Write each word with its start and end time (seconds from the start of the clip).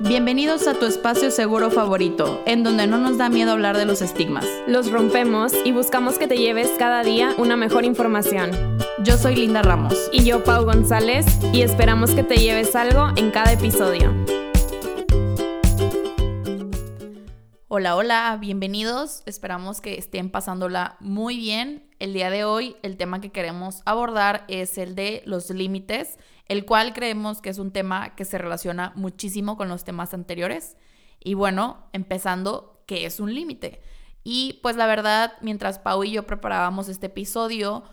Bienvenidos 0.00 0.68
a 0.68 0.74
tu 0.74 0.86
espacio 0.86 1.32
seguro 1.32 1.72
favorito, 1.72 2.40
en 2.46 2.62
donde 2.62 2.86
no 2.86 2.98
nos 2.98 3.18
da 3.18 3.28
miedo 3.28 3.50
hablar 3.50 3.76
de 3.76 3.84
los 3.84 4.00
estigmas. 4.00 4.46
Los 4.68 4.92
rompemos 4.92 5.52
y 5.64 5.72
buscamos 5.72 6.18
que 6.18 6.28
te 6.28 6.38
lleves 6.38 6.70
cada 6.78 7.02
día 7.02 7.34
una 7.36 7.56
mejor 7.56 7.84
información. 7.84 8.52
Yo 9.02 9.18
soy 9.18 9.34
Linda 9.34 9.60
Ramos. 9.60 10.08
Y 10.12 10.22
yo, 10.24 10.44
Pau 10.44 10.64
González, 10.64 11.26
y 11.52 11.62
esperamos 11.62 12.12
que 12.12 12.22
te 12.22 12.36
lleves 12.36 12.76
algo 12.76 13.08
en 13.16 13.32
cada 13.32 13.52
episodio. 13.52 14.14
Hola, 17.66 17.96
hola, 17.96 18.38
bienvenidos. 18.40 19.22
Esperamos 19.26 19.80
que 19.80 19.98
estén 19.98 20.30
pasándola 20.30 20.96
muy 21.00 21.36
bien. 21.36 21.88
El 21.98 22.12
día 22.12 22.30
de 22.30 22.44
hoy 22.44 22.76
el 22.82 22.96
tema 22.96 23.20
que 23.20 23.30
queremos 23.30 23.82
abordar 23.84 24.44
es 24.46 24.78
el 24.78 24.94
de 24.94 25.22
los 25.26 25.50
límites 25.50 26.18
el 26.48 26.64
cual 26.64 26.94
creemos 26.94 27.40
que 27.40 27.50
es 27.50 27.58
un 27.58 27.72
tema 27.72 28.16
que 28.16 28.24
se 28.24 28.38
relaciona 28.38 28.92
muchísimo 28.96 29.56
con 29.56 29.68
los 29.68 29.84
temas 29.84 30.14
anteriores. 30.14 30.76
Y 31.20 31.34
bueno, 31.34 31.88
empezando, 31.92 32.82
¿qué 32.86 33.04
es 33.04 33.20
un 33.20 33.34
límite? 33.34 33.82
Y 34.24 34.60
pues 34.62 34.76
la 34.76 34.86
verdad, 34.86 35.34
mientras 35.40 35.78
Pau 35.78 36.04
y 36.04 36.12
yo 36.12 36.26
preparábamos 36.26 36.88
este 36.88 37.06
episodio, 37.06 37.84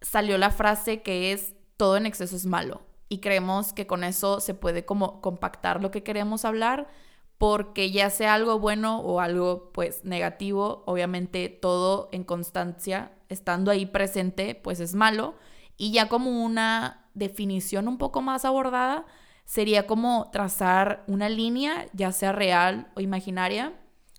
salió 0.00 0.38
la 0.38 0.50
frase 0.50 1.02
que 1.02 1.32
es 1.32 1.54
todo 1.76 1.96
en 1.96 2.06
exceso 2.06 2.36
es 2.36 2.46
malo. 2.46 2.82
Y 3.08 3.18
creemos 3.18 3.72
que 3.72 3.86
con 3.86 4.04
eso 4.04 4.40
se 4.40 4.54
puede 4.54 4.84
como 4.84 5.20
compactar 5.20 5.80
lo 5.80 5.90
que 5.90 6.02
queremos 6.02 6.44
hablar, 6.44 6.88
porque 7.38 7.90
ya 7.90 8.10
sea 8.10 8.34
algo 8.34 8.58
bueno 8.58 9.00
o 9.00 9.20
algo 9.20 9.70
pues 9.72 10.04
negativo, 10.04 10.82
obviamente 10.86 11.48
todo 11.48 12.08
en 12.12 12.24
constancia, 12.24 13.12
estando 13.28 13.70
ahí 13.70 13.86
presente, 13.86 14.54
pues 14.54 14.80
es 14.80 14.94
malo. 14.94 15.34
Y 15.76 15.92
ya 15.92 16.08
como 16.08 16.44
una 16.44 17.08
definición 17.14 17.88
un 17.88 17.98
poco 17.98 18.22
más 18.22 18.44
abordada 18.44 19.06
sería 19.44 19.86
como 19.86 20.30
trazar 20.32 21.04
una 21.06 21.28
línea, 21.28 21.86
ya 21.92 22.12
sea 22.12 22.32
real 22.32 22.90
o 22.94 23.00
imaginaria, 23.00 23.72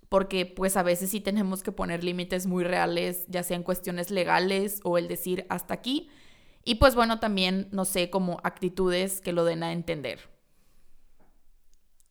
porque 0.09 0.45
pues 0.45 0.77
a 0.77 0.83
veces 0.83 1.09
sí 1.09 1.19
tenemos 1.19 1.63
que 1.63 1.71
poner 1.71 2.03
límites 2.03 2.47
muy 2.47 2.63
reales, 2.63 3.25
ya 3.27 3.43
sean 3.43 3.63
cuestiones 3.63 4.09
legales 4.09 4.79
o 4.83 4.97
el 4.97 5.07
decir 5.07 5.45
hasta 5.49 5.73
aquí. 5.73 6.09
Y 6.63 6.75
pues 6.75 6.95
bueno, 6.95 7.19
también, 7.19 7.67
no 7.71 7.85
sé, 7.85 8.09
como 8.09 8.39
actitudes 8.43 9.21
que 9.21 9.33
lo 9.33 9.43
den 9.43 9.63
a 9.63 9.73
entender. 9.73 10.19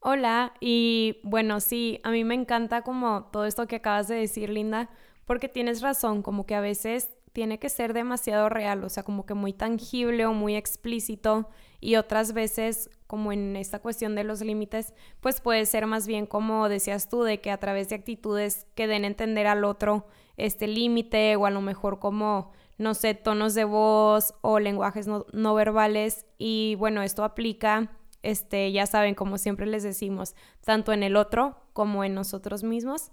Hola, 0.01 0.55
y 0.61 1.19
bueno, 1.25 1.61
sí, 1.61 2.01
a 2.05 2.11
mí 2.11 2.23
me 2.23 2.35
encanta 2.35 2.83
como 2.83 3.25
todo 3.33 3.45
esto 3.45 3.67
que 3.67 3.77
acabas 3.77 4.09
de 4.09 4.15
decir, 4.15 4.51
Linda, 4.51 4.89
porque 5.25 5.49
tienes 5.49 5.83
razón, 5.83 6.23
como 6.23 6.47
que 6.47 6.55
a 6.55 6.61
veces 6.61 7.11
tiene 7.37 7.59
que 7.59 7.69
ser 7.69 7.93
demasiado 7.93 8.49
real, 8.49 8.83
o 8.83 8.89
sea, 8.89 9.03
como 9.03 9.27
que 9.27 9.35
muy 9.35 9.53
tangible 9.53 10.25
o 10.25 10.33
muy 10.33 10.57
explícito 10.57 11.51
y 11.83 11.97
otras 11.97 12.33
veces, 12.33 12.89
como 13.07 13.31
en 13.31 13.57
esta 13.57 13.79
cuestión 13.79 14.15
de 14.15 14.25
los 14.25 14.41
límites, 14.41 14.95
pues 15.21 15.43
puede 15.43 15.67
ser 15.67 15.87
más 15.87 16.07
bien 16.07 16.25
como 16.25 16.71
decías 16.71 17.11
tú, 17.11 17.25
de 17.25 17.43
que 17.43 17.51
a 17.51 17.59
través 17.59 17.91
de 17.91 17.97
actitudes 17.97 18.67
que 18.75 18.87
den 18.87 19.05
a 19.05 19.09
entender 19.09 19.47
al 19.49 19.65
otro 19.65 20.07
este 20.39 20.67
límite 20.67 21.37
o 21.37 21.45
a 21.45 21.51
lo 21.51 21.61
mejor 21.61 21.99
como, 21.99 22.53
no 22.79 22.95
sé, 22.95 23.13
tonos 23.13 23.53
de 23.53 23.65
voz 23.65 24.33
o 24.41 24.59
lenguajes 24.59 25.07
no, 25.07 25.27
no 25.35 25.55
verbales 25.55 26.25
y 26.39 26.75
bueno, 26.77 27.03
esto 27.03 27.23
aplica 27.23 27.91
este, 28.23 28.73
ya 28.73 28.87
saben, 28.87 29.15
como 29.15 29.37
siempre 29.37 29.67
les 29.67 29.83
decimos, 29.83 30.35
tanto 30.65 30.95
en 30.95 31.03
el 31.03 31.17
otro 31.17 31.59
como 31.75 32.03
en 32.03 32.15
nosotros 32.15 32.63
mismos. 32.63 33.11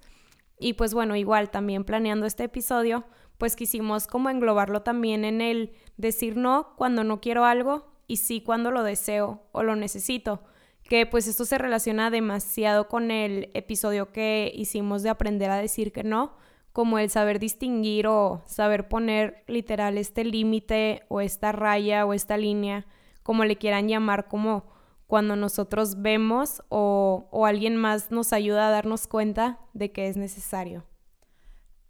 Y 0.59 0.73
pues 0.73 0.93
bueno, 0.93 1.17
igual 1.17 1.49
también 1.49 1.83
planeando 1.83 2.25
este 2.25 2.45
episodio, 2.45 3.03
pues 3.43 3.57
quisimos 3.57 4.07
como 4.07 4.29
englobarlo 4.29 4.83
también 4.83 5.25
en 5.25 5.41
el 5.41 5.73
decir 5.97 6.37
no 6.37 6.75
cuando 6.77 7.03
no 7.03 7.19
quiero 7.19 7.43
algo 7.43 7.91
y 8.07 8.15
sí 8.15 8.39
cuando 8.39 8.71
lo 8.71 8.83
deseo 8.83 9.43
o 9.51 9.63
lo 9.63 9.75
necesito. 9.75 10.45
Que 10.85 11.05
pues 11.05 11.27
esto 11.27 11.43
se 11.43 11.57
relaciona 11.57 12.09
demasiado 12.09 12.87
con 12.87 13.11
el 13.11 13.51
episodio 13.53 14.13
que 14.13 14.49
hicimos 14.55 15.03
de 15.03 15.09
aprender 15.09 15.51
a 15.51 15.57
decir 15.57 15.91
que 15.91 16.05
no, 16.05 16.37
como 16.71 16.99
el 16.99 17.09
saber 17.09 17.37
distinguir 17.37 18.07
o 18.07 18.43
saber 18.45 18.87
poner 18.87 19.43
literal 19.47 19.97
este 19.97 20.23
límite 20.23 21.03
o 21.09 21.19
esta 21.19 21.51
raya 21.51 22.05
o 22.05 22.13
esta 22.13 22.37
línea, 22.37 22.85
como 23.23 23.43
le 23.43 23.57
quieran 23.57 23.89
llamar, 23.89 24.29
como 24.29 24.71
cuando 25.05 25.35
nosotros 25.35 26.01
vemos 26.01 26.63
o, 26.69 27.27
o 27.29 27.45
alguien 27.45 27.75
más 27.75 28.09
nos 28.09 28.31
ayuda 28.31 28.69
a 28.69 28.71
darnos 28.71 29.05
cuenta 29.05 29.59
de 29.73 29.91
que 29.91 30.07
es 30.07 30.15
necesario. 30.15 30.85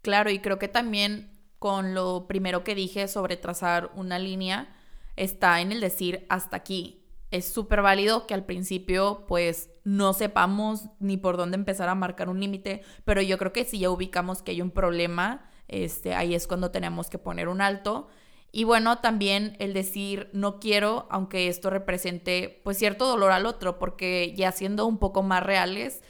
Claro, 0.01 0.31
y 0.31 0.39
creo 0.39 0.57
que 0.57 0.67
también 0.67 1.32
con 1.63 1.93
lo 1.93 2.27
primero 2.27 2.65
que 2.65 2.75
dije 2.75 3.07
sobre 3.07 3.37
trazar 3.37 3.89
una 3.95 4.19
línea 4.19 4.75
está 5.15 5.61
en 5.61 5.71
el 5.71 5.79
decir 5.79 6.25
hasta 6.27 6.57
aquí. 6.57 7.05
Es 7.31 7.45
súper 7.45 7.81
válido 7.81 8.27
que 8.27 8.33
al 8.33 8.43
principio 8.43 9.23
pues 9.29 9.69
no 9.85 10.11
sepamos 10.11 10.89
ni 10.99 11.15
por 11.15 11.37
dónde 11.37 11.55
empezar 11.55 11.87
a 11.87 11.95
marcar 11.95 12.27
un 12.27 12.41
límite, 12.41 12.81
pero 13.05 13.21
yo 13.21 13.37
creo 13.37 13.53
que 13.53 13.63
si 13.63 13.79
ya 13.79 13.89
ubicamos 13.91 14.41
que 14.41 14.51
hay 14.51 14.61
un 14.61 14.71
problema, 14.71 15.49
este, 15.69 16.15
ahí 16.15 16.35
es 16.35 16.47
cuando 16.47 16.69
tenemos 16.69 17.09
que 17.09 17.17
poner 17.17 17.47
un 17.47 17.61
alto. 17.61 18.09
Y 18.51 18.65
bueno, 18.65 18.97
también 18.97 19.55
el 19.59 19.73
decir 19.73 20.29
no 20.33 20.59
quiero, 20.59 21.07
aunque 21.09 21.47
esto 21.47 21.69
represente 21.69 22.59
pues 22.65 22.77
cierto 22.77 23.07
dolor 23.07 23.31
al 23.31 23.45
otro, 23.45 23.79
porque 23.79 24.33
ya 24.35 24.51
siendo 24.51 24.85
un 24.85 24.97
poco 24.97 25.23
más 25.23 25.41
reales, 25.41 26.03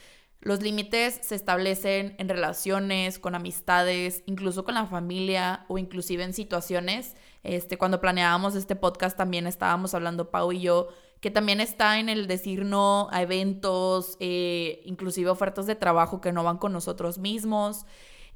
los 0.43 0.61
límites 0.61 1.19
se 1.21 1.35
establecen 1.35 2.15
en 2.17 2.27
relaciones, 2.27 3.17
con 3.17 3.33
amistades, 3.33 4.23
incluso 4.25 4.65
con 4.65 4.75
la 4.75 4.85
familia 4.85 5.65
o 5.69 5.77
inclusive 5.77 6.23
en 6.23 6.33
situaciones. 6.33 7.15
Este, 7.43 7.77
cuando 7.77 8.01
planeábamos 8.01 8.55
este 8.55 8.75
podcast 8.75 9.17
también 9.17 9.47
estábamos 9.47 9.93
hablando 9.93 10.31
Pau 10.31 10.51
y 10.51 10.61
yo 10.61 10.89
que 11.21 11.31
también 11.31 11.61
está 11.61 11.99
en 11.99 12.09
el 12.09 12.27
decir 12.27 12.65
no 12.65 13.07
a 13.11 13.21
eventos, 13.21 14.17
eh, 14.19 14.81
inclusive 14.83 15.29
ofertas 15.29 15.65
de 15.65 15.75
trabajo 15.75 16.19
que 16.19 16.33
no 16.33 16.43
van 16.43 16.57
con 16.57 16.73
nosotros 16.73 17.17
mismos. 17.17 17.85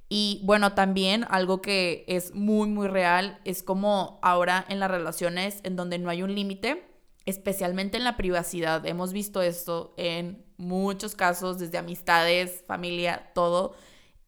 Y 0.07 0.39
bueno, 0.45 0.71
también 0.71 1.25
algo 1.29 1.61
que 1.61 2.05
es 2.07 2.33
muy, 2.33 2.69
muy 2.69 2.87
real 2.87 3.41
es 3.43 3.61
como 3.61 4.19
ahora 4.21 4.63
en 4.69 4.79
las 4.79 4.89
relaciones 4.89 5.59
en 5.63 5.75
donde 5.75 5.99
no 5.99 6.09
hay 6.09 6.23
un 6.23 6.33
límite, 6.33 6.89
especialmente 7.25 7.97
en 7.97 8.05
la 8.05 8.15
privacidad. 8.15 8.85
Hemos 8.85 9.11
visto 9.11 9.41
esto 9.41 9.93
en 9.97 10.46
muchos 10.57 11.15
casos, 11.15 11.59
desde 11.59 11.77
amistades, 11.77 12.63
familia, 12.67 13.31
todo. 13.33 13.75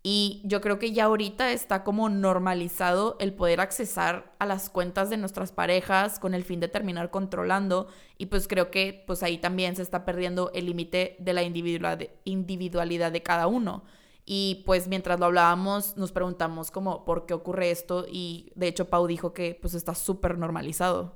Y 0.01 0.41
yo 0.45 0.61
creo 0.61 0.79
que 0.79 0.93
ya 0.93 1.05
ahorita 1.05 1.51
está 1.51 1.83
como 1.83 2.07
normalizado 2.07 3.17
el 3.19 3.33
poder 3.33 3.59
accesar 3.59 4.33
a 4.39 4.45
las 4.45 4.69
cuentas 4.69 5.09
de 5.09 5.17
nuestras 5.17 5.51
parejas 5.51 6.19
con 6.19 6.33
el 6.33 6.45
fin 6.45 6.61
de 6.61 6.69
terminar 6.69 7.11
controlando. 7.11 7.87
Y 8.17 8.27
pues 8.27 8.47
creo 8.47 8.71
que 8.71 9.03
pues 9.05 9.23
ahí 9.23 9.37
también 9.37 9.75
se 9.75 9.81
está 9.81 10.05
perdiendo 10.05 10.51
el 10.53 10.67
límite 10.67 11.17
de 11.19 11.33
la 11.33 11.43
individualidad 11.43 13.11
de 13.11 13.23
cada 13.23 13.47
uno. 13.47 13.83
Y 14.25 14.63
pues 14.65 14.87
mientras 14.87 15.19
lo 15.19 15.25
hablábamos 15.25 15.97
nos 15.97 16.11
preguntamos 16.11 16.71
como 16.71 17.03
por 17.03 17.25
qué 17.25 17.33
ocurre 17.33 17.71
esto 17.71 18.05
y 18.07 18.51
de 18.55 18.67
hecho 18.67 18.89
Pau 18.89 19.07
dijo 19.07 19.33
que 19.33 19.57
pues 19.59 19.73
está 19.73 19.95
súper 19.95 20.37
normalizado. 20.37 21.15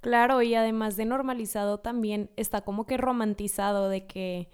Claro, 0.00 0.42
y 0.42 0.54
además 0.54 0.96
de 0.96 1.04
normalizado 1.04 1.78
también 1.78 2.30
está 2.36 2.62
como 2.62 2.86
que 2.86 2.96
romantizado 2.96 3.88
de 3.88 4.06
que 4.06 4.48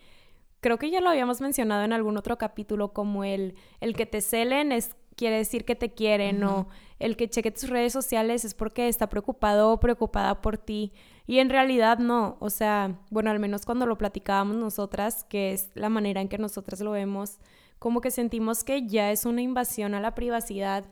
creo 0.60 0.78
que 0.78 0.90
ya 0.90 1.00
lo 1.00 1.10
habíamos 1.10 1.40
mencionado 1.40 1.84
en 1.84 1.92
algún 1.92 2.16
otro 2.16 2.38
capítulo 2.38 2.92
como 2.92 3.22
el 3.22 3.54
el 3.80 3.94
que 3.94 4.06
te 4.06 4.20
celen 4.20 4.72
es 4.72 4.96
quiere 5.16 5.36
decir 5.36 5.64
que 5.64 5.74
te 5.74 5.92
quieren 5.94 6.44
o 6.44 6.68
el 6.98 7.16
que 7.16 7.28
cheque 7.28 7.50
tus 7.50 7.68
redes 7.68 7.92
sociales 7.92 8.44
es 8.44 8.54
porque 8.54 8.88
está 8.88 9.08
preocupado 9.08 9.72
o 9.72 9.80
preocupada 9.80 10.40
por 10.40 10.58
ti. 10.58 10.92
Y 11.26 11.38
en 11.40 11.50
realidad 11.50 11.98
no, 11.98 12.36
o 12.40 12.50
sea, 12.50 13.00
bueno, 13.10 13.30
al 13.30 13.40
menos 13.40 13.64
cuando 13.66 13.86
lo 13.86 13.98
platicábamos 13.98 14.56
nosotras, 14.56 15.24
que 15.24 15.52
es 15.52 15.70
la 15.74 15.88
manera 15.88 16.20
en 16.20 16.28
que 16.28 16.38
nosotras 16.38 16.80
lo 16.80 16.92
vemos, 16.92 17.38
como 17.78 18.00
que 18.00 18.10
sentimos 18.10 18.62
que 18.62 18.86
ya 18.86 19.10
es 19.10 19.24
una 19.24 19.42
invasión 19.42 19.94
a 19.94 20.00
la 20.00 20.14
privacidad 20.14 20.84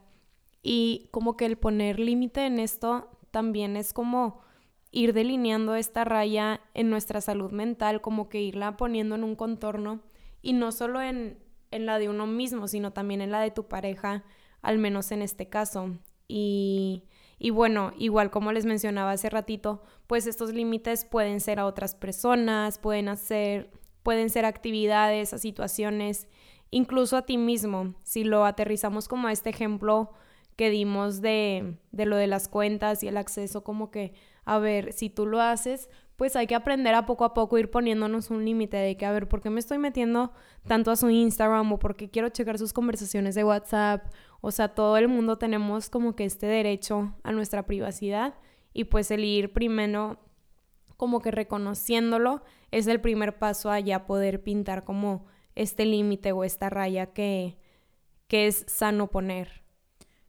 y 0.63 1.09
como 1.11 1.37
que 1.37 1.47
el 1.47 1.57
poner 1.57 2.01
límite 2.01 2.47
en 2.47 2.59
esto 2.59 3.11
también 3.35 3.77
es 3.77 3.93
como 3.93 4.41
ir 4.93 5.13
delineando 5.13 5.75
esta 5.75 6.05
raya 6.05 6.61
en 6.73 6.89
nuestra 6.89 7.21
salud 7.21 7.51
mental, 7.51 8.01
como 8.01 8.29
que 8.29 8.41
irla 8.41 8.77
poniendo 8.77 9.17
en 9.17 9.25
un 9.25 9.35
contorno 9.35 10.03
y 10.41 10.53
no 10.53 10.71
solo 10.71 11.03
en, 11.03 11.43
en 11.73 11.85
la 11.85 11.99
de 11.99 12.09
uno 12.09 12.29
mismo, 12.29 12.69
sino 12.69 12.93
también 12.93 13.21
en 13.21 13.33
la 13.33 13.41
de 13.41 13.51
tu 13.51 13.67
pareja, 13.67 14.23
al 14.63 14.79
menos 14.79 15.11
en 15.11 15.21
este 15.21 15.49
caso. 15.49 15.99
Y, 16.29 17.03
y 17.37 17.51
bueno, 17.51 17.93
igual 17.99 18.31
como 18.31 18.53
les 18.53 18.67
mencionaba 18.67 19.11
hace 19.11 19.31
ratito, 19.31 19.83
pues 20.07 20.29
estos 20.29 20.53
límites 20.53 21.05
pueden 21.05 21.41
ser 21.41 21.59
a 21.59 21.67
otras 21.67 21.97
personas, 21.97 22.79
pueden 22.79 23.09
hacer, 23.09 23.73
pueden 24.05 24.31
ser 24.31 24.45
actividades, 24.45 25.35
a 25.35 25.39
situaciones, 25.39 26.29
incluso 26.71 27.17
a 27.17 27.27
ti 27.27 27.37
mismo. 27.37 27.97
Si 28.05 28.23
lo 28.23 28.45
aterrizamos 28.45 29.09
como 29.09 29.27
a 29.27 29.33
este 29.33 29.51
ejemplo 29.51 30.13
que 30.57 30.71
dimos 30.71 31.21
de, 31.21 31.77
de 31.93 32.07
lo 32.07 32.17
de 32.17 32.27
las 32.27 32.49
cuentas 32.49 33.03
y 33.03 33.09
el 33.09 33.17
acceso, 33.17 33.65
como 33.65 33.91
que 33.91 34.15
a 34.45 34.59
ver, 34.59 34.93
si 34.93 35.11
tú 35.11 35.27
lo 35.27 35.41
haces, 35.41 35.89
pues 36.17 36.37
hay 36.37 36.47
que 36.47 36.55
aprender 36.55 36.95
a 36.95 37.07
poco 37.07 37.25
a 37.25 37.35
poco 37.35 37.59
ir 37.59 37.71
poniéndonos 37.71 38.31
un 38.31 38.45
límite 38.45 38.77
de 38.77 38.97
que, 38.97 39.07
a 39.07 39.13
ver, 39.13 39.29
¿por 39.29 39.41
qué 39.41 39.51
me 39.51 39.59
estoy 39.59 39.79
metiendo 39.79 40.33
tanto 40.67 40.91
a 40.91 40.97
su 40.97 41.11
Instagram 41.11 41.73
o 41.73 41.79
por 41.79 41.97
qué 41.97 42.11
quiero 42.11 42.29
checar 42.29 42.59
sus 42.59 42.73
conversaciones 42.73 43.35
de 43.35 43.45
WhatsApp? 43.45 44.13
O 44.41 44.51
sea, 44.51 44.69
todo 44.69 44.97
el 44.97 45.09
mundo 45.09 45.39
tenemos 45.39 45.91
como 45.91 46.15
que 46.15 46.25
este 46.25 46.47
derecho 46.47 47.15
a 47.23 47.33
nuestra 47.33 47.67
privacidad 47.67 48.35
y 48.73 48.85
pues 48.85 49.11
el 49.11 49.25
ir 49.25 49.53
primero 49.53 50.21
como 50.97 51.21
que 51.21 51.31
reconociéndolo 51.31 52.43
es 52.71 52.87
el 52.87 53.01
primer 53.01 53.39
paso 53.39 53.71
a 53.71 53.81
ya 53.81 54.07
poder 54.07 54.43
pintar 54.43 54.85
como 54.85 55.27
este 55.55 55.87
límite 55.87 56.33
o 56.33 56.45
esta 56.45 56.71
raya 56.71 57.07
que, 57.07 57.59
que 58.29 58.47
es 58.47 58.65
sano 58.69 59.11
poner. 59.11 59.64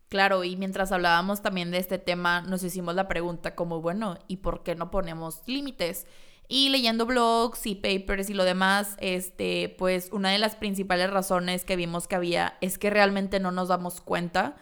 Claro, 0.10 0.44
y 0.44 0.56
mientras 0.56 0.92
hablábamos 0.92 1.42
también 1.42 1.72
de 1.72 1.80
este 1.80 1.98
tema, 1.98 2.42
nos 2.42 2.64
hicimos 2.64 2.96
la 2.96 3.08
pregunta 3.08 3.56
como, 3.56 3.82
bueno, 3.82 4.18
¿y 4.28 4.38
por 4.38 4.64
qué 4.64 4.76
no 4.76 4.92
ponemos 4.92 5.42
límites? 5.48 6.06
Y 6.48 6.70
leyendo 6.70 7.06
blogs 7.08 7.66
y 7.66 7.76
papers 7.76 8.30
y 8.30 8.36
lo 8.36 8.44
demás, 8.44 8.98
este, 9.00 9.76
pues 9.80 10.10
una 10.12 10.30
de 10.30 10.38
las 10.38 10.56
principales 10.56 11.10
razones 11.10 11.66
que 11.66 11.76
vimos 11.76 12.08
que 12.08 12.16
había 12.16 12.56
es 12.62 12.78
que 12.78 12.92
realmente 12.92 13.40
no 13.40 13.52
nos 13.52 13.70
damos 13.70 14.00
cuenta 14.00 14.56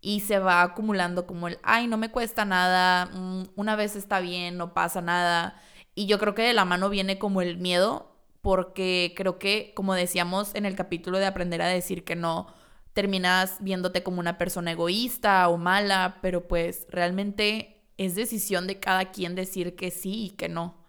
y 0.00 0.20
se 0.20 0.38
va 0.38 0.62
acumulando 0.62 1.26
como 1.26 1.48
el, 1.48 1.58
ay, 1.64 1.88
no 1.88 1.96
me 1.96 2.10
cuesta 2.10 2.44
nada, 2.44 3.06
mm, 3.06 3.44
una 3.56 3.74
vez 3.76 3.96
está 3.96 4.20
bien, 4.20 4.56
no 4.56 4.74
pasa 4.74 5.00
nada. 5.00 5.60
Y 5.94 6.06
yo 6.06 6.18
creo 6.18 6.34
que 6.34 6.42
de 6.42 6.54
la 6.54 6.64
mano 6.64 6.88
viene 6.90 7.18
como 7.18 7.42
el 7.42 7.58
miedo, 7.58 8.12
porque 8.42 9.14
creo 9.16 9.38
que, 9.38 9.72
como 9.74 9.94
decíamos 9.94 10.54
en 10.54 10.66
el 10.66 10.76
capítulo 10.76 11.18
de 11.18 11.26
aprender 11.26 11.62
a 11.62 11.66
decir 11.68 12.04
que 12.04 12.16
no, 12.16 12.46
terminas 12.94 13.58
viéndote 13.60 14.02
como 14.02 14.20
una 14.20 14.38
persona 14.38 14.72
egoísta 14.72 15.48
o 15.48 15.58
mala, 15.58 16.18
pero 16.22 16.48
pues 16.48 16.86
realmente 16.88 17.82
es 17.98 18.14
decisión 18.14 18.66
de 18.66 18.80
cada 18.80 19.10
quien 19.12 19.34
decir 19.34 19.76
que 19.76 19.90
sí 19.90 20.26
y 20.26 20.30
que 20.30 20.48
no. 20.48 20.82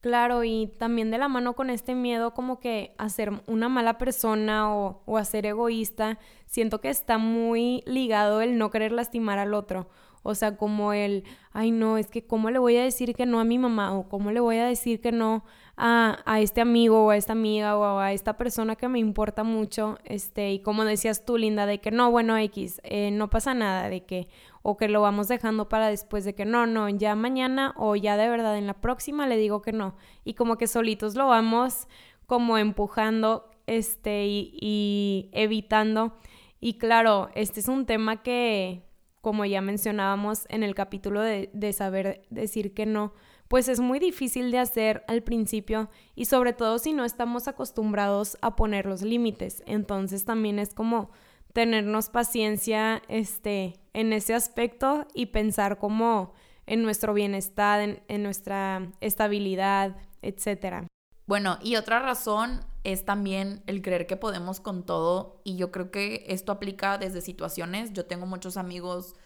Claro, 0.00 0.44
y 0.44 0.68
también 0.78 1.10
de 1.10 1.18
la 1.18 1.26
mano 1.26 1.54
con 1.54 1.68
este 1.68 1.96
miedo 1.96 2.32
como 2.32 2.60
que 2.60 2.94
a 2.96 3.08
ser 3.08 3.32
una 3.48 3.68
mala 3.68 3.98
persona 3.98 4.72
o, 4.72 5.02
o 5.04 5.18
a 5.18 5.24
ser 5.24 5.46
egoísta, 5.46 6.20
siento 6.46 6.80
que 6.80 6.90
está 6.90 7.18
muy 7.18 7.82
ligado 7.86 8.40
el 8.40 8.56
no 8.56 8.70
querer 8.70 8.92
lastimar 8.92 9.40
al 9.40 9.52
otro. 9.52 9.88
O 10.22 10.34
sea, 10.34 10.56
como 10.56 10.92
el, 10.92 11.24
ay 11.52 11.70
no, 11.70 11.98
es 11.98 12.08
que 12.08 12.26
cómo 12.26 12.50
le 12.50 12.58
voy 12.58 12.76
a 12.76 12.82
decir 12.82 13.14
que 13.14 13.26
no 13.26 13.40
a 13.40 13.44
mi 13.44 13.58
mamá 13.58 13.96
o 13.96 14.08
cómo 14.08 14.30
le 14.32 14.40
voy 14.40 14.56
a 14.56 14.66
decir 14.66 15.00
que 15.00 15.12
no 15.12 15.44
a, 15.76 16.18
a, 16.24 16.40
este 16.40 16.60
amigo 16.60 17.04
o 17.04 17.10
a 17.10 17.16
esta 17.16 17.32
amiga 17.32 17.76
o 17.76 17.98
a 17.98 18.12
esta 18.12 18.36
persona 18.36 18.76
que 18.76 18.88
me 18.88 18.98
importa 18.98 19.44
mucho, 19.44 19.98
este, 20.04 20.52
y 20.52 20.60
como 20.60 20.84
decías 20.84 21.24
tú, 21.24 21.36
Linda, 21.36 21.66
de 21.66 21.80
que 21.80 21.90
no, 21.90 22.10
bueno, 22.10 22.36
X, 22.38 22.80
eh, 22.84 23.10
no 23.10 23.28
pasa 23.30 23.54
nada, 23.54 23.88
de 23.88 24.04
que, 24.04 24.28
o 24.62 24.76
que 24.76 24.88
lo 24.88 25.02
vamos 25.02 25.28
dejando 25.28 25.68
para 25.68 25.88
después 25.88 26.24
de 26.24 26.34
que 26.34 26.44
no, 26.44 26.66
no, 26.66 26.88
ya 26.88 27.14
mañana 27.14 27.74
o 27.76 27.94
ya 27.94 28.16
de 28.16 28.28
verdad 28.28 28.56
en 28.56 28.66
la 28.66 28.74
próxima 28.74 29.26
le 29.26 29.36
digo 29.36 29.62
que 29.62 29.72
no. 29.72 29.96
Y 30.24 30.34
como 30.34 30.56
que 30.56 30.66
solitos 30.66 31.14
lo 31.14 31.28
vamos 31.28 31.88
como 32.26 32.58
empujando, 32.58 33.50
este, 33.66 34.26
y, 34.26 34.58
y 34.60 35.30
evitando. 35.32 36.16
Y 36.60 36.78
claro, 36.78 37.28
este 37.34 37.60
es 37.60 37.68
un 37.68 37.86
tema 37.86 38.22
que, 38.22 38.85
como 39.26 39.44
ya 39.44 39.60
mencionábamos 39.60 40.46
en 40.50 40.62
el 40.62 40.76
capítulo 40.76 41.20
de, 41.20 41.72
saber 41.72 42.22
decir 42.30 42.74
que 42.74 42.86
no, 42.86 43.12
pues 43.48 43.66
es 43.66 43.80
muy 43.80 43.98
difícil 43.98 44.52
de 44.52 44.60
hacer 44.60 45.02
al 45.08 45.24
principio 45.24 45.90
y 46.14 46.26
sobre 46.26 46.52
todo 46.52 46.78
si 46.78 46.92
no 46.92 47.04
estamos 47.04 47.48
acostumbrados 47.48 48.38
a 48.40 48.54
poner 48.54 48.86
los 48.86 49.02
límites. 49.02 49.64
Entonces 49.66 50.24
también 50.24 50.60
es 50.60 50.74
como 50.74 51.10
tenernos 51.52 52.08
paciencia 52.08 53.02
este, 53.08 53.80
en 53.94 54.12
ese 54.12 54.32
aspecto 54.32 55.08
y 55.12 55.26
pensar 55.26 55.78
como 55.78 56.32
en 56.64 56.82
nuestro 56.84 57.12
bienestar, 57.12 57.80
en, 57.80 58.04
en 58.06 58.22
nuestra 58.22 58.92
estabilidad, 59.00 59.96
etc. 60.22 60.86
Bueno, 61.26 61.58
y 61.64 61.74
otra 61.74 61.98
razón 61.98 62.60
es 62.86 63.04
también 63.04 63.64
el 63.66 63.82
creer 63.82 64.06
que 64.06 64.16
podemos 64.16 64.60
con 64.60 64.86
todo 64.86 65.40
y 65.42 65.56
yo 65.56 65.72
creo 65.72 65.90
que 65.90 66.24
esto 66.28 66.52
aplica 66.52 66.98
desde 66.98 67.20
situaciones. 67.20 67.92
Yo 67.92 68.06
tengo 68.06 68.26
muchos 68.26 68.56
amigos 68.56 69.16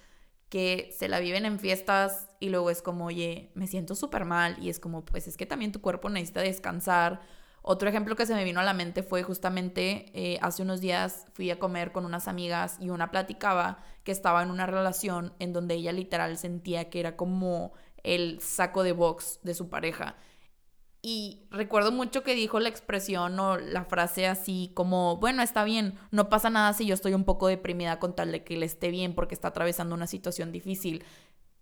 que 0.48 0.90
se 0.96 1.08
la 1.08 1.20
viven 1.20 1.44
en 1.44 1.58
fiestas 1.58 2.30
y 2.40 2.48
luego 2.48 2.70
es 2.70 2.80
como, 2.80 3.04
oye, 3.04 3.50
me 3.54 3.66
siento 3.66 3.94
súper 3.94 4.24
mal 4.24 4.56
y 4.62 4.70
es 4.70 4.80
como, 4.80 5.04
pues 5.04 5.28
es 5.28 5.36
que 5.36 5.44
también 5.44 5.72
tu 5.72 5.82
cuerpo 5.82 6.08
necesita 6.08 6.40
descansar. 6.40 7.20
Otro 7.60 7.90
ejemplo 7.90 8.16
que 8.16 8.24
se 8.24 8.32
me 8.34 8.44
vino 8.44 8.60
a 8.60 8.64
la 8.64 8.72
mente 8.72 9.02
fue 9.02 9.22
justamente 9.22 10.10
eh, 10.14 10.38
hace 10.40 10.62
unos 10.62 10.80
días 10.80 11.26
fui 11.34 11.50
a 11.50 11.58
comer 11.58 11.92
con 11.92 12.06
unas 12.06 12.28
amigas 12.28 12.78
y 12.80 12.88
una 12.88 13.10
platicaba 13.10 13.84
que 14.04 14.12
estaba 14.12 14.42
en 14.42 14.50
una 14.50 14.64
relación 14.64 15.34
en 15.38 15.52
donde 15.52 15.74
ella 15.74 15.92
literal 15.92 16.38
sentía 16.38 16.88
que 16.88 16.98
era 16.98 17.14
como 17.14 17.74
el 18.04 18.40
saco 18.40 18.84
de 18.84 18.92
box 18.92 19.40
de 19.42 19.52
su 19.52 19.68
pareja 19.68 20.16
y 21.02 21.46
recuerdo 21.50 21.92
mucho 21.92 22.22
que 22.22 22.34
dijo 22.34 22.60
la 22.60 22.68
expresión 22.68 23.38
o 23.40 23.56
la 23.56 23.84
frase 23.84 24.26
así 24.26 24.70
como, 24.74 25.16
bueno, 25.16 25.42
está 25.42 25.64
bien, 25.64 25.98
no 26.10 26.28
pasa 26.28 26.50
nada 26.50 26.74
si 26.74 26.84
yo 26.86 26.94
estoy 26.94 27.14
un 27.14 27.24
poco 27.24 27.48
deprimida 27.48 27.98
con 27.98 28.14
tal 28.14 28.32
de 28.32 28.44
que 28.44 28.56
le 28.56 28.66
esté 28.66 28.90
bien 28.90 29.14
porque 29.14 29.34
está 29.34 29.48
atravesando 29.48 29.94
una 29.94 30.06
situación 30.06 30.52
difícil. 30.52 31.02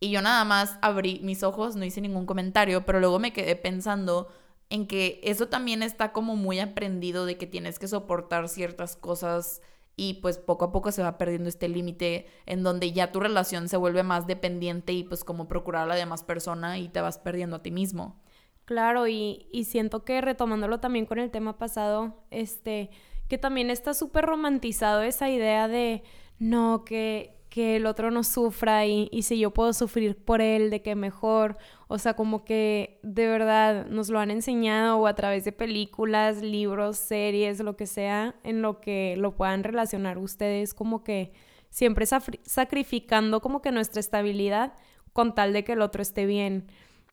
Y 0.01 0.11
yo 0.11 0.23
nada 0.23 0.45
más 0.45 0.79
abrí 0.83 1.21
mis 1.23 1.43
ojos, 1.45 1.77
no 1.77 1.85
hice 1.85 2.01
ningún 2.01 2.27
comentario, 2.27 2.85
pero 2.85 3.01
luego 3.01 3.19
me 3.21 3.33
quedé 3.33 3.55
pensando 3.55 4.29
en 4.71 4.87
que 4.87 5.21
eso 5.23 5.49
también 5.49 5.83
está 5.83 6.13
como 6.13 6.37
muy 6.37 6.59
aprendido 6.61 7.25
de 7.25 7.39
que 7.39 7.47
tienes 7.47 7.79
que 7.79 7.89
soportar 7.89 8.49
ciertas 8.49 8.97
cosas 8.97 9.63
y 9.97 10.15
pues 10.15 10.39
poco 10.39 10.67
a 10.67 10.73
poco 10.73 10.93
se 10.93 11.03
va 11.03 11.19
perdiendo 11.19 11.49
este 11.49 11.69
límite 11.69 12.27
en 12.47 12.63
donde 12.63 12.93
ya 12.93 13.13
tu 13.13 13.21
relación 13.21 13.69
se 13.69 13.77
vuelve 13.77 14.03
más 14.03 14.27
dependiente 14.27 14.93
y 14.93 15.05
pues 15.05 15.25
como 15.25 15.49
procurar 15.49 15.85
a 15.85 15.87
la 15.87 15.95
demás 15.95 16.23
persona 16.23 16.79
y 16.79 16.89
te 16.89 17.01
vas 17.01 17.19
perdiendo 17.19 17.57
a 17.57 17.63
ti 17.63 17.71
mismo. 17.71 18.21
Claro, 18.69 19.09
y, 19.09 19.47
y 19.51 19.65
siento 19.65 20.05
que 20.05 20.21
retomándolo 20.21 20.79
también 20.79 21.07
con 21.07 21.19
el 21.19 21.31
tema 21.31 21.57
pasado, 21.57 22.23
este, 22.31 22.91
que 23.27 23.39
también 23.39 23.71
está 23.71 23.95
súper 23.95 24.27
romantizado 24.27 25.01
esa 25.01 25.31
idea 25.31 25.69
de, 25.69 26.03
no, 26.39 26.85
que, 26.85 27.41
que 27.49 27.77
el 27.77 27.87
otro 27.87 28.11
no 28.11 28.23
sufra 28.23 28.85
y, 28.85 29.09
y, 29.11 29.23
si 29.23 29.39
yo 29.39 29.55
puedo 29.55 29.73
sufrir 29.73 30.23
por 30.23 30.43
él, 30.43 30.69
de 30.69 30.83
que 30.83 30.95
mejor, 30.97 31.57
o 31.87 31.97
sea, 31.97 32.13
como 32.13 32.45
que 32.45 33.01
de 33.03 33.27
verdad 33.27 33.87
nos 33.87 34.11
lo 34.11 34.19
han 34.19 34.31
enseñado 34.31 34.99
o 34.99 35.07
a 35.07 35.15
través 35.15 35.47
de 35.47 35.53
películas, 35.53 36.43
libros, 36.43 36.99
series, 36.99 37.61
lo 37.61 37.75
que 37.75 37.87
sea, 37.87 38.35
en 38.45 38.61
lo 38.61 38.83
que 38.83 39.15
lo 39.17 39.35
puedan 39.35 39.65
relacionar 39.65 40.19
ustedes, 40.19 40.75
como 40.75 41.03
que 41.03 41.33
siempre 41.71 42.05
sacrificando 42.05 43.41
como 43.41 43.63
que 43.63 43.73
nuestra 43.73 44.01
estabilidad 44.01 44.75
con 45.15 45.35
tal 45.35 45.55
de 45.55 45.65
que 45.65 45.73
el 45.73 45.81
otro 45.81 46.03
esté 46.03 46.27
bien. 46.27 46.67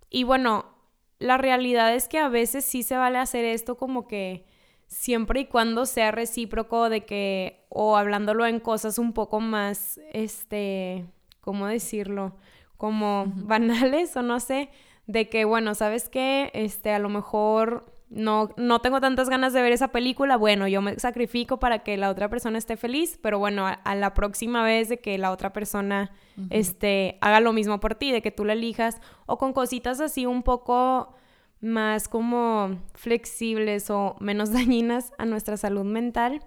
Y 0.10 0.25
bueno, 0.25 0.75
la 1.20 1.38
realidad 1.38 1.94
es 1.96 2.08
que 2.08 2.20
a 2.20 2.30
veces 2.30 2.66
sí 2.66 2.84
se 2.84 2.98
vale 2.98 3.18
hacer 3.18 3.46
esto 3.46 3.78
como 3.78 4.08
que 4.08 4.46
siempre 4.88 5.42
y 5.42 5.46
cuando 5.46 5.86
sea 5.86 6.12
recíproco 6.12 6.90
de 6.90 7.06
que, 7.06 7.66
o 7.70 7.98
hablándolo 7.98 8.46
en 8.46 8.60
cosas 8.60 9.00
un 9.00 9.14
poco 9.14 9.40
más, 9.40 10.00
este, 10.14 11.06
¿cómo 11.42 11.68
decirlo? 11.68 12.36
Como 12.78 13.26
banales 13.36 14.16
o 14.18 14.22
no 14.22 14.40
sé, 14.40 14.70
de 15.08 15.30
que, 15.30 15.46
bueno, 15.46 15.76
¿sabes 15.76 16.10
qué? 16.10 16.52
Este, 16.54 16.92
a 16.92 17.00
lo 17.00 17.10
mejor 17.10 17.95
no, 18.10 18.50
no 18.57 18.80
tengo 18.81 19.02
tantas 19.02 19.30
ganas 19.30 19.54
de 19.54 19.62
ver 19.62 19.72
esa 19.72 19.90
película, 19.90 20.38
bueno, 20.38 20.68
yo 20.68 20.81
me 20.81 20.98
sacrifico 21.00 21.60
para 21.60 21.80
que 21.80 21.98
la 21.98 22.10
otra 22.10 22.30
persona 22.30 22.58
esté 22.58 22.77
feliz, 22.77 23.20
pero 23.22 23.39
bueno, 23.39 23.65
a, 23.68 23.96
la 23.96 24.13
próxima 24.13 24.63
vez 24.63 24.89
de 24.89 25.00
que 25.00 25.18
la 25.18 25.32
otra 25.32 25.53
persona 25.53 26.12
este, 26.50 27.18
haga 27.22 27.39
lo 27.39 27.51
mismo 27.51 27.80
por 27.80 27.96
ti, 27.96 28.12
de 28.12 28.22
que 28.22 28.32
tú 28.32 28.46
la 28.46 28.53
elijas, 28.53 29.01
o 29.25 29.38
con 29.38 29.53
cositas 29.53 30.00
así 30.00 30.25
un 30.25 30.44
poco 30.44 31.15
más 31.62 32.08
como 32.08 32.80
flexibles 32.94 33.89
o 33.89 34.15
menos 34.20 34.51
dañinas 34.53 35.12
a 35.18 35.25
nuestra 35.25 35.58
salud 35.58 35.84
mental. 35.84 36.41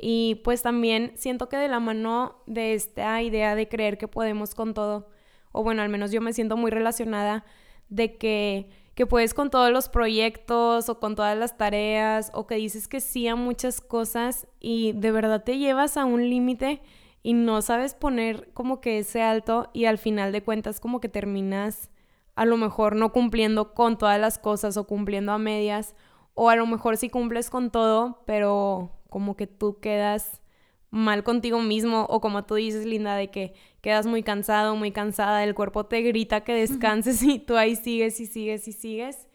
Y 0.00 0.36
pues 0.44 0.62
también 0.62 1.12
siento 1.16 1.48
que 1.48 1.56
de 1.56 1.66
la 1.66 1.80
mano 1.80 2.36
de 2.46 2.74
esta 2.74 3.20
idea 3.20 3.56
de 3.56 3.68
creer 3.68 3.98
que 3.98 4.06
podemos 4.06 4.54
con 4.54 4.72
todo, 4.72 5.08
o 5.50 5.64
bueno, 5.64 5.82
al 5.82 5.88
menos 5.88 6.12
yo 6.12 6.20
me 6.20 6.32
siento 6.32 6.56
muy 6.56 6.70
relacionada 6.70 7.44
de 7.88 8.16
que 8.16 8.70
que 8.98 9.06
puedes 9.06 9.32
con 9.32 9.48
todos 9.48 9.70
los 9.70 9.88
proyectos 9.88 10.88
o 10.88 10.98
con 10.98 11.14
todas 11.14 11.38
las 11.38 11.56
tareas 11.56 12.32
o 12.34 12.48
que 12.48 12.56
dices 12.56 12.88
que 12.88 13.00
sí 13.00 13.28
a 13.28 13.36
muchas 13.36 13.80
cosas 13.80 14.48
y 14.58 14.90
de 14.90 15.12
verdad 15.12 15.44
te 15.44 15.56
llevas 15.56 15.96
a 15.96 16.04
un 16.04 16.28
límite 16.28 16.82
y 17.22 17.32
no 17.32 17.62
sabes 17.62 17.94
poner 17.94 18.52
como 18.54 18.80
que 18.80 18.98
ese 18.98 19.22
alto 19.22 19.70
y 19.72 19.84
al 19.84 19.98
final 19.98 20.32
de 20.32 20.42
cuentas 20.42 20.80
como 20.80 20.98
que 21.00 21.08
terminas 21.08 21.92
a 22.34 22.44
lo 22.44 22.56
mejor 22.56 22.96
no 22.96 23.12
cumpliendo 23.12 23.72
con 23.72 23.98
todas 23.98 24.18
las 24.18 24.36
cosas 24.36 24.76
o 24.76 24.88
cumpliendo 24.88 25.30
a 25.30 25.38
medias 25.38 25.94
o 26.34 26.50
a 26.50 26.56
lo 26.56 26.66
mejor 26.66 26.96
sí 26.96 27.08
cumples 27.08 27.50
con 27.50 27.70
todo 27.70 28.24
pero 28.26 28.90
como 29.10 29.36
que 29.36 29.46
tú 29.46 29.78
quedas 29.78 30.42
mal 30.90 31.22
contigo 31.22 31.60
mismo 31.60 32.06
o 32.08 32.20
como 32.20 32.44
tú 32.44 32.54
dices, 32.54 32.86
Linda, 32.86 33.14
de 33.14 33.30
que 33.30 33.54
quedas 33.88 34.06
muy 34.06 34.22
cansado, 34.22 34.76
muy 34.76 34.92
cansada, 34.92 35.42
el 35.44 35.54
cuerpo 35.54 35.86
te 35.86 36.02
grita 36.02 36.42
que 36.44 36.52
descanses 36.52 37.22
y 37.22 37.38
tú 37.38 37.56
ahí 37.56 37.74
sigues 37.74 38.20
y 38.20 38.26
sigues 38.26 38.68
y 38.68 38.72
sigues. 38.72 39.28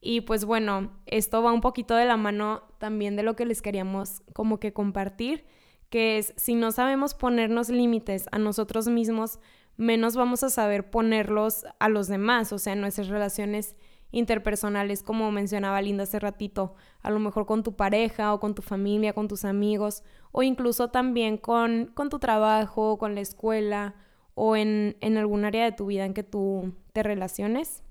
Y 0.00 0.22
pues 0.22 0.46
bueno, 0.46 0.90
esto 1.04 1.42
va 1.42 1.52
un 1.52 1.60
poquito 1.60 1.94
de 1.96 2.06
la 2.06 2.16
mano 2.16 2.62
también 2.78 3.14
de 3.14 3.22
lo 3.22 3.36
que 3.36 3.44
les 3.44 3.60
queríamos 3.60 4.22
como 4.32 4.58
que 4.58 4.72
compartir, 4.72 5.44
que 5.90 6.16
es 6.16 6.32
si 6.38 6.54
no 6.54 6.72
sabemos 6.72 7.12
ponernos 7.12 7.68
límites 7.68 8.24
a 8.32 8.38
nosotros 8.38 8.88
mismos, 8.88 9.38
menos 9.76 10.16
vamos 10.16 10.44
a 10.44 10.48
saber 10.48 10.88
ponerlos 10.88 11.66
a 11.78 11.90
los 11.90 12.08
demás, 12.08 12.54
o 12.54 12.58
sea, 12.58 12.72
en 12.72 12.80
nuestras 12.80 13.08
relaciones 13.08 13.76
interpersonales, 14.12 15.02
como 15.02 15.30
mencionaba 15.30 15.82
Linda 15.82 16.04
hace 16.04 16.18
ratito, 16.18 16.74
a 17.02 17.10
lo 17.10 17.18
mejor 17.18 17.46
con 17.46 17.62
tu 17.62 17.76
pareja 17.76 18.34
o 18.34 18.40
con 18.40 18.54
tu 18.54 18.62
familia, 18.62 19.12
con 19.12 19.28
tus 19.28 19.44
amigos, 19.44 20.02
o 20.32 20.42
incluso 20.42 20.88
también 20.88 21.36
con, 21.36 21.86
con 21.94 22.08
tu 22.08 22.18
trabajo, 22.18 22.98
con 22.98 23.14
la 23.14 23.20
escuela 23.20 23.94
o 24.34 24.56
en, 24.56 24.96
en 25.00 25.16
algún 25.16 25.44
área 25.44 25.64
de 25.64 25.72
tu 25.72 25.86
vida 25.86 26.04
en 26.04 26.14
que 26.14 26.22
tú 26.22 26.74
te 26.92 27.02
relaciones. 27.02 27.82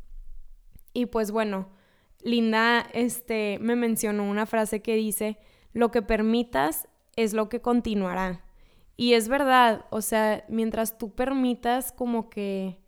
Y 0.94 1.06
pues 1.08 1.32
bueno, 1.32 1.70
Linda 2.22 2.86
este, 2.94 3.60
me 3.62 3.76
mencionó 3.76 4.30
una 4.30 4.46
frase 4.46 4.82
que 4.82 4.96
dice, 4.96 5.38
lo 5.74 5.92
que 5.92 6.02
permitas 6.02 6.88
es 7.16 7.34
lo 7.34 7.50
que 7.50 7.62
continuará. 7.62 8.44
Y 8.98 9.14
es 9.14 9.30
verdad, 9.30 9.86
o 9.92 10.02
sea, 10.02 10.44
mientras 10.50 10.98
tú 10.98 11.16
permitas 11.16 11.92
como 11.92 12.30
que, 12.30 12.80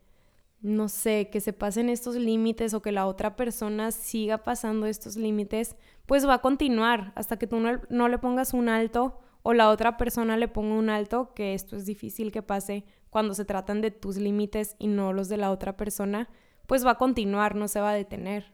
no 0.62 0.90
sé, 0.90 1.30
que 1.32 1.42
se 1.42 1.54
pasen 1.54 1.90
estos 1.90 2.16
límites 2.16 2.74
o 2.74 2.82
que 2.82 2.92
la 2.92 3.08
otra 3.08 3.36
persona 3.36 3.92
siga 3.92 4.40
pasando 4.44 4.86
estos 4.86 5.16
límites, 5.16 5.76
pues 6.06 6.28
va 6.28 6.36
a 6.36 6.42
continuar 6.42 7.12
hasta 7.16 7.38
que 7.38 7.48
tú 7.48 7.60
no, 7.60 7.82
no 7.90 8.08
le 8.08 8.20
pongas 8.20 8.54
un 8.54 8.70
alto 8.70 9.20
o 9.44 9.54
la 9.54 9.70
otra 9.70 9.98
persona 9.98 10.38
le 10.38 10.48
ponga 10.48 10.76
un 10.76 10.90
alto, 10.90 11.34
que 11.34 11.54
esto 11.54 11.76
es 11.76 11.86
difícil 11.86 12.32
que 12.32 12.44
pase 12.44 12.86
cuando 13.10 13.34
se 13.34 13.46
tratan 13.46 13.82
de 13.82 13.92
tus 13.92 14.18
límites 14.18 14.76
y 14.78 14.88
no 14.88 15.14
los 15.14 15.30
de 15.30 15.38
la 15.38 15.52
otra 15.52 15.76
persona, 15.78 16.30
pues 16.68 16.86
va 16.86 16.92
a 16.92 16.98
continuar, 16.98 17.56
no 17.56 17.68
se 17.68 17.82
va 17.82 17.92
a 17.92 17.96
detener. 17.96 18.54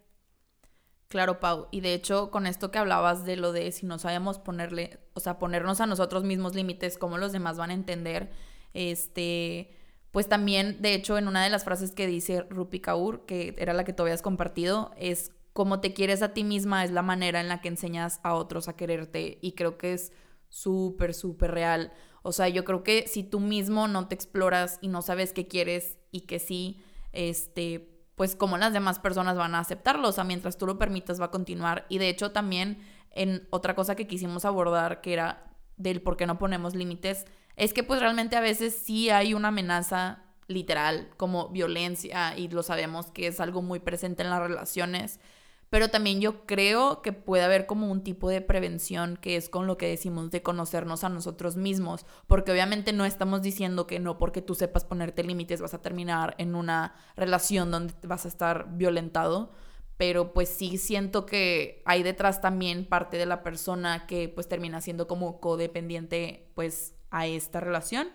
Claro, 1.09 1.39
Pau. 1.39 1.67
Y 1.71 1.81
de 1.81 1.93
hecho, 1.93 2.31
con 2.31 2.47
esto 2.47 2.71
que 2.71 2.79
hablabas 2.79 3.25
de 3.25 3.37
lo 3.37 3.51
de 3.51 3.71
si 3.71 3.85
no 3.85 3.97
sabemos 3.97 4.39
ponerle, 4.39 4.99
o 5.13 5.19
sea, 5.19 5.39
ponernos 5.39 5.79
a 5.79 5.85
nosotros 5.85 6.23
mismos 6.23 6.53
límites, 6.55 6.97
cómo 6.97 7.17
los 7.17 7.31
demás 7.31 7.57
van 7.57 7.69
a 7.69 7.73
entender, 7.73 8.31
este, 8.73 9.76
pues 10.11 10.29
también, 10.29 10.81
de 10.81 10.93
hecho, 10.93 11.17
en 11.17 11.27
una 11.27 11.43
de 11.43 11.49
las 11.49 11.63
frases 11.63 11.91
que 11.91 12.07
dice 12.07 12.41
Rupi 12.49 12.79
Kaur, 12.79 13.25
que 13.25 13.55
era 13.57 13.73
la 13.73 13.83
que 13.83 13.93
tú 13.93 14.03
habías 14.03 14.21
compartido, 14.21 14.91
es 14.97 15.31
cómo 15.53 15.79
te 15.79 15.93
quieres 15.93 16.21
a 16.21 16.33
ti 16.33 16.43
misma 16.43 16.83
es 16.83 16.91
la 16.91 17.01
manera 17.01 17.41
en 17.41 17.47
la 17.47 17.61
que 17.61 17.67
enseñas 17.67 18.19
a 18.23 18.35
otros 18.35 18.67
a 18.67 18.75
quererte. 18.75 19.39
Y 19.41 19.53
creo 19.53 19.77
que 19.77 19.93
es 19.93 20.11
súper, 20.49 21.13
súper 21.13 21.51
real. 21.51 21.91
O 22.21 22.31
sea, 22.31 22.47
yo 22.47 22.63
creo 22.63 22.83
que 22.83 23.07
si 23.07 23.23
tú 23.23 23.39
mismo 23.39 23.87
no 23.87 24.07
te 24.07 24.15
exploras 24.15 24.79
y 24.81 24.87
no 24.87 25.01
sabes 25.01 25.33
qué 25.33 25.47
quieres 25.47 25.97
y 26.11 26.21
que 26.21 26.39
sí, 26.39 26.83
este, 27.11 27.89
pues 28.15 28.35
como 28.35 28.57
las 28.57 28.73
demás 28.73 28.99
personas 28.99 29.37
van 29.37 29.55
a 29.55 29.59
aceptarlo, 29.59 30.09
o 30.09 30.11
sea, 30.11 30.23
mientras 30.23 30.57
tú 30.57 30.65
lo 30.67 30.77
permitas 30.77 31.19
va 31.19 31.25
a 31.25 31.31
continuar. 31.31 31.85
Y 31.89 31.97
de 31.97 32.09
hecho 32.09 32.31
también 32.31 32.79
en 33.11 33.47
otra 33.49 33.75
cosa 33.75 33.95
que 33.95 34.07
quisimos 34.07 34.45
abordar, 34.45 35.01
que 35.01 35.13
era 35.13 35.55
del 35.77 36.01
por 36.01 36.17
qué 36.17 36.27
no 36.27 36.37
ponemos 36.37 36.75
límites, 36.75 37.25
es 37.57 37.73
que 37.73 37.83
pues 37.83 37.99
realmente 37.99 38.37
a 38.37 38.41
veces 38.41 38.81
sí 38.85 39.09
hay 39.09 39.33
una 39.33 39.49
amenaza 39.49 40.23
literal 40.47 41.09
como 41.17 41.49
violencia 41.49 42.37
y 42.37 42.47
lo 42.47 42.63
sabemos 42.63 43.07
que 43.11 43.27
es 43.27 43.41
algo 43.41 43.61
muy 43.61 43.79
presente 43.79 44.23
en 44.23 44.29
las 44.29 44.39
relaciones 44.39 45.19
pero 45.69 45.89
también 45.89 46.21
yo 46.21 46.45
creo 46.45 47.01
que 47.01 47.11
puede 47.11 47.43
haber 47.43 47.65
como 47.65 47.91
un 47.91 48.03
tipo 48.03 48.29
de 48.29 48.41
prevención 48.41 49.17
que 49.17 49.35
es 49.35 49.49
con 49.49 49.67
lo 49.67 49.77
que 49.77 49.87
decimos 49.87 50.31
de 50.31 50.41
conocernos 50.41 51.03
a 51.03 51.09
nosotros 51.09 51.57
mismos, 51.57 52.05
porque 52.27 52.51
obviamente 52.51 52.93
no 52.93 53.05
estamos 53.05 53.41
diciendo 53.41 53.85
que 53.85 53.99
no 53.99 54.17
porque 54.17 54.41
tú 54.41 54.55
sepas 54.55 54.85
ponerte 54.85 55.23
límites 55.23 55.61
vas 55.61 55.73
a 55.73 55.81
terminar 55.81 56.35
en 56.37 56.55
una 56.55 56.95
relación 57.15 57.69
donde 57.69 57.93
vas 58.03 58.25
a 58.25 58.29
estar 58.29 58.77
violentado, 58.77 59.51
pero 59.97 60.31
pues 60.31 60.47
sí 60.49 60.77
siento 60.77 61.25
que 61.25 61.81
hay 61.85 62.01
detrás 62.01 62.39
también 62.39 62.85
parte 62.85 63.17
de 63.17 63.25
la 63.25 63.43
persona 63.43 64.07
que 64.07 64.29
pues 64.29 64.47
termina 64.47 64.79
siendo 64.79 65.07
como 65.07 65.41
codependiente 65.41 66.49
pues 66.55 66.93
a 67.11 67.27
esta 67.27 67.59
relación 67.59 68.09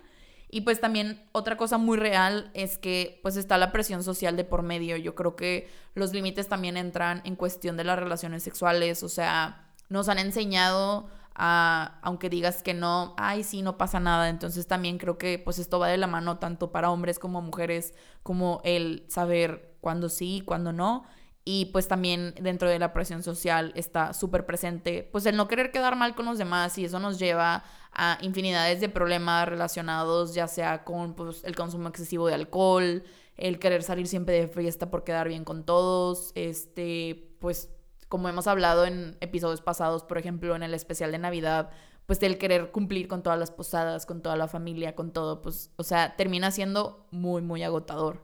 y 0.53 0.61
pues 0.61 0.79
también 0.79 1.19
otra 1.31 1.57
cosa 1.57 1.79
muy 1.79 1.97
real 1.97 2.51
es 2.53 2.77
que 2.77 3.19
pues 3.23 3.37
está 3.37 3.57
la 3.57 3.71
presión 3.71 4.03
social 4.03 4.37
de 4.37 4.43
por 4.43 4.61
medio. 4.61 4.95
Yo 4.97 5.15
creo 5.15 5.35
que 5.35 5.67
los 5.95 6.13
límites 6.13 6.47
también 6.47 6.77
entran 6.77 7.23
en 7.25 7.35
cuestión 7.35 7.75
de 7.75 7.83
las 7.83 7.97
relaciones 7.97 8.43
sexuales, 8.43 9.01
o 9.01 9.09
sea, 9.09 9.65
nos 9.89 10.09
han 10.09 10.19
enseñado 10.19 11.09
a, 11.33 11.97
aunque 12.03 12.29
digas 12.29 12.61
que 12.61 12.75
no, 12.75 13.15
ay, 13.17 13.43
sí, 13.43 13.63
no 13.63 13.79
pasa 13.79 13.99
nada. 13.99 14.29
Entonces 14.29 14.67
también 14.67 14.99
creo 14.99 15.17
que 15.17 15.39
pues 15.39 15.57
esto 15.57 15.79
va 15.79 15.87
de 15.87 15.97
la 15.97 16.05
mano 16.05 16.37
tanto 16.37 16.71
para 16.71 16.91
hombres 16.91 17.17
como 17.17 17.41
mujeres, 17.41 17.95
como 18.21 18.61
el 18.63 19.07
saber 19.09 19.75
cuándo 19.81 20.07
sí, 20.07 20.43
cuándo 20.45 20.71
no. 20.71 21.03
Y 21.45 21.65
pues 21.73 21.87
también 21.87 22.35
dentro 22.39 22.69
de 22.69 22.77
la 22.77 22.93
presión 22.93 23.23
social 23.23 23.73
está 23.75 24.13
súper 24.13 24.45
presente, 24.45 25.09
pues 25.11 25.25
el 25.25 25.35
no 25.35 25.47
querer 25.47 25.71
quedar 25.71 25.95
mal 25.95 26.13
con 26.13 26.27
los 26.27 26.37
demás 26.37 26.77
y 26.77 26.85
eso 26.85 26.99
nos 26.99 27.17
lleva 27.17 27.63
a 27.93 28.17
infinidades 28.21 28.81
de 28.81 28.89
problemas 28.89 29.47
relacionados 29.47 30.33
ya 30.33 30.47
sea 30.47 30.83
con 30.83 31.13
pues, 31.13 31.43
el 31.43 31.55
consumo 31.55 31.89
excesivo 31.89 32.27
de 32.27 32.33
alcohol, 32.33 33.03
el 33.37 33.59
querer 33.59 33.83
salir 33.83 34.07
siempre 34.07 34.39
de 34.39 34.47
fiesta 34.47 34.89
por 34.89 35.03
quedar 35.03 35.27
bien 35.27 35.43
con 35.43 35.63
todos, 35.63 36.31
este, 36.35 37.35
pues 37.39 37.69
como 38.09 38.29
hemos 38.29 38.47
hablado 38.47 38.85
en 38.85 39.17
episodios 39.21 39.61
pasados, 39.61 40.03
por 40.03 40.17
ejemplo 40.17 40.55
en 40.55 40.63
el 40.63 40.73
especial 40.73 41.11
de 41.11 41.17
Navidad, 41.17 41.71
pues 42.05 42.21
el 42.21 42.37
querer 42.37 42.71
cumplir 42.71 43.07
con 43.07 43.23
todas 43.23 43.39
las 43.39 43.51
posadas, 43.51 44.05
con 44.05 44.21
toda 44.21 44.35
la 44.35 44.47
familia, 44.47 44.95
con 44.95 45.11
todo, 45.11 45.41
pues, 45.41 45.71
o 45.77 45.83
sea, 45.83 46.15
termina 46.15 46.51
siendo 46.51 47.07
muy, 47.11 47.41
muy 47.41 47.63
agotador. 47.63 48.21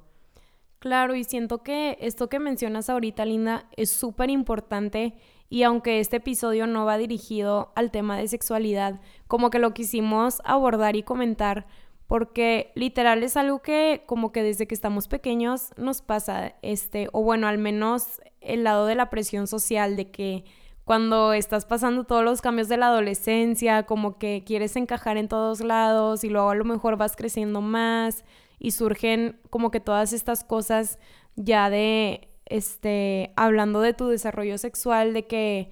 Claro, 0.80 1.16
y 1.16 1.24
siento 1.24 1.64
que 1.64 1.98
esto 2.00 2.30
que 2.30 2.40
mencionas 2.40 2.90
ahorita, 2.90 3.26
Linda, 3.26 3.68
es 3.76 3.90
súper 3.90 4.30
importante 4.30 5.16
y 5.50 5.64
aunque 5.64 6.00
este 6.00 6.18
episodio 6.18 6.68
no 6.68 6.86
va 6.86 6.98
dirigido 6.98 7.72
al 7.76 7.92
tema 7.92 8.18
de 8.18 8.28
sexualidad, 8.28 9.02
como 9.28 9.50
que 9.50 9.60
lo 9.60 9.74
quisimos 9.74 10.42
abordar 10.46 10.96
y 10.96 11.04
comentar 11.04 11.66
porque 12.10 12.72
literal 12.74 13.22
es 13.22 13.38
algo 13.38 13.62
que 13.62 14.02
como 14.08 14.32
que 14.32 14.42
desde 14.42 14.66
que 14.66 14.74
estamos 14.74 15.08
pequeños 15.08 15.70
nos 15.78 16.02
pasa, 16.02 16.56
este, 16.64 17.08
o 17.12 17.22
bueno, 17.22 17.48
al 17.48 17.60
menos 17.60 18.20
el 18.42 18.64
lado 18.64 18.88
de 18.88 18.96
la 18.96 19.12
presión 19.12 19.46
social 19.46 19.96
de 19.96 20.10
que 20.10 20.44
cuando 20.86 21.34
estás 21.34 21.68
pasando 21.68 22.06
todos 22.06 22.24
los 22.24 22.42
cambios 22.42 22.68
de 22.68 22.78
la 22.78 22.88
adolescencia, 22.88 23.84
como 23.84 24.18
que 24.18 24.44
quieres 24.44 24.76
encajar 24.76 25.18
en 25.18 25.28
todos 25.28 25.62
lados 25.62 26.24
y 26.24 26.30
luego 26.30 26.50
a 26.50 26.56
lo 26.56 26.66
mejor 26.66 26.98
vas 26.98 27.16
creciendo 27.16 27.62
más 27.62 28.26
y 28.58 28.72
surgen 28.72 29.40
como 29.52 29.70
que 29.70 29.80
todas 29.80 30.12
estas 30.12 30.44
cosas 30.44 30.98
ya 31.36 31.70
de, 31.70 32.29
este, 32.50 33.32
hablando 33.36 33.82
de 33.82 33.94
tu 33.94 34.08
desarrollo 34.08 34.58
sexual, 34.58 35.14
de 35.14 35.28
que 35.28 35.70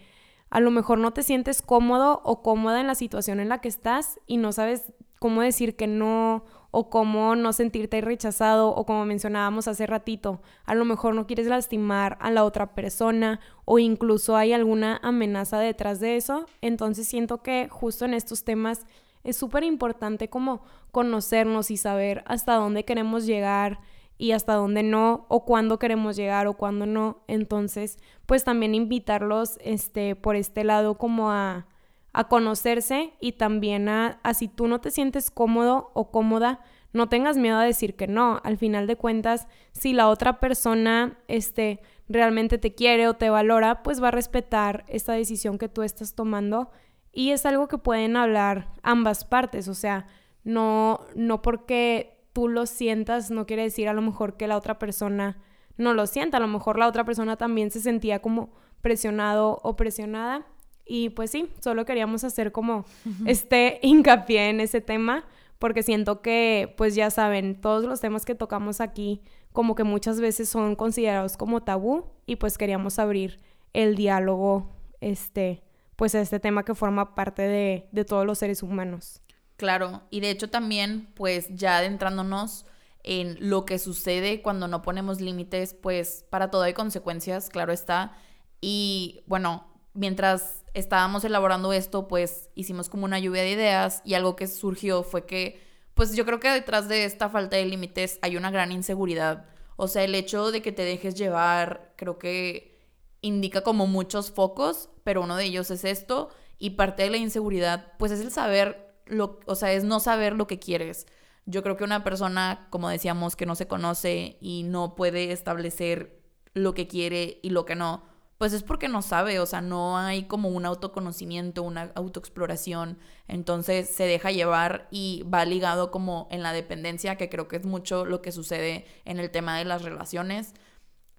a 0.50 0.60
lo 0.60 0.72
mejor 0.72 1.00
no 1.00 1.12
te 1.12 1.24
sientes 1.24 1.62
cómodo 1.62 2.22
o 2.24 2.42
cómoda 2.42 2.80
en 2.80 2.88
la 2.88 2.96
situación 2.96 3.40
en 3.40 3.50
la 3.50 3.60
que 3.60 3.68
estás 3.68 4.20
y 4.28 4.38
no 4.38 4.52
sabes 4.54 4.94
cómo 5.20 5.42
decir 5.42 5.76
que 5.76 5.88
no 5.88 6.46
o 6.72 6.90
cómo 6.90 7.36
no 7.36 7.54
sentirte 7.54 8.02
rechazado 8.02 8.70
o 8.70 8.86
como 8.86 9.06
mencionábamos 9.06 9.68
hace 9.68 9.88
ratito, 9.88 10.42
a 10.66 10.76
lo 10.76 10.86
mejor 10.86 11.16
no 11.16 11.26
quieres 11.26 11.48
lastimar 11.48 12.18
a 12.22 12.30
la 12.30 12.44
otra 12.44 12.76
persona 12.76 13.40
o 13.66 13.80
incluso 13.80 14.36
hay 14.36 14.54
alguna 14.54 15.00
amenaza 15.02 15.60
detrás 15.60 16.00
de 16.00 16.18
eso, 16.18 16.46
entonces 16.62 17.08
siento 17.08 17.42
que 17.42 17.68
justo 17.70 18.06
en 18.06 18.14
estos 18.14 18.44
temas 18.44 18.86
es 19.24 19.38
súper 19.38 19.64
importante 19.64 20.30
como 20.30 20.62
conocernos 20.92 21.72
y 21.72 21.78
saber 21.78 22.24
hasta 22.28 22.56
dónde 22.56 22.86
queremos 22.86 23.26
llegar 23.26 23.80
y 24.18 24.32
hasta 24.32 24.54
dónde 24.54 24.84
no, 24.84 25.26
o 25.30 25.46
cuándo 25.46 25.80
queremos 25.80 26.16
llegar 26.16 26.48
o 26.48 26.54
cuándo 26.54 26.86
no. 26.86 27.24
Entonces, 27.28 27.98
pues 28.26 28.44
también 28.44 28.76
invitarlos 28.76 29.58
este, 29.62 30.16
por 30.16 30.36
este 30.36 30.64
lado 30.64 30.98
como 30.98 31.32
a, 31.32 31.68
a 32.14 32.28
conocerse 32.28 33.14
y 33.20 33.34
también 33.34 33.90
a, 33.90 34.20
a 34.24 34.34
si 34.34 34.48
tú 34.48 34.68
no 34.68 34.82
te 34.82 34.92
sientes 34.92 35.30
cómodo 35.30 35.92
o 35.94 36.12
cómoda, 36.12 36.62
no 36.94 37.10
tengas 37.10 37.38
miedo 37.38 37.58
a 37.58 37.64
decir 37.64 37.96
que 37.96 38.08
no. 38.08 38.42
Al 38.44 38.58
final 38.58 38.88
de 38.88 38.96
cuentas, 38.96 39.48
si 39.72 39.94
la 39.94 40.10
otra 40.10 40.40
persona 40.40 41.20
este, 41.28 41.82
realmente 42.10 42.58
te 42.58 42.74
quiere 42.74 43.08
o 43.08 43.14
te 43.14 43.30
valora, 43.30 43.84
pues 43.84 44.02
va 44.02 44.08
a 44.08 44.12
respetar 44.12 44.84
esta 44.88 45.14
decisión 45.14 45.58
que 45.58 45.70
tú 45.70 45.84
estás 45.84 46.16
tomando 46.16 46.72
y 47.12 47.32
es 47.32 47.46
algo 47.46 47.68
que 47.68 47.78
pueden 47.78 48.16
hablar 48.16 48.70
ambas 48.84 49.26
partes, 49.26 49.68
o 49.68 49.74
sea, 49.74 50.06
no, 50.44 51.02
no 51.16 51.42
porque 51.42 52.17
tú 52.38 52.48
lo 52.48 52.68
sientas 52.68 53.32
no 53.32 53.48
quiere 53.48 53.64
decir 53.64 53.90
a 53.90 53.94
lo 53.94 54.04
mejor 54.04 54.38
que 54.38 54.46
la 54.46 54.58
otra 54.58 54.78
persona 54.78 55.42
no 55.76 55.96
lo 55.96 56.06
sienta, 56.06 56.38
a 56.38 56.40
lo 56.40 56.48
mejor 56.48 56.78
la 56.78 56.88
otra 56.88 57.04
persona 57.04 57.36
también 57.36 57.72
se 57.72 57.80
sentía 57.80 58.22
como 58.22 58.52
presionado 58.84 59.60
o 59.64 59.76
presionada. 59.76 60.46
Y 60.86 61.10
pues 61.10 61.32
sí, 61.32 61.50
solo 61.62 61.84
queríamos 61.84 62.24
hacer 62.24 62.52
como 62.52 62.86
este 63.26 63.80
hincapié 63.82 64.50
en 64.50 64.60
ese 64.60 64.82
tema, 64.82 65.26
porque 65.58 65.82
siento 65.82 66.22
que, 66.22 66.76
pues 66.78 66.94
ya 66.94 67.10
saben, 67.10 67.60
todos 67.60 67.86
los 67.86 68.02
temas 68.02 68.24
que 68.24 68.36
tocamos 68.36 68.82
aquí 68.82 69.24
como 69.52 69.74
que 69.74 69.84
muchas 69.84 70.22
veces 70.22 70.48
son 70.48 70.76
considerados 70.76 71.38
como 71.38 71.64
tabú 71.64 72.06
y 72.28 72.36
pues 72.36 72.60
queríamos 72.60 73.00
abrir 73.00 73.40
el 73.74 73.96
diálogo, 73.96 74.76
este, 75.02 75.64
pues 75.96 76.14
este 76.14 76.40
tema 76.40 76.64
que 76.64 76.76
forma 76.76 77.16
parte 77.16 77.42
de, 77.42 77.90
de 77.92 78.06
todos 78.06 78.28
los 78.28 78.38
seres 78.38 78.62
humanos. 78.62 79.24
Claro, 79.58 80.04
y 80.12 80.20
de 80.20 80.30
hecho 80.30 80.50
también, 80.50 81.10
pues 81.16 81.48
ya 81.50 81.78
adentrándonos 81.78 82.66
en 83.04 83.38
lo 83.50 83.66
que 83.66 83.80
sucede 83.80 84.42
cuando 84.42 84.68
no 84.68 84.84
ponemos 84.84 85.20
límites, 85.20 85.74
pues 85.74 86.26
para 86.30 86.52
todo 86.52 86.62
hay 86.62 86.74
consecuencias, 86.74 87.50
claro 87.50 87.74
está. 87.74 88.16
Y 88.62 89.24
bueno, 89.26 89.66
mientras 89.94 90.64
estábamos 90.76 91.24
elaborando 91.24 91.74
esto, 91.74 92.08
pues 92.08 92.50
hicimos 92.54 92.88
como 92.88 93.06
una 93.06 93.20
lluvia 93.20 93.42
de 93.42 93.52
ideas 93.52 94.02
y 94.06 94.14
algo 94.14 94.36
que 94.36 94.46
surgió 94.48 95.02
fue 95.04 95.26
que, 95.26 95.60
pues 95.96 96.16
yo 96.16 96.26
creo 96.26 96.40
que 96.40 96.50
detrás 96.50 96.88
de 96.88 97.06
esta 97.06 97.30
falta 97.30 97.58
de 97.58 97.66
límites 97.66 98.20
hay 98.22 98.38
una 98.38 98.52
gran 98.52 98.72
inseguridad. 98.72 99.46
O 99.76 99.88
sea, 99.88 100.04
el 100.04 100.14
hecho 100.14 100.52
de 100.52 100.62
que 100.62 100.72
te 100.72 100.84
dejes 100.84 101.16
llevar, 101.16 101.94
creo 101.96 102.20
que 102.20 102.78
indica 103.22 103.62
como 103.62 103.88
muchos 103.88 104.32
focos, 104.32 104.90
pero 105.04 105.22
uno 105.24 105.36
de 105.36 105.46
ellos 105.46 105.72
es 105.72 105.84
esto 105.84 106.30
y 106.60 106.72
parte 106.72 107.04
de 107.04 107.10
la 107.10 107.18
inseguridad 107.18 107.94
pues 107.98 108.12
es 108.12 108.20
el 108.22 108.32
saber 108.32 108.87
lo, 109.10 109.40
o 109.46 109.56
sea, 109.56 109.74
es 109.74 109.84
no 109.84 110.00
saber 110.00 110.34
lo 110.34 110.48
que 110.48 110.60
quieres. 110.60 111.08
Yo 111.46 111.64
creo 111.64 111.78
que 111.78 111.84
una 111.84 112.04
persona, 112.04 112.68
como 112.70 112.90
decíamos, 112.90 113.36
que 113.36 113.46
no 113.46 113.56
se 113.56 113.68
conoce 113.68 114.38
y 114.42 114.64
no 114.64 114.96
puede 114.96 115.32
establecer 115.32 116.20
lo 116.54 116.74
que 116.74 116.88
quiere 116.88 117.40
y 117.42 117.52
lo 117.52 117.66
que 117.66 117.76
no, 117.76 118.04
pues 118.38 118.54
es 118.54 118.64
porque 118.64 118.88
no 118.88 119.02
sabe, 119.02 119.40
o 119.40 119.46
sea, 119.46 119.62
no 119.62 119.98
hay 119.98 120.24
como 120.24 120.50
un 120.50 120.66
autoconocimiento, 120.66 121.64
una 121.64 121.92
autoexploración, 121.96 123.00
entonces 123.28 123.90
se 123.90 124.04
deja 124.04 124.32
llevar 124.32 124.88
y 124.92 125.24
va 125.24 125.46
ligado 125.46 125.90
como 125.90 126.28
en 126.30 126.44
la 126.44 126.54
dependencia, 126.54 127.16
que 127.16 127.30
creo 127.30 127.48
que 127.48 127.56
es 127.58 127.66
mucho 127.66 128.06
lo 128.06 128.22
que 128.22 128.32
sucede 128.32 128.86
en 129.06 129.20
el 129.20 129.32
tema 129.32 129.58
de 129.58 129.66
las 129.66 129.82
relaciones. 129.82 130.54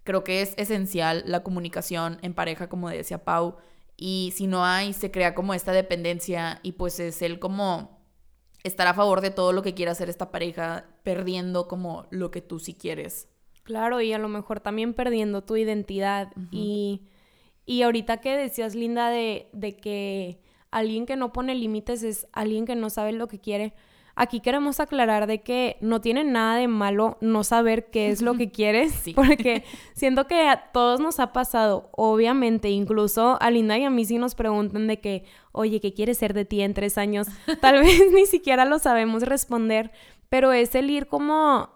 Creo 0.04 0.24
que 0.24 0.42
es 0.42 0.54
esencial 0.56 1.24
la 1.26 1.42
comunicación 1.42 2.18
en 2.22 2.34
pareja, 2.34 2.68
como 2.68 2.88
decía 2.88 3.24
Pau, 3.24 3.56
y 4.00 4.32
si 4.34 4.46
no 4.46 4.64
hay, 4.64 4.92
se 4.92 5.10
crea 5.10 5.34
como 5.34 5.52
esta 5.54 5.72
dependencia 5.72 6.60
y 6.62 6.72
pues 6.72 7.00
es 7.00 7.20
el 7.20 7.40
como 7.40 7.98
estar 8.62 8.86
a 8.86 8.94
favor 8.94 9.20
de 9.20 9.30
todo 9.30 9.52
lo 9.52 9.62
que 9.62 9.74
quiera 9.74 9.92
hacer 9.92 10.08
esta 10.08 10.30
pareja, 10.30 10.86
perdiendo 11.02 11.66
como 11.66 12.06
lo 12.10 12.30
que 12.30 12.40
tú 12.40 12.60
sí 12.60 12.74
quieres. 12.74 13.28
Claro, 13.64 14.00
y 14.00 14.12
a 14.12 14.18
lo 14.18 14.28
mejor 14.28 14.60
también 14.60 14.94
perdiendo 14.94 15.42
tu 15.42 15.56
identidad. 15.56 16.32
y, 16.52 17.08
y 17.66 17.82
ahorita 17.82 18.20
que 18.20 18.36
decías, 18.36 18.76
Linda, 18.76 19.10
de, 19.10 19.48
de 19.52 19.76
que 19.76 20.40
alguien 20.70 21.04
que 21.04 21.16
no 21.16 21.32
pone 21.32 21.54
límites 21.56 22.04
es 22.04 22.28
alguien 22.32 22.66
que 22.66 22.76
no 22.76 22.90
sabe 22.90 23.12
lo 23.12 23.26
que 23.26 23.40
quiere. 23.40 23.74
Aquí 24.20 24.40
queremos 24.40 24.80
aclarar 24.80 25.28
de 25.28 25.42
que 25.42 25.76
no 25.80 26.00
tiene 26.00 26.24
nada 26.24 26.56
de 26.56 26.66
malo 26.66 27.18
no 27.20 27.44
saber 27.44 27.88
qué 27.88 28.08
es 28.08 28.20
lo 28.20 28.34
que 28.34 28.50
quieres, 28.50 29.04
porque 29.14 29.62
siento 29.94 30.26
que 30.26 30.48
a 30.48 30.72
todos 30.72 30.98
nos 30.98 31.20
ha 31.20 31.32
pasado, 31.32 31.88
obviamente, 31.92 32.68
incluso 32.68 33.40
a 33.40 33.48
Linda 33.52 33.78
y 33.78 33.84
a 33.84 33.90
mí 33.90 34.04
sí 34.04 34.18
nos 34.18 34.34
preguntan 34.34 34.88
de 34.88 34.98
que, 34.98 35.24
oye, 35.52 35.80
¿qué 35.80 35.94
quieres 35.94 36.18
ser 36.18 36.34
de 36.34 36.44
ti 36.44 36.62
en 36.62 36.74
tres 36.74 36.98
años? 36.98 37.28
Tal 37.60 37.78
vez 37.78 38.10
ni 38.12 38.26
siquiera 38.26 38.64
lo 38.64 38.80
sabemos 38.80 39.22
responder, 39.22 39.92
pero 40.28 40.52
es 40.52 40.74
el 40.74 40.90
ir 40.90 41.06
como 41.06 41.70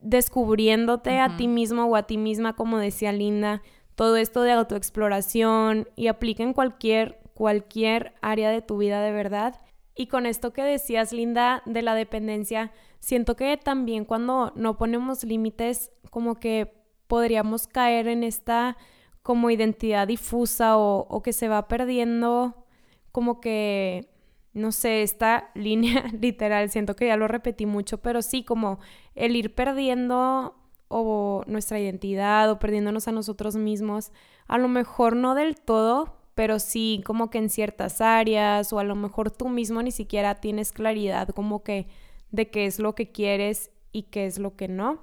descubriéndote 0.00 1.20
a 1.20 1.36
ti 1.36 1.46
mismo 1.46 1.84
o 1.84 1.94
a 1.94 2.02
ti 2.02 2.18
misma, 2.18 2.56
como 2.56 2.78
decía 2.78 3.12
Linda, 3.12 3.62
todo 3.94 4.16
esto 4.16 4.42
de 4.42 4.50
autoexploración 4.50 5.88
y 5.94 6.08
aplica 6.08 6.42
en 6.42 6.52
cualquier, 6.52 7.20
cualquier 7.32 8.12
área 8.22 8.50
de 8.50 8.60
tu 8.60 8.76
vida 8.76 9.00
de 9.02 9.12
verdad. 9.12 9.60
Y 9.96 10.08
con 10.08 10.26
esto 10.26 10.52
que 10.52 10.62
decías, 10.62 11.12
Linda, 11.12 11.62
de 11.64 11.80
la 11.80 11.94
dependencia, 11.94 12.70
siento 13.00 13.34
que 13.34 13.56
también 13.56 14.04
cuando 14.04 14.52
no 14.54 14.76
ponemos 14.76 15.24
límites, 15.24 15.90
como 16.10 16.34
que 16.34 16.70
podríamos 17.06 17.66
caer 17.66 18.06
en 18.06 18.22
esta 18.22 18.76
como 19.22 19.50
identidad 19.50 20.06
difusa 20.06 20.76
o, 20.76 21.22
que 21.22 21.32
se 21.32 21.48
va 21.48 21.66
perdiendo 21.66 22.66
como 23.10 23.40
que 23.40 24.10
no 24.52 24.70
sé, 24.70 25.02
esta 25.02 25.50
línea 25.54 26.04
literal, 26.20 26.70
siento 26.70 26.94
que 26.94 27.06
ya 27.08 27.16
lo 27.16 27.26
repetí 27.26 27.66
mucho, 27.66 27.98
pero 27.98 28.22
sí, 28.22 28.44
como 28.44 28.78
el 29.14 29.34
ir 29.34 29.54
perdiendo 29.54 30.54
o 30.88 31.42
nuestra 31.46 31.80
identidad 31.80 32.50
o 32.50 32.58
perdiéndonos 32.58 33.08
a 33.08 33.12
nosotros 33.12 33.56
mismos, 33.56 34.12
a 34.46 34.58
lo 34.58 34.68
mejor 34.68 35.16
no 35.16 35.34
del 35.34 35.56
todo, 35.56 36.15
pero 36.36 36.60
sí 36.60 37.02
como 37.06 37.30
que 37.30 37.38
en 37.38 37.48
ciertas 37.48 38.02
áreas 38.02 38.70
o 38.72 38.78
a 38.78 38.84
lo 38.84 38.94
mejor 38.94 39.30
tú 39.30 39.48
mismo 39.48 39.82
ni 39.82 39.90
siquiera 39.90 40.34
tienes 40.36 40.70
claridad 40.70 41.30
como 41.30 41.64
que 41.64 41.88
de 42.30 42.50
qué 42.50 42.66
es 42.66 42.78
lo 42.78 42.94
que 42.94 43.10
quieres 43.10 43.70
y 43.90 44.04
qué 44.04 44.26
es 44.26 44.38
lo 44.38 44.54
que 44.54 44.68
no. 44.68 45.00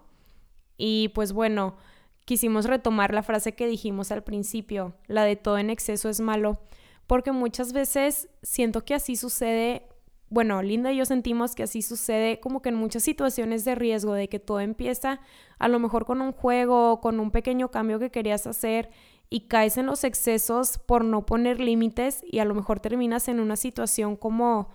Y 0.78 1.10
pues 1.10 1.34
bueno, 1.34 1.76
quisimos 2.24 2.66
retomar 2.66 3.16
la 3.16 3.24
frase 3.24 3.56
que 3.56 3.66
dijimos 3.66 4.12
al 4.12 4.24
principio, 4.24 4.94
la 5.08 5.26
de 5.26 5.36
todo 5.36 5.58
en 5.58 5.72
exceso 5.72 6.08
es 6.08 6.22
malo 6.22 6.60
porque 7.08 7.32
muchas 7.32 7.74
veces 7.74 8.30
siento 8.44 8.86
que 8.86 8.94
así 8.94 9.16
sucede, 9.16 9.88
bueno, 10.30 10.62
Linda 10.62 10.92
y 10.92 10.98
yo 10.98 11.06
sentimos 11.06 11.56
que 11.56 11.64
así 11.64 11.82
sucede 11.82 12.40
como 12.40 12.62
que 12.62 12.70
en 12.70 12.76
muchas 12.76 13.04
situaciones 13.04 13.66
de 13.66 13.74
riesgo, 13.74 14.14
de 14.14 14.30
que 14.30 14.40
todo 14.40 14.60
empieza 14.60 15.20
a 15.58 15.68
lo 15.68 15.80
mejor 15.80 16.06
con 16.06 16.22
un 16.22 16.32
juego, 16.32 17.02
con 17.02 17.20
un 17.20 17.32
pequeño 17.32 17.72
cambio 17.72 17.98
que 17.98 18.12
querías 18.12 18.46
hacer 18.46 18.92
y 19.30 19.48
caes 19.48 19.78
en 19.78 19.88
los 19.88 20.04
excesos 20.04 20.78
por 20.78 21.04
no 21.04 21.26
poner 21.26 21.60
límites 21.60 22.24
y 22.24 22.40
a 22.40 22.46
lo 22.46 22.54
mejor 22.54 22.80
terminas 22.80 23.28
en 23.28 23.40
una 23.40 23.56
situación 23.56 24.16
como 24.16 24.70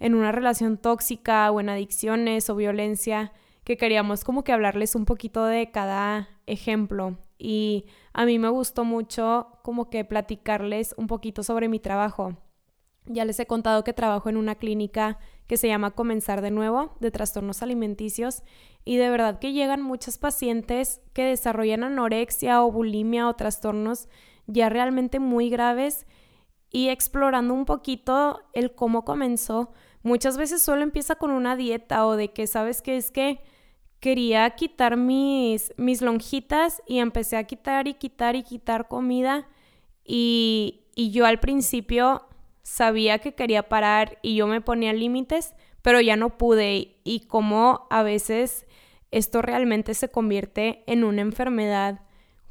en 0.00 0.14
una 0.14 0.32
relación 0.32 0.78
tóxica 0.78 1.50
o 1.50 1.60
en 1.60 1.68
adicciones 1.68 2.48
o 2.50 2.56
violencia, 2.56 3.32
que 3.64 3.76
queríamos 3.76 4.24
como 4.24 4.44
que 4.44 4.52
hablarles 4.52 4.94
un 4.94 5.04
poquito 5.04 5.44
de 5.44 5.70
cada 5.70 6.28
ejemplo 6.46 7.18
y 7.38 7.86
a 8.12 8.26
mí 8.26 8.38
me 8.38 8.48
gustó 8.48 8.84
mucho 8.84 9.58
como 9.62 9.90
que 9.90 10.04
platicarles 10.04 10.94
un 10.98 11.06
poquito 11.06 11.42
sobre 11.42 11.68
mi 11.68 11.78
trabajo. 11.78 12.36
Ya 13.06 13.24
les 13.24 13.38
he 13.40 13.46
contado 13.46 13.84
que 13.84 13.92
trabajo 13.92 14.28
en 14.28 14.36
una 14.36 14.56
clínica 14.56 15.18
que 15.48 15.56
se 15.56 15.66
llama 15.66 15.92
Comenzar 15.92 16.42
de 16.42 16.52
nuevo, 16.52 16.94
de 17.00 17.10
trastornos 17.10 17.62
alimenticios, 17.62 18.42
y 18.84 18.96
de 18.96 19.10
verdad 19.10 19.40
que 19.40 19.52
llegan 19.52 19.82
muchas 19.82 20.18
pacientes 20.18 21.00
que 21.14 21.24
desarrollan 21.24 21.82
anorexia 21.82 22.62
o 22.62 22.70
bulimia 22.70 23.28
o 23.28 23.34
trastornos 23.34 24.08
ya 24.46 24.68
realmente 24.68 25.18
muy 25.18 25.50
graves 25.50 26.06
y 26.70 26.88
explorando 26.88 27.54
un 27.54 27.64
poquito 27.64 28.40
el 28.52 28.74
cómo 28.74 29.04
comenzó. 29.04 29.72
Muchas 30.02 30.36
veces 30.36 30.62
solo 30.62 30.82
empieza 30.82 31.16
con 31.16 31.30
una 31.30 31.56
dieta 31.56 32.06
o 32.06 32.14
de 32.16 32.32
que 32.32 32.46
sabes 32.46 32.82
que 32.82 32.96
es 32.96 33.10
que 33.10 33.40
quería 34.00 34.48
quitar 34.50 34.96
mis, 34.96 35.72
mis 35.76 36.02
lonjitas 36.02 36.82
y 36.86 36.98
empecé 36.98 37.36
a 37.36 37.44
quitar 37.44 37.88
y 37.88 37.94
quitar 37.94 38.36
y 38.36 38.42
quitar 38.42 38.86
comida 38.86 39.48
y, 40.04 40.84
y 40.94 41.10
yo 41.10 41.26
al 41.26 41.40
principio 41.40 42.27
sabía 42.68 43.18
que 43.18 43.34
quería 43.34 43.68
parar 43.68 44.18
y 44.20 44.36
yo 44.36 44.46
me 44.46 44.60
ponía 44.60 44.92
límites, 44.92 45.54
pero 45.80 46.00
ya 46.02 46.16
no 46.16 46.36
pude 46.36 46.96
y 47.02 47.20
como 47.20 47.86
a 47.90 48.02
veces 48.02 48.66
esto 49.10 49.40
realmente 49.40 49.94
se 49.94 50.10
convierte 50.10 50.84
en 50.86 51.02
una 51.02 51.22
enfermedad 51.22 52.02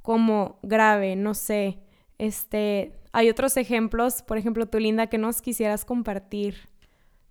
como 0.01 0.57
grave, 0.63 1.15
no 1.15 1.35
sé. 1.35 1.77
Este, 2.17 2.99
hay 3.11 3.29
otros 3.29 3.57
ejemplos, 3.57 4.23
por 4.23 4.39
ejemplo, 4.39 4.65
tú 4.65 4.79
Linda, 4.79 5.07
que 5.07 5.19
nos 5.19 5.41
quisieras 5.41 5.85
compartir 5.85 6.67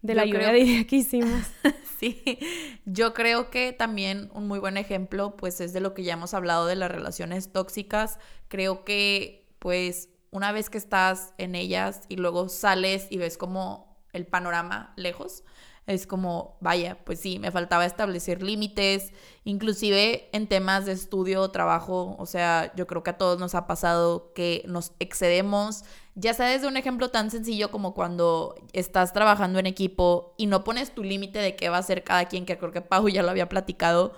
de 0.03 0.15
la 0.15 0.25
lluvia 0.25 0.53
de 0.53 0.61
idea 0.61 0.87
que 0.87 0.97
hicimos. 0.97 1.43
sí, 1.99 2.39
yo 2.85 3.15
creo 3.15 3.51
que 3.51 3.73
también 3.73 4.31
un 4.33 4.47
muy 4.47 4.61
buen 4.61 4.77
ejemplo, 4.77 5.37
pues 5.37 5.61
es 5.61 5.73
de 5.73 5.81
lo 5.81 5.93
que 5.93 6.05
ya 6.05 6.13
hemos 6.13 6.35
hablado 6.35 6.67
de 6.67 6.77
las 6.77 6.91
relaciones 6.91 7.51
tóxicas. 7.51 8.21
Creo 8.47 8.85
que, 8.85 9.45
pues, 9.59 10.09
una 10.31 10.53
vez 10.53 10.71
que 10.71 10.79
estás 10.79 11.35
en 11.39 11.55
ellas 11.55 12.03
y 12.09 12.17
luego 12.17 12.49
sales 12.49 13.07
y 13.11 13.19
ves 13.19 13.37
como 13.39 13.97
el 14.13 14.27
panorama 14.27 14.93
lejos, 14.97 15.45
es 15.87 16.07
como, 16.07 16.57
vaya, 16.61 16.99
pues 17.05 17.21
sí, 17.21 17.39
me 17.39 17.53
faltaba 17.53 17.87
establecer 17.87 18.43
límites, 18.43 19.13
inclusive 19.45 20.29
en 20.33 20.49
temas 20.49 20.85
de 20.85 20.93
estudio, 20.93 21.43
o 21.43 21.51
trabajo, 21.51 22.17
o 22.19 22.27
sea, 22.27 22.73
yo 22.75 22.89
creo 22.89 23.05
que 23.05 23.11
a 23.11 23.19
todos 23.19 23.39
nos 23.39 23.55
ha 23.55 23.69
pasado 23.69 24.33
que 24.35 24.65
nos 24.67 24.93
excedemos, 24.99 25.85
ya 26.17 26.35
sea 26.35 26.47
desde 26.47 26.67
un 26.67 26.77
ejemplo 26.77 27.11
tan 27.11 27.31
sencillo 27.31 27.71
como 27.71 27.95
cuando 27.95 28.57
estás 28.73 29.13
trabajando 29.13 29.61
en 29.61 29.67
equipo 29.67 30.35
y 30.37 30.47
no 30.47 30.65
pones 30.65 30.93
tu 30.93 31.05
límite 31.05 31.39
de 31.39 31.55
qué 31.55 31.69
va 31.69 31.77
a 31.77 31.81
hacer 31.81 32.03
cada 32.03 32.25
quien, 32.25 32.47
que 32.47 32.59
creo 32.59 32.73
que 32.73 32.81
Pau 32.81 33.09
ya 33.09 33.23
lo 33.23 33.31
había 33.31 33.49
platicado, 33.49 34.15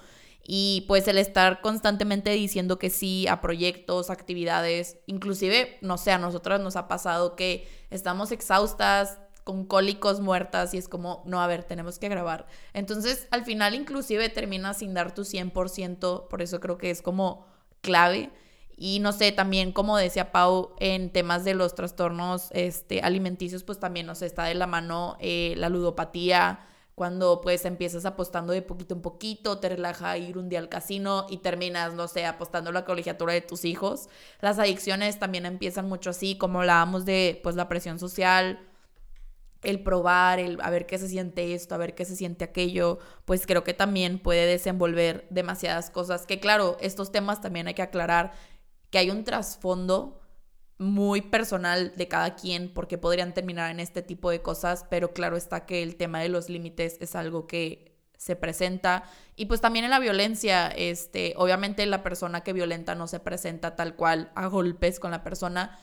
y 0.50 0.86
pues 0.88 1.06
el 1.08 1.18
estar 1.18 1.60
constantemente 1.60 2.30
diciendo 2.30 2.78
que 2.78 2.88
sí 2.88 3.28
a 3.28 3.42
proyectos, 3.42 4.08
actividades, 4.08 4.96
inclusive, 5.04 5.76
no 5.82 5.98
sé, 5.98 6.10
a 6.10 6.16
nosotras 6.16 6.58
nos 6.58 6.74
ha 6.76 6.88
pasado 6.88 7.36
que 7.36 7.68
estamos 7.90 8.32
exhaustas, 8.32 9.18
con 9.44 9.66
cólicos 9.66 10.20
muertas 10.20 10.72
y 10.72 10.78
es 10.78 10.88
como, 10.88 11.22
no, 11.26 11.42
a 11.42 11.46
ver, 11.46 11.64
tenemos 11.64 11.98
que 11.98 12.08
grabar. 12.08 12.46
Entonces, 12.72 13.28
al 13.30 13.44
final 13.44 13.74
inclusive 13.74 14.30
terminas 14.30 14.78
sin 14.78 14.94
dar 14.94 15.14
tu 15.14 15.22
100%, 15.22 16.28
por 16.28 16.40
eso 16.40 16.60
creo 16.60 16.78
que 16.78 16.90
es 16.90 17.02
como 17.02 17.46
clave. 17.82 18.30
Y 18.74 19.00
no 19.00 19.12
sé, 19.12 19.32
también 19.32 19.72
como 19.72 19.98
decía 19.98 20.32
Pau, 20.32 20.74
en 20.80 21.12
temas 21.12 21.44
de 21.44 21.52
los 21.52 21.74
trastornos 21.74 22.48
este, 22.52 23.02
alimenticios, 23.02 23.64
pues 23.64 23.78
también 23.78 24.06
nos 24.06 24.22
está 24.22 24.44
de 24.44 24.54
la 24.54 24.66
mano 24.66 25.18
eh, 25.20 25.52
la 25.58 25.68
ludopatía, 25.68 26.60
cuando 26.98 27.40
pues 27.40 27.64
empiezas 27.64 28.04
apostando 28.04 28.52
de 28.52 28.60
poquito 28.60 28.94
en 28.94 29.00
poquito, 29.00 29.58
te 29.58 29.70
relaja 29.70 30.18
ir 30.18 30.36
un 30.36 30.50
día 30.50 30.58
al 30.58 30.68
casino 30.68 31.26
y 31.30 31.38
terminas, 31.38 31.94
no 31.94 32.08
sé, 32.08 32.26
apostando 32.26 32.72
la 32.72 32.84
colegiatura 32.84 33.32
de 33.32 33.40
tus 33.40 33.64
hijos. 33.64 34.08
Las 34.40 34.58
adicciones 34.58 35.18
también 35.18 35.46
empiezan 35.46 35.88
mucho 35.88 36.10
así, 36.10 36.36
como 36.36 36.58
hablábamos 36.60 37.06
de 37.06 37.40
pues 37.42 37.56
la 37.56 37.68
presión 37.68 37.98
social, 37.98 38.58
el 39.62 39.82
probar, 39.82 40.40
el 40.40 40.58
a 40.60 40.70
ver 40.70 40.86
qué 40.86 40.98
se 40.98 41.08
siente 41.08 41.54
esto, 41.54 41.74
a 41.74 41.78
ver 41.78 41.94
qué 41.94 42.04
se 42.04 42.16
siente 42.16 42.44
aquello, 42.44 42.98
pues 43.24 43.46
creo 43.46 43.64
que 43.64 43.74
también 43.74 44.18
puede 44.18 44.46
desenvolver 44.46 45.26
demasiadas 45.30 45.90
cosas. 45.90 46.26
Que 46.26 46.40
claro, 46.40 46.76
estos 46.80 47.12
temas 47.12 47.40
también 47.40 47.68
hay 47.68 47.74
que 47.74 47.82
aclarar 47.82 48.32
que 48.90 48.98
hay 48.98 49.10
un 49.10 49.24
trasfondo 49.24 50.20
muy 50.78 51.22
personal 51.22 51.92
de 51.96 52.08
cada 52.08 52.36
quien 52.36 52.72
porque 52.72 52.98
podrían 52.98 53.34
terminar 53.34 53.70
en 53.70 53.80
este 53.80 54.02
tipo 54.02 54.30
de 54.30 54.42
cosas, 54.42 54.86
pero 54.88 55.12
claro 55.12 55.36
está 55.36 55.66
que 55.66 55.82
el 55.82 55.96
tema 55.96 56.20
de 56.20 56.28
los 56.28 56.48
límites 56.48 56.96
es 57.00 57.16
algo 57.16 57.46
que 57.46 57.96
se 58.16 58.36
presenta. 58.36 59.04
Y 59.36 59.46
pues 59.46 59.60
también 59.60 59.84
en 59.84 59.90
la 59.90 59.98
violencia, 59.98 60.68
este, 60.68 61.34
obviamente 61.36 61.84
la 61.86 62.02
persona 62.02 62.42
que 62.42 62.52
violenta 62.52 62.94
no 62.94 63.06
se 63.06 63.20
presenta 63.20 63.76
tal 63.76 63.96
cual 63.96 64.30
a 64.34 64.46
golpes 64.46 65.00
con 65.00 65.10
la 65.10 65.22
persona, 65.22 65.78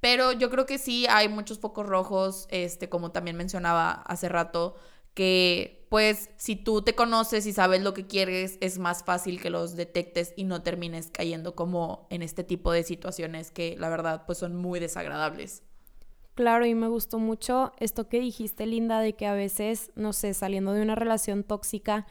pero 0.00 0.32
yo 0.32 0.50
creo 0.50 0.66
que 0.66 0.78
sí 0.78 1.06
hay 1.08 1.28
muchos 1.28 1.58
focos 1.58 1.86
rojos, 1.86 2.46
este, 2.50 2.88
como 2.88 3.12
también 3.12 3.36
mencionaba 3.36 3.90
hace 3.92 4.28
rato, 4.28 4.76
que 5.14 5.79
pues 5.90 6.30
si 6.36 6.54
tú 6.54 6.82
te 6.82 6.94
conoces 6.94 7.46
y 7.46 7.52
sabes 7.52 7.82
lo 7.82 7.94
que 7.94 8.06
quieres, 8.06 8.58
es 8.60 8.78
más 8.78 9.02
fácil 9.02 9.42
que 9.42 9.50
los 9.50 9.74
detectes 9.74 10.32
y 10.36 10.44
no 10.44 10.62
termines 10.62 11.10
cayendo 11.10 11.56
como 11.56 12.06
en 12.10 12.22
este 12.22 12.44
tipo 12.44 12.70
de 12.70 12.84
situaciones 12.84 13.50
que 13.50 13.74
la 13.76 13.88
verdad 13.88 14.22
pues 14.24 14.38
son 14.38 14.54
muy 14.54 14.78
desagradables. 14.78 15.64
Claro, 16.36 16.64
y 16.64 16.76
me 16.76 16.86
gustó 16.86 17.18
mucho 17.18 17.72
esto 17.80 18.08
que 18.08 18.20
dijiste, 18.20 18.66
Linda, 18.66 19.00
de 19.00 19.14
que 19.14 19.26
a 19.26 19.34
veces, 19.34 19.90
no 19.96 20.12
sé, 20.12 20.32
saliendo 20.32 20.72
de 20.74 20.82
una 20.82 20.94
relación 20.94 21.42
tóxica, 21.42 22.06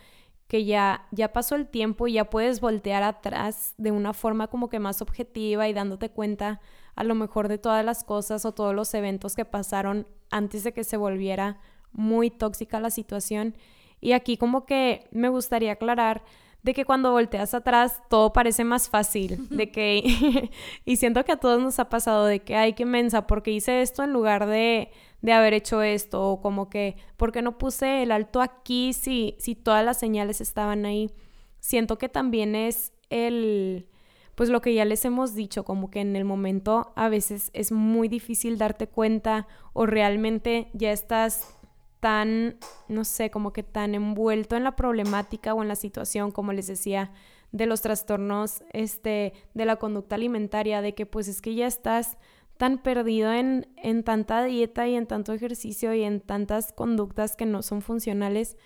que 0.50 0.66
ya, 0.66 1.08
ya 1.12 1.32
pasó 1.32 1.56
el 1.56 1.66
tiempo 1.66 2.08
y 2.08 2.14
ya 2.14 2.30
puedes 2.30 2.60
voltear 2.60 3.04
atrás 3.04 3.76
de 3.78 3.92
una 3.92 4.14
forma 4.14 4.48
como 4.48 4.68
que 4.68 4.80
más 4.80 5.02
objetiva 5.02 5.70
y 5.70 5.74
dándote 5.74 6.10
cuenta 6.10 6.60
a 6.96 7.06
lo 7.06 7.16
mejor 7.16 7.48
de 7.48 7.58
todas 7.58 7.86
las 7.86 8.04
cosas 8.04 8.44
o 8.44 8.52
todos 8.52 8.76
los 8.76 8.94
eventos 8.94 9.38
que 9.38 9.46
pasaron 9.46 10.06
antes 10.32 10.66
de 10.66 10.74
que 10.74 10.84
se 10.84 10.98
volviera 10.98 11.62
muy 11.92 12.30
tóxica 12.30 12.80
la 12.80 12.90
situación. 12.90 13.56
Y 14.02 14.14
aquí 14.14 14.38
como 14.38 14.66
que 14.66 15.08
me 15.12 15.30
gustaría 15.30 15.74
aclarar 15.74 16.24
de 16.64 16.74
que 16.74 16.86
cuando 16.86 17.12
volteas 17.12 17.54
atrás 17.54 18.02
todo 18.10 18.34
parece 18.34 18.64
más 18.64 18.90
fácil, 18.90 19.48
de 19.50 19.72
que, 19.72 20.50
y 20.86 20.96
siento 20.98 21.24
que 21.24 21.32
a 21.32 21.38
todos 21.38 21.62
nos 21.62 21.80
ha 21.80 21.90
pasado 21.90 22.26
de 22.26 22.42
que, 22.42 22.56
ay, 22.56 22.74
qué 22.74 22.86
mensa, 22.86 23.28
porque 23.28 23.52
hice 23.52 23.82
esto 23.82 24.04
en 24.04 24.12
lugar 24.12 24.46
de, 24.46 24.92
de 25.22 25.32
haber 25.32 25.54
hecho 25.54 25.82
esto, 25.82 26.30
o 26.30 26.42
como 26.42 26.70
que, 26.70 26.96
porque 27.16 27.42
no 27.42 27.58
puse 27.58 28.04
el 28.04 28.12
alto 28.12 28.42
aquí 28.42 28.94
si, 28.94 29.36
si 29.40 29.56
todas 29.56 29.86
las 29.86 30.00
señales 30.00 30.42
estaban 30.42 30.86
ahí? 30.86 31.12
Siento 31.60 31.98
que 31.98 32.10
también 32.10 32.56
es 32.56 32.92
el, 33.10 33.88
pues 34.36 34.50
lo 34.50 34.62
que 34.62 34.74
ya 34.74 34.84
les 34.84 35.06
hemos 35.06 35.36
dicho, 35.36 35.64
como 35.64 35.90
que 35.90 36.02
en 36.02 36.16
el 36.18 36.26
momento 36.26 36.92
a 36.96 37.08
veces 37.08 37.52
es 37.54 37.72
muy 37.72 38.10
difícil 38.10 38.58
darte 38.58 38.88
cuenta 38.88 39.48
o 39.72 39.86
realmente 39.86 40.70
ya 40.74 40.92
estás 40.92 41.59
tan, 42.00 42.58
no 42.88 43.04
sé, 43.04 43.30
como 43.32 43.54
que 43.54 43.64
tan 43.64 43.96
envuelto 43.96 44.56
en 44.56 44.64
la 44.64 44.76
problemática 44.76 45.54
o 45.54 45.62
en 45.62 45.68
la 45.68 45.76
situación, 45.76 46.32
como 46.32 46.54
les 46.54 46.68
decía, 46.68 47.12
de 47.52 47.66
los 47.66 47.82
trastornos 47.82 48.64
este, 48.72 49.34
de 49.54 49.66
la 49.66 49.78
conducta 49.78 50.16
alimentaria, 50.16 50.82
de 50.82 50.94
que 50.94 51.06
pues 51.06 51.28
es 51.28 51.42
que 51.42 51.56
ya 51.56 51.68
estás 51.68 52.18
tan 52.58 52.78
perdido 52.78 53.32
en, 53.32 53.68
en 53.78 54.04
tanta 54.04 54.44
dieta 54.44 54.88
y 54.88 54.96
en 54.96 55.08
tanto 55.08 55.34
ejercicio 55.34 55.94
y 55.94 56.04
en 56.04 56.22
tantas 56.22 56.74
conductas 56.74 57.36
que 57.36 57.46
no 57.46 57.62
son 57.62 57.82
funcionales 57.82 58.58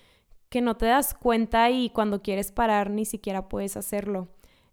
que 0.54 0.60
no 0.60 0.76
te 0.76 0.86
das 0.86 1.14
cuenta 1.14 1.68
y 1.70 1.90
cuando 1.90 2.22
quieres 2.22 2.52
parar 2.52 2.88
ni 2.88 3.04
siquiera 3.04 3.48
puedes 3.48 3.76
hacerlo. 3.76 4.28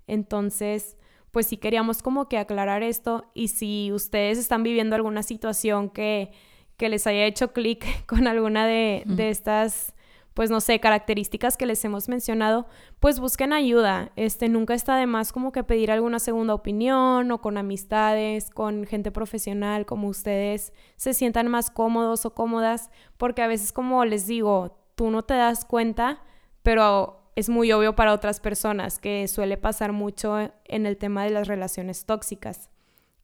Entonces, 0.06 0.96
pues 1.32 1.48
sí 1.48 1.58
queríamos 1.58 2.04
como 2.04 2.30
que 2.30 2.38
aclarar 2.38 2.84
esto 2.84 3.26
y 3.34 3.48
si 3.48 3.92
ustedes 3.92 4.38
están 4.38 4.62
viviendo 4.62 4.96
alguna 4.96 5.24
situación 5.24 5.90
que 5.90 6.34
que 6.82 6.90
les 6.90 7.06
haya 7.06 7.28
hecho 7.28 7.54
clic 7.54 7.86
con 8.08 8.26
alguna 8.26 8.66
de, 8.66 9.04
estas, 9.20 9.94
pues 10.34 10.50
no 10.50 10.62
sé, 10.62 10.80
características 10.80 11.56
que 11.56 11.68
les 11.68 11.86
hemos 11.86 12.10
mencionado, 12.10 12.66
pues 13.00 13.20
busquen 13.20 13.54
ayuda. 13.54 14.12
Este, 14.16 14.50
nunca 14.50 14.74
está 14.74 14.96
de 14.96 15.06
más 15.06 15.32
como 15.32 15.52
que 15.52 15.64
pedir 15.64 15.92
alguna 15.92 16.18
segunda 16.18 16.56
opinión 16.56 17.30
o 17.30 17.40
con 17.40 17.60
amistades, 17.60 18.50
con 18.50 18.88
gente 18.88 19.12
profesional, 19.12 19.86
como 19.86 20.08
ustedes 20.08 20.74
se 20.96 21.14
sientan 21.14 21.50
más 21.50 21.70
cómodos 21.70 22.26
o 22.26 22.34
cómodas, 22.34 22.90
porque 23.18 23.44
a 23.44 23.48
veces, 23.48 23.72
como 23.72 24.04
les 24.04 24.26
digo, 24.26 24.76
tú 24.96 25.12
no 25.12 25.22
te 25.22 25.36
das 25.36 25.66
cuenta, 25.66 26.24
pero 26.64 27.32
es 27.36 27.48
muy 27.48 27.72
obvio 27.72 27.96
para 27.96 28.12
otras 28.12 28.40
personas, 28.40 28.98
que 28.98 29.28
suele 29.28 29.56
pasar 29.56 29.92
mucho 29.92 30.52
en 30.66 30.88
el 30.88 30.98
tema 30.98 31.26
de 31.26 31.30
las 31.30 31.48
relaciones 31.48 32.08
tóxicas. 32.08 32.72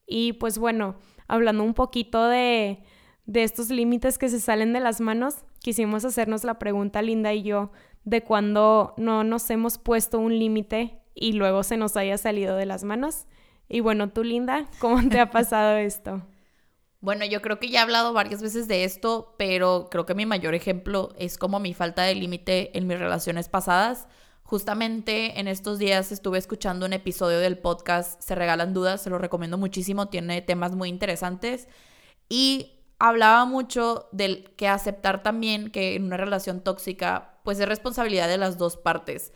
Y 0.06 0.34
pues 0.34 0.60
bueno, 0.60 0.94
hablando 1.28 1.64
un 1.64 1.74
poquito 1.74 2.28
de 2.28 2.84
de 3.28 3.44
estos 3.44 3.70
límites 3.70 4.18
que 4.18 4.30
se 4.30 4.40
salen 4.40 4.74
de 4.74 4.80
las 4.80 5.02
manos, 5.02 5.36
quisimos 5.60 6.06
hacernos 6.06 6.44
la 6.44 6.58
pregunta, 6.58 7.02
Linda 7.02 7.34
y 7.34 7.44
yo, 7.44 7.72
de 8.06 8.24
cuando 8.24 8.96
no 8.98 9.24
nos 9.26 9.50
hemos 9.50 9.78
puesto 9.78 10.18
un 10.18 10.40
límite 10.40 10.98
y 11.14 11.34
luego 11.34 11.64
se 11.64 11.78
nos 11.78 11.98
haya 11.98 12.18
salido 12.18 12.56
de 12.56 12.66
las 12.66 12.86
manos. 12.86 13.26
Y 13.68 13.82
bueno, 13.82 14.10
tú, 14.10 14.24
Linda, 14.24 14.66
¿cómo 14.80 15.08
te 15.10 15.20
ha 15.20 15.30
pasado 15.32 15.76
esto? 15.76 16.26
Bueno, 17.02 17.26
yo 17.26 17.42
creo 17.42 17.60
que 17.60 17.70
ya 17.70 17.80
he 17.80 17.84
hablado 17.84 18.14
varias 18.14 18.42
veces 18.42 18.68
de 18.70 18.86
esto, 18.86 19.36
pero 19.38 19.90
creo 19.92 20.06
que 20.06 20.16
mi 20.16 20.26
mayor 20.26 20.56
ejemplo 20.56 21.14
es 21.18 21.38
como 21.38 21.60
mi 21.60 21.74
falta 21.74 22.04
de 22.04 22.16
límite 22.16 22.78
en 22.78 22.88
mis 22.88 22.98
relaciones 22.98 23.50
pasadas. 23.50 24.08
Justamente 24.44 25.38
en 25.40 25.50
estos 25.50 25.78
días 25.78 26.14
estuve 26.14 26.38
escuchando 26.38 26.86
un 26.86 26.94
episodio 26.94 27.40
del 27.40 27.58
podcast 27.58 28.22
Se 28.22 28.36
Regalan 28.36 28.74
Dudas, 28.74 29.02
se 29.02 29.10
lo 29.10 29.18
recomiendo 29.18 29.58
muchísimo, 29.58 30.08
tiene 30.08 30.42
temas 30.42 30.74
muy 30.74 30.88
interesantes. 30.88 31.68
Y 32.30 32.77
hablaba 33.00 33.46
mucho 33.46 34.10
del 34.12 34.52
que 34.56 34.68
aceptar 34.68 35.24
también 35.24 35.70
que 35.72 35.96
en 35.96 36.06
una 36.06 36.18
relación 36.18 36.62
tóxica, 36.62 37.40
pues 37.44 37.60
es 37.60 37.68
responsabilidad 37.68 38.28
de 38.28 38.38
las 38.38 38.58
dos 38.58 38.78
partes. 38.78 39.34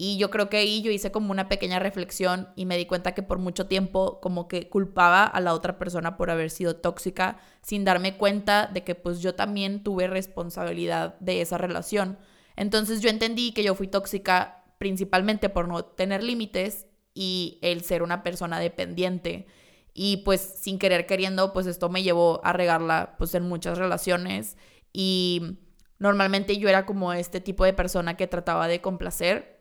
Y 0.00 0.16
yo 0.16 0.30
creo 0.30 0.48
que 0.48 0.58
ahí 0.58 0.80
yo 0.80 0.92
hice 0.92 1.10
como 1.10 1.32
una 1.32 1.48
pequeña 1.48 1.80
reflexión 1.80 2.48
y 2.54 2.66
me 2.66 2.76
di 2.76 2.86
cuenta 2.86 3.14
que 3.14 3.24
por 3.24 3.38
mucho 3.38 3.66
tiempo 3.66 4.20
como 4.20 4.46
que 4.46 4.68
culpaba 4.68 5.24
a 5.24 5.40
la 5.40 5.54
otra 5.54 5.76
persona 5.76 6.16
por 6.16 6.30
haber 6.30 6.50
sido 6.50 6.76
tóxica 6.76 7.38
sin 7.62 7.84
darme 7.84 8.16
cuenta 8.16 8.68
de 8.72 8.84
que 8.84 8.94
pues 8.94 9.20
yo 9.20 9.34
también 9.34 9.82
tuve 9.82 10.06
responsabilidad 10.06 11.18
de 11.18 11.40
esa 11.40 11.58
relación. 11.58 12.16
Entonces 12.54 13.00
yo 13.00 13.10
entendí 13.10 13.50
que 13.50 13.64
yo 13.64 13.74
fui 13.74 13.88
tóxica 13.88 14.64
principalmente 14.78 15.48
por 15.48 15.66
no 15.66 15.84
tener 15.84 16.22
límites 16.22 16.86
y 17.12 17.58
el 17.62 17.82
ser 17.82 18.04
una 18.04 18.22
persona 18.22 18.60
dependiente. 18.60 19.48
Y 19.94 20.18
pues 20.18 20.40
sin 20.40 20.78
querer 20.78 21.06
queriendo, 21.06 21.52
pues 21.52 21.66
esto 21.66 21.88
me 21.88 22.02
llevó 22.02 22.40
a 22.44 22.52
regarla 22.52 23.16
pues 23.18 23.34
en 23.34 23.42
muchas 23.42 23.78
relaciones 23.78 24.56
y 24.92 25.58
normalmente 25.98 26.56
yo 26.58 26.68
era 26.68 26.86
como 26.86 27.12
este 27.12 27.40
tipo 27.40 27.64
de 27.64 27.72
persona 27.72 28.16
que 28.16 28.26
trataba 28.26 28.68
de 28.68 28.80
complacer 28.80 29.58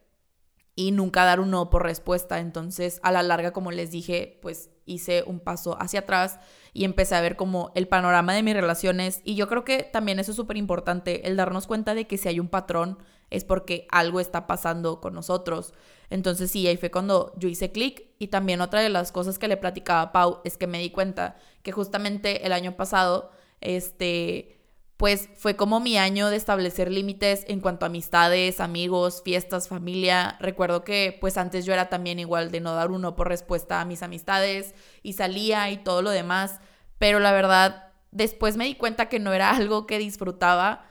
y 0.76 0.92
nunca 0.92 1.26
dar 1.26 1.40
un 1.40 1.50
no 1.50 1.72
por 1.72 1.84
respuesta. 1.84 2.40
Entonces, 2.40 3.00
a 3.02 3.12
la 3.12 3.24
larga, 3.24 3.52
como 3.52 3.72
les 3.72 3.90
dije, 3.90 4.38
pues 4.44 4.70
hice 4.86 5.24
un 5.26 5.40
paso 5.40 5.76
hacia 5.82 6.02
atrás 6.02 6.40
y 6.72 6.86
empecé 6.86 7.16
a 7.16 7.22
ver 7.22 7.36
como 7.36 7.72
el 7.74 7.88
panorama 7.88 8.36
de 8.36 8.44
mis 8.44 8.54
relaciones. 8.54 9.22
Y 9.24 9.34
yo 9.34 9.48
creo 9.48 9.66
que 9.66 9.82
también 9.82 10.20
eso 10.20 10.32
es 10.32 10.38
súper 10.38 10.56
importante, 10.56 11.28
el 11.28 11.36
darnos 11.36 11.66
cuenta 11.66 11.96
de 11.96 12.06
que 12.06 12.20
si 12.20 12.30
hay 12.30 12.40
un 12.40 12.48
patrón 12.48 13.00
es 13.30 13.44
porque 13.44 13.88
algo 13.92 14.20
está 14.20 14.48
pasando 14.48 15.02
con 15.02 15.14
nosotros. 15.14 15.74
Entonces 16.10 16.52
sí, 16.52 16.68
ahí 16.68 16.78
fue 16.78 16.92
cuando 16.92 17.34
yo 17.38 17.50
hice 17.50 17.72
clic 17.72 18.06
y 18.20 18.28
también 18.28 18.62
otra 18.62 18.82
de 18.82 18.90
las 18.90 19.12
cosas 19.12 19.38
que 19.38 19.48
le 19.48 19.58
platicaba 19.58 20.02
a 20.02 20.12
Pau 20.12 20.42
es 20.46 20.58
que 20.58 20.68
me 20.68 20.80
di 20.80 20.90
cuenta 20.90 21.38
que 21.64 21.72
justamente 21.72 22.46
el 22.46 22.54
año 22.54 22.78
pasado, 22.78 23.32
este, 23.60 24.58
pues 24.96 25.30
fue 25.36 25.56
como 25.56 25.80
mi 25.80 25.98
año 25.98 26.30
de 26.30 26.38
establecer 26.38 26.92
límites 26.92 27.46
en 27.48 27.60
cuanto 27.60 27.86
a 27.86 27.88
amistades, 27.88 28.60
amigos, 28.60 29.22
fiestas, 29.24 29.68
familia. 29.68 30.38
Recuerdo 30.40 30.84
que 30.84 31.16
pues 31.20 31.38
antes 31.38 31.66
yo 31.66 31.74
era 31.74 31.90
también 31.90 32.20
igual 32.20 32.52
de 32.52 32.62
no 32.62 32.74
dar 32.74 32.92
uno 32.92 33.16
por 33.16 33.28
respuesta 33.28 33.82
a 33.82 33.86
mis 33.86 34.02
amistades 34.02 34.74
y 35.04 35.14
salía 35.14 35.70
y 35.70 35.78
todo 35.78 36.02
lo 36.02 36.10
demás, 36.10 36.60
pero 36.98 37.20
la 37.20 37.32
verdad 37.32 37.92
después 38.12 38.58
me 38.58 38.66
di 38.66 38.76
cuenta 38.76 39.10
que 39.10 39.20
no 39.20 39.34
era 39.34 39.52
algo 39.56 39.86
que 39.86 40.00
disfrutaba 40.00 40.87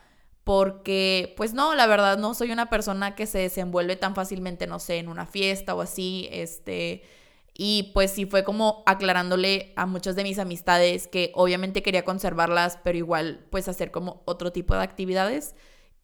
porque 0.46 1.34
pues 1.36 1.54
no, 1.54 1.74
la 1.74 1.88
verdad 1.88 2.18
no 2.18 2.32
soy 2.32 2.52
una 2.52 2.70
persona 2.70 3.16
que 3.16 3.26
se 3.26 3.38
desenvuelve 3.38 3.96
tan 3.96 4.14
fácilmente, 4.14 4.68
no 4.68 4.78
sé, 4.78 4.98
en 4.98 5.08
una 5.08 5.26
fiesta 5.26 5.74
o 5.74 5.80
así, 5.80 6.28
este, 6.30 7.02
y 7.52 7.90
pues 7.94 8.12
sí 8.12 8.26
fue 8.26 8.44
como 8.44 8.84
aclarándole 8.86 9.72
a 9.74 9.86
muchas 9.86 10.14
de 10.14 10.22
mis 10.22 10.38
amistades 10.38 11.08
que 11.08 11.32
obviamente 11.34 11.82
quería 11.82 12.04
conservarlas, 12.04 12.78
pero 12.84 12.96
igual 12.96 13.44
pues 13.50 13.66
hacer 13.66 13.90
como 13.90 14.22
otro 14.24 14.52
tipo 14.52 14.72
de 14.72 14.84
actividades. 14.84 15.56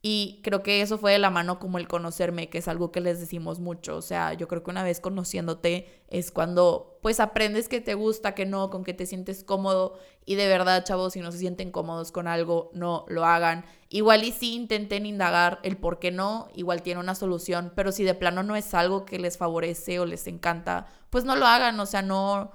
Y 0.05 0.41
creo 0.43 0.63
que 0.63 0.81
eso 0.81 0.97
fue 0.97 1.13
de 1.13 1.17
la 1.17 1.29
mano 1.29 1.59
como 1.59 1.77
el 1.77 1.87
conocerme, 1.87 2.49
que 2.49 2.57
es 2.57 2.67
algo 2.67 2.91
que 2.91 2.99
les 2.99 3.21
decimos 3.21 3.61
mucho. 3.61 3.95
O 3.95 4.01
sea, 4.01 4.33
yo 4.33 4.49
creo 4.49 4.61
que 4.61 4.69
una 4.69 4.83
vez 4.83 4.99
conociéndote 4.99 6.03
es 6.09 6.29
cuando 6.29 6.99
pues 7.01 7.21
aprendes 7.21 7.69
que 7.69 7.79
te 7.79 7.93
gusta, 7.93 8.35
que 8.35 8.45
no, 8.45 8.69
con 8.69 8.83
que 8.83 8.93
te 8.93 9.05
sientes 9.05 9.45
cómodo. 9.45 9.97
Y 10.25 10.35
de 10.35 10.49
verdad, 10.49 10.83
chavos, 10.83 11.13
si 11.13 11.21
no 11.21 11.31
se 11.31 11.37
sienten 11.37 11.71
cómodos 11.71 12.11
con 12.11 12.27
algo, 12.27 12.69
no 12.73 13.05
lo 13.07 13.23
hagan. 13.23 13.63
Igual 13.87 14.25
y 14.25 14.33
sí 14.33 14.55
intenten 14.55 15.05
indagar 15.05 15.59
el 15.63 15.77
por 15.77 15.99
qué 15.99 16.11
no, 16.11 16.49
igual 16.53 16.81
tiene 16.81 16.99
una 16.99 17.15
solución. 17.15 17.71
Pero 17.73 17.93
si 17.93 18.03
de 18.03 18.13
plano 18.13 18.43
no 18.43 18.57
es 18.57 18.73
algo 18.73 19.05
que 19.05 19.19
les 19.19 19.37
favorece 19.37 20.01
o 20.01 20.05
les 20.05 20.27
encanta, 20.27 20.87
pues 21.11 21.23
no 21.23 21.37
lo 21.37 21.47
hagan. 21.47 21.79
O 21.79 21.85
sea, 21.85 22.01
no 22.01 22.51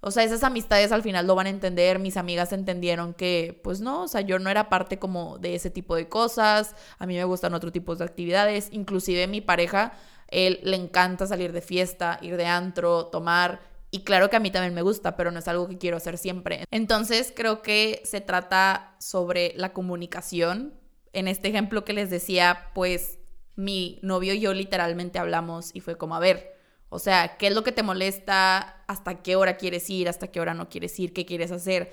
o 0.00 0.10
sea, 0.10 0.24
esas 0.24 0.44
amistades 0.44 0.92
al 0.92 1.02
final 1.02 1.26
lo 1.26 1.34
van 1.34 1.46
a 1.46 1.50
entender, 1.50 1.98
mis 1.98 2.16
amigas 2.16 2.52
entendieron 2.52 3.14
que, 3.14 3.60
pues 3.64 3.80
no, 3.80 4.04
o 4.04 4.08
sea, 4.08 4.20
yo 4.20 4.38
no 4.38 4.50
era 4.50 4.68
parte 4.68 4.98
como 4.98 5.38
de 5.38 5.54
ese 5.54 5.70
tipo 5.70 5.96
de 5.96 6.08
cosas, 6.08 6.76
a 6.98 7.06
mí 7.06 7.16
me 7.16 7.24
gustan 7.24 7.54
otro 7.54 7.72
tipo 7.72 7.96
de 7.96 8.04
actividades, 8.04 8.68
inclusive 8.72 9.26
mi 9.26 9.40
pareja, 9.40 9.92
él 10.28 10.60
le 10.62 10.76
encanta 10.76 11.26
salir 11.26 11.52
de 11.52 11.62
fiesta, 11.62 12.18
ir 12.22 12.36
de 12.36 12.46
antro, 12.46 13.06
tomar, 13.06 13.60
y 13.90 14.00
claro 14.00 14.28
que 14.28 14.36
a 14.36 14.40
mí 14.40 14.50
también 14.50 14.74
me 14.74 14.82
gusta, 14.82 15.16
pero 15.16 15.30
no 15.30 15.38
es 15.38 15.48
algo 15.48 15.66
que 15.66 15.78
quiero 15.78 15.96
hacer 15.96 16.18
siempre. 16.18 16.64
Entonces 16.70 17.32
creo 17.34 17.62
que 17.62 18.02
se 18.04 18.20
trata 18.20 18.94
sobre 18.98 19.54
la 19.56 19.72
comunicación. 19.72 20.74
En 21.14 21.26
este 21.26 21.48
ejemplo 21.48 21.84
que 21.84 21.94
les 21.94 22.10
decía, 22.10 22.70
pues 22.74 23.18
mi 23.56 23.98
novio 24.02 24.34
y 24.34 24.40
yo 24.40 24.52
literalmente 24.52 25.18
hablamos 25.18 25.70
y 25.74 25.80
fue 25.80 25.96
como, 25.96 26.14
a 26.14 26.20
ver, 26.20 26.57
o 26.90 26.98
sea, 26.98 27.36
¿qué 27.36 27.48
es 27.48 27.54
lo 27.54 27.64
que 27.64 27.72
te 27.72 27.82
molesta? 27.82 28.82
¿Hasta 28.86 29.22
qué 29.22 29.36
hora 29.36 29.56
quieres 29.56 29.88
ir? 29.90 30.08
¿Hasta 30.08 30.28
qué 30.28 30.40
hora 30.40 30.54
no 30.54 30.68
quieres 30.68 30.98
ir? 30.98 31.12
¿Qué 31.12 31.26
quieres 31.26 31.50
hacer? 31.52 31.92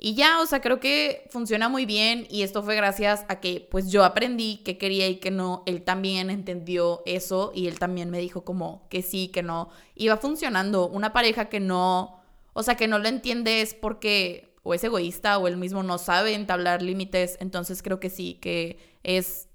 Y 0.00 0.14
ya, 0.14 0.40
o 0.40 0.46
sea, 0.46 0.60
creo 0.60 0.78
que 0.78 1.26
funciona 1.30 1.68
muy 1.68 1.84
bien 1.84 2.24
y 2.30 2.42
esto 2.42 2.62
fue 2.62 2.76
gracias 2.76 3.24
a 3.28 3.40
que 3.40 3.66
pues 3.68 3.90
yo 3.90 4.04
aprendí 4.04 4.58
que 4.58 4.78
quería 4.78 5.08
y 5.08 5.16
que 5.16 5.32
no. 5.32 5.64
Él 5.66 5.82
también 5.82 6.30
entendió 6.30 7.02
eso 7.04 7.50
y 7.52 7.66
él 7.66 7.80
también 7.80 8.08
me 8.10 8.20
dijo 8.20 8.44
como 8.44 8.86
que 8.90 9.02
sí, 9.02 9.26
que 9.28 9.42
no. 9.42 9.70
Iba 9.96 10.16
funcionando. 10.16 10.88
Una 10.88 11.12
pareja 11.12 11.48
que 11.48 11.58
no, 11.58 12.20
o 12.52 12.62
sea, 12.62 12.76
que 12.76 12.86
no 12.86 13.00
lo 13.00 13.08
entiende 13.08 13.60
es 13.60 13.74
porque 13.74 14.54
o 14.62 14.72
es 14.72 14.84
egoísta 14.84 15.38
o 15.38 15.48
él 15.48 15.56
mismo 15.56 15.82
no 15.82 15.98
sabe 15.98 16.34
entablar 16.34 16.80
límites. 16.80 17.36
Entonces 17.40 17.82
creo 17.82 17.98
que 17.98 18.10
sí, 18.10 18.34
que 18.34 18.78
es, 19.02 19.48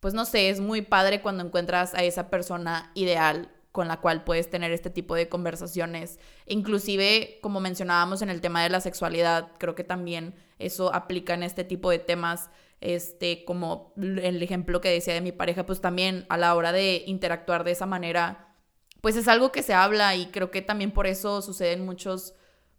pues 0.00 0.12
no 0.12 0.24
sé, 0.24 0.50
es 0.50 0.58
muy 0.58 0.82
padre 0.82 1.22
cuando 1.22 1.44
encuentras 1.44 1.94
a 1.94 2.02
esa 2.02 2.30
persona 2.30 2.90
ideal 2.96 3.52
con 3.78 3.86
la 3.86 4.00
cual 4.00 4.24
puedes 4.24 4.50
tener 4.50 4.72
este 4.72 4.90
tipo 4.90 5.14
de 5.14 5.28
conversaciones. 5.28 6.18
Inclusive, 6.46 7.38
como 7.40 7.60
mencionábamos 7.60 8.22
en 8.22 8.28
el 8.28 8.40
tema 8.40 8.60
de 8.60 8.70
la 8.70 8.80
sexualidad, 8.80 9.52
creo 9.56 9.76
que 9.76 9.84
también 9.84 10.34
eso 10.58 10.92
aplica 10.92 11.34
en 11.34 11.44
este 11.44 11.62
tipo 11.62 11.88
de 11.88 12.00
temas. 12.00 12.50
Este, 12.80 13.44
como 13.44 13.92
el 13.96 14.42
ejemplo 14.42 14.80
que 14.80 14.90
decía 14.90 15.14
de 15.14 15.20
mi 15.20 15.30
pareja, 15.30 15.64
pues 15.64 15.80
también 15.80 16.26
a 16.28 16.36
la 16.36 16.56
hora 16.56 16.72
de 16.72 17.04
interactuar 17.06 17.62
de 17.62 17.70
esa 17.70 17.86
manera, 17.86 18.52
pues 19.00 19.14
es 19.14 19.28
algo 19.28 19.52
que 19.52 19.62
se 19.62 19.74
habla 19.74 20.16
y 20.16 20.26
creo 20.32 20.50
que 20.50 20.60
también 20.60 20.90
por 20.90 21.06
eso 21.06 21.40
suceden 21.40 21.84
muchos 21.84 22.34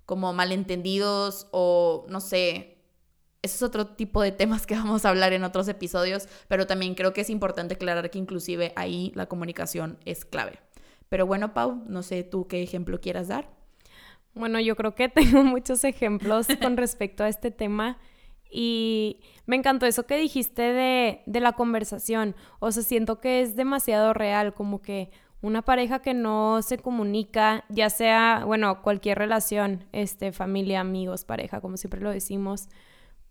como 0.06 0.34
malentendidos 0.34 1.48
o 1.52 2.08
no 2.10 2.20
sé, 2.20 2.80
ese 3.42 3.56
es 3.56 3.64
otro 3.64 3.88
tipo 3.88 4.22
de 4.22 4.32
temas 4.32 4.66
que 4.66 4.76
vamos 4.76 5.06
a 5.06 5.10
hablar 5.10 5.34
en 5.34 5.44
otros 5.44 5.68
episodios, 5.68 6.28
pero 6.48 6.68
también 6.68 6.96
creo 6.96 7.14
que 7.14 7.22
es 7.22 7.30
importante 7.30 7.76
aclarar 7.76 8.10
que 8.10 8.20
inclusive 8.20 8.74
ahí 8.76 9.12
la 9.16 9.28
comunicación 9.28 9.98
es 10.06 10.26
clave. 10.26 10.60
Pero 11.10 11.26
bueno, 11.26 11.54
Pau, 11.54 11.84
no 11.88 12.04
sé 12.04 12.24
tú 12.24 12.48
qué 12.48 12.62
ejemplo 12.62 13.02
quieras 13.02 13.28
dar. 13.28 13.50
Bueno, 14.34 14.60
yo 14.60 14.76
creo 14.76 14.96
que 14.96 15.10
tengo 15.10 15.44
muchos 15.44 15.84
ejemplos 15.84 16.48
con 16.62 16.78
respecto 16.78 17.24
a 17.24 17.30
este 17.30 17.52
tema 17.52 17.98
y 18.52 19.22
me 19.46 19.56
encantó 19.56 19.86
eso 19.86 20.06
que 20.06 20.18
dijiste 20.18 20.62
de, 20.62 21.22
de 21.26 21.40
la 21.40 21.54
conversación. 21.54 22.36
O 22.60 22.72
sea, 22.72 22.84
siento 22.84 23.20
que 23.20 23.42
es 23.42 23.56
demasiado 23.56 24.14
real, 24.14 24.54
como 24.54 24.82
que 24.82 25.12
una 25.42 25.62
pareja 25.62 26.00
que 26.02 26.14
no 26.14 26.62
se 26.62 26.78
comunica, 26.78 27.64
ya 27.70 27.90
sea, 27.90 28.44
bueno, 28.46 28.82
cualquier 28.82 29.18
relación, 29.18 29.86
este, 29.94 30.32
familia, 30.32 30.82
amigos, 30.82 31.24
pareja, 31.24 31.62
como 31.62 31.78
siempre 31.78 32.02
lo 32.02 32.12
decimos, 32.12 32.68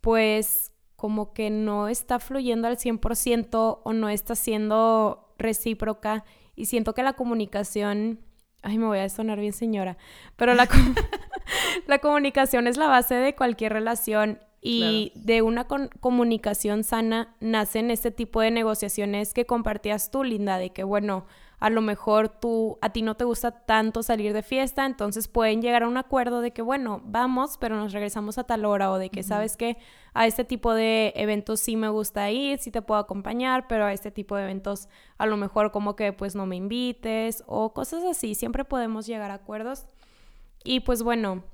pues 0.00 0.72
como 0.96 1.32
que 1.32 1.50
no 1.50 1.88
está 1.88 2.18
fluyendo 2.18 2.66
al 2.66 2.76
100% 2.76 3.80
o 3.84 3.92
no 3.92 4.08
está 4.08 4.34
siendo 4.34 5.34
recíproca 5.38 6.24
y 6.58 6.66
siento 6.66 6.92
que 6.92 7.04
la 7.04 7.12
comunicación, 7.12 8.18
ay, 8.62 8.78
me 8.78 8.86
voy 8.86 8.98
a 8.98 9.08
sonar 9.08 9.38
bien 9.38 9.52
señora, 9.52 9.96
pero 10.36 10.54
la, 10.54 10.68
la 11.86 11.98
comunicación 12.00 12.66
es 12.66 12.76
la 12.76 12.88
base 12.88 13.14
de 13.14 13.34
cualquier 13.34 13.72
relación 13.72 14.40
y 14.60 15.12
de 15.14 15.40
una 15.42 15.68
comunicación 15.68 16.82
sana 16.82 17.36
nacen 17.38 17.92
este 17.92 18.10
tipo 18.10 18.40
de 18.40 18.50
negociaciones 18.50 19.32
que 19.32 19.46
compartías 19.46 20.10
tú, 20.10 20.24
Linda, 20.24 20.58
de 20.58 20.70
que, 20.70 20.82
bueno, 20.82 21.26
a 21.60 21.70
lo 21.70 21.80
mejor 21.80 22.28
tú, 22.28 22.78
a 22.80 22.90
ti 22.90 23.02
no 23.02 23.16
te 23.16 23.24
gusta 23.24 23.50
tanto 23.50 24.02
salir 24.02 24.32
de 24.32 24.42
fiesta, 24.42 24.86
entonces 24.86 25.26
pueden 25.26 25.60
llegar 25.60 25.82
a 25.82 25.88
un 25.88 25.96
acuerdo 25.96 26.40
de 26.40 26.52
que, 26.52 26.62
bueno, 26.62 27.02
vamos, 27.04 27.58
pero 27.58 27.76
nos 27.76 27.92
regresamos 27.92 28.38
a 28.38 28.44
tal 28.44 28.64
hora 28.64 28.92
o 28.92 28.98
de 28.98 29.10
que, 29.10 29.22
¿sabes 29.22 29.56
que 29.56 29.76
A 30.14 30.26
este 30.26 30.44
tipo 30.44 30.74
de 30.74 31.12
eventos 31.16 31.60
sí 31.60 31.76
me 31.76 31.88
gusta 31.88 32.30
ir, 32.30 32.58
sí 32.58 32.70
te 32.70 32.82
puedo 32.82 33.00
acompañar, 33.00 33.66
pero 33.68 33.84
a 33.84 33.92
este 33.92 34.10
tipo 34.10 34.36
de 34.36 34.44
eventos 34.44 34.88
a 35.16 35.26
lo 35.26 35.36
mejor 35.36 35.70
como 35.70 35.94
que 35.96 36.12
pues 36.12 36.34
no 36.34 36.46
me 36.46 36.56
invites 36.56 37.44
o 37.46 37.72
cosas 37.72 38.04
así, 38.04 38.34
siempre 38.34 38.64
podemos 38.64 39.06
llegar 39.06 39.30
a 39.30 39.34
acuerdos. 39.34 39.86
Y 40.64 40.80
pues 40.80 41.02
bueno, 41.02 41.44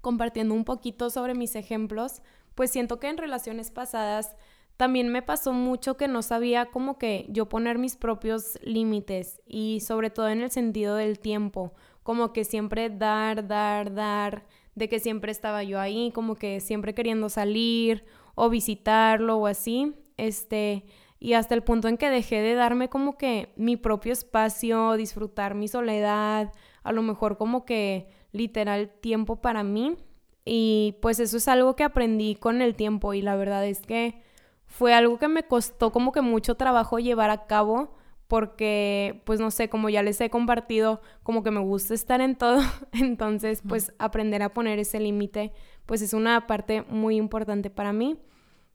compartiendo 0.00 0.54
un 0.54 0.64
poquito 0.64 1.10
sobre 1.10 1.34
mis 1.34 1.56
ejemplos, 1.56 2.22
pues 2.54 2.70
siento 2.70 3.00
que 3.00 3.08
en 3.08 3.18
relaciones 3.18 3.70
pasadas 3.70 4.36
también 4.76 5.08
me 5.08 5.22
pasó 5.22 5.52
mucho 5.52 5.96
que 5.96 6.08
no 6.08 6.22
sabía 6.22 6.66
como 6.66 6.98
que 6.98 7.26
yo 7.28 7.48
poner 7.48 7.78
mis 7.78 7.96
propios 7.96 8.58
límites 8.62 9.40
y 9.46 9.80
sobre 9.80 10.10
todo 10.10 10.28
en 10.28 10.40
el 10.40 10.50
sentido 10.50 10.96
del 10.96 11.18
tiempo, 11.20 11.74
como 12.02 12.32
que 12.32 12.44
siempre 12.44 12.90
dar, 12.90 13.46
dar, 13.46 13.94
dar, 13.94 14.46
de 14.74 14.88
que 14.88 14.98
siempre 14.98 15.30
estaba 15.30 15.62
yo 15.62 15.80
ahí, 15.80 16.10
como 16.12 16.34
que 16.34 16.60
siempre 16.60 16.94
queriendo 16.94 17.28
salir 17.28 18.04
o 18.34 18.50
visitarlo 18.50 19.36
o 19.36 19.46
así, 19.46 19.94
este, 20.16 20.84
y 21.20 21.34
hasta 21.34 21.54
el 21.54 21.62
punto 21.62 21.88
en 21.88 21.96
que 21.96 22.10
dejé 22.10 22.42
de 22.42 22.54
darme 22.54 22.88
como 22.88 23.16
que 23.16 23.52
mi 23.56 23.76
propio 23.76 24.12
espacio, 24.12 24.94
disfrutar 24.94 25.54
mi 25.54 25.68
soledad, 25.68 26.52
a 26.82 26.92
lo 26.92 27.02
mejor 27.02 27.38
como 27.38 27.64
que 27.64 28.08
literal 28.32 28.90
tiempo 29.00 29.36
para 29.36 29.62
mí. 29.62 29.96
Y 30.44 30.96
pues 31.00 31.20
eso 31.20 31.38
es 31.38 31.48
algo 31.48 31.76
que 31.76 31.84
aprendí 31.84 32.34
con 32.34 32.60
el 32.60 32.74
tiempo 32.74 33.14
y 33.14 33.22
la 33.22 33.36
verdad 33.36 33.64
es 33.66 33.80
que 33.80 34.22
fue 34.76 34.92
algo 34.92 35.18
que 35.18 35.28
me 35.28 35.44
costó 35.44 35.92
como 35.92 36.10
que 36.10 36.20
mucho 36.20 36.56
trabajo 36.56 36.98
llevar 36.98 37.30
a 37.30 37.46
cabo 37.46 37.94
porque 38.26 39.22
pues 39.24 39.38
no 39.38 39.52
sé, 39.52 39.68
como 39.68 39.88
ya 39.88 40.02
les 40.02 40.20
he 40.20 40.30
compartido, 40.30 41.00
como 41.22 41.44
que 41.44 41.52
me 41.52 41.60
gusta 41.60 41.94
estar 41.94 42.20
en 42.20 42.34
todo, 42.34 42.60
entonces 42.92 43.62
pues 43.68 43.92
aprender 44.00 44.42
a 44.42 44.52
poner 44.52 44.80
ese 44.80 44.98
límite 44.98 45.52
pues 45.86 46.02
es 46.02 46.12
una 46.12 46.48
parte 46.48 46.82
muy 46.88 47.16
importante 47.16 47.70
para 47.70 47.92
mí. 47.92 48.18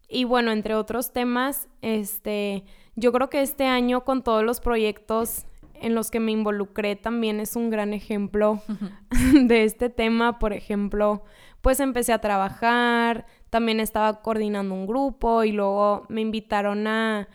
Y 0.08 0.24
bueno, 0.24 0.52
entre 0.52 0.74
otros 0.74 1.12
temas, 1.12 1.68
este, 1.82 2.64
yo 2.96 3.12
creo 3.12 3.30
que 3.30 3.42
este 3.42 3.66
año 3.66 4.06
con 4.06 4.24
todos 4.24 4.44
los 4.44 4.62
proyectos 4.62 5.48
en 5.74 5.96
los 5.96 6.12
que 6.12 6.22
me 6.22 6.32
involucré 6.32 6.96
también 6.96 7.42
es 7.42 7.58
un 7.58 7.70
gran 7.70 7.94
ejemplo 7.94 8.62
de 9.34 9.66
este 9.66 9.90
tema. 9.90 10.40
Por 10.40 10.54
ejemplo, 10.54 11.24
pues 11.62 11.80
empecé 11.80 12.14
a 12.14 12.22
trabajar, 12.22 13.26
también 13.50 13.80
estaba 13.80 14.22
coordinando 14.22 14.74
un 14.76 14.88
grupo 14.88 15.44
y 15.44 15.52
luego 15.52 16.06
me 16.10 16.22
invitaron 16.22 16.88
a, 16.88 17.28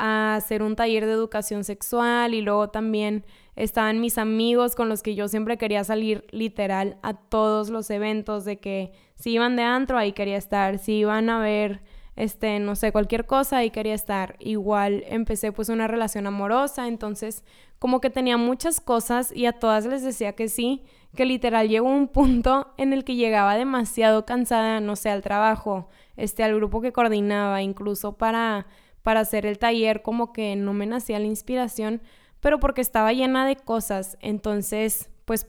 hacer 0.00 0.62
un 0.62 0.76
taller 0.76 1.06
de 1.06 1.12
educación 1.12 1.64
sexual 1.64 2.32
y 2.32 2.40
luego 2.40 2.70
también 2.70 3.24
estaban 3.56 4.00
mis 4.00 4.16
amigos 4.16 4.76
con 4.76 4.88
los 4.88 5.02
que 5.02 5.16
yo 5.16 5.26
siempre 5.26 5.58
quería 5.58 5.82
salir 5.82 6.24
literal 6.30 6.98
a 7.02 7.14
todos 7.14 7.68
los 7.68 7.90
eventos 7.90 8.44
de 8.44 8.60
que 8.60 8.92
si 9.16 9.32
iban 9.32 9.56
de 9.56 9.64
antro 9.64 9.98
ahí 9.98 10.12
quería 10.12 10.36
estar, 10.36 10.78
si 10.78 10.98
iban 10.98 11.28
a 11.30 11.40
ver 11.40 11.82
este, 12.18 12.58
no 12.58 12.74
sé, 12.74 12.90
cualquier 12.90 13.26
cosa, 13.26 13.58
ahí 13.58 13.70
quería 13.70 13.94
estar. 13.94 14.34
Igual 14.40 15.04
empecé 15.06 15.52
pues 15.52 15.68
una 15.68 15.86
relación 15.86 16.26
amorosa, 16.26 16.88
entonces 16.88 17.44
como 17.78 18.00
que 18.00 18.10
tenía 18.10 18.36
muchas 18.36 18.80
cosas 18.80 19.30
y 19.34 19.46
a 19.46 19.52
todas 19.52 19.86
les 19.86 20.02
decía 20.02 20.32
que 20.32 20.48
sí, 20.48 20.84
que 21.16 21.24
literal 21.24 21.68
llegó 21.68 21.88
un 21.88 22.08
punto 22.08 22.72
en 22.76 22.92
el 22.92 23.04
que 23.04 23.16
llegaba 23.16 23.56
demasiado 23.56 24.26
cansada, 24.26 24.80
no 24.80 24.96
sé, 24.96 25.10
al 25.10 25.22
trabajo, 25.22 25.88
este, 26.16 26.42
al 26.44 26.54
grupo 26.54 26.80
que 26.80 26.92
coordinaba, 26.92 27.62
incluso 27.62 28.16
para, 28.16 28.66
para 29.02 29.20
hacer 29.20 29.46
el 29.46 29.58
taller, 29.58 30.02
como 30.02 30.32
que 30.32 30.56
no 30.56 30.72
me 30.74 30.86
nacía 30.86 31.18
la 31.18 31.26
inspiración, 31.26 32.02
pero 32.40 32.60
porque 32.60 32.80
estaba 32.80 33.12
llena 33.12 33.46
de 33.46 33.56
cosas, 33.56 34.18
entonces 34.20 35.10
pues 35.24 35.46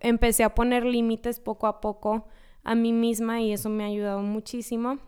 empecé 0.00 0.44
a 0.44 0.54
poner 0.54 0.84
límites 0.84 1.40
poco 1.40 1.66
a 1.66 1.80
poco 1.80 2.26
a 2.64 2.74
mí 2.74 2.92
misma 2.92 3.40
y 3.40 3.52
eso 3.52 3.70
me 3.70 3.84
ha 3.84 3.86
ayudado 3.86 4.20
muchísimo. 4.20 4.98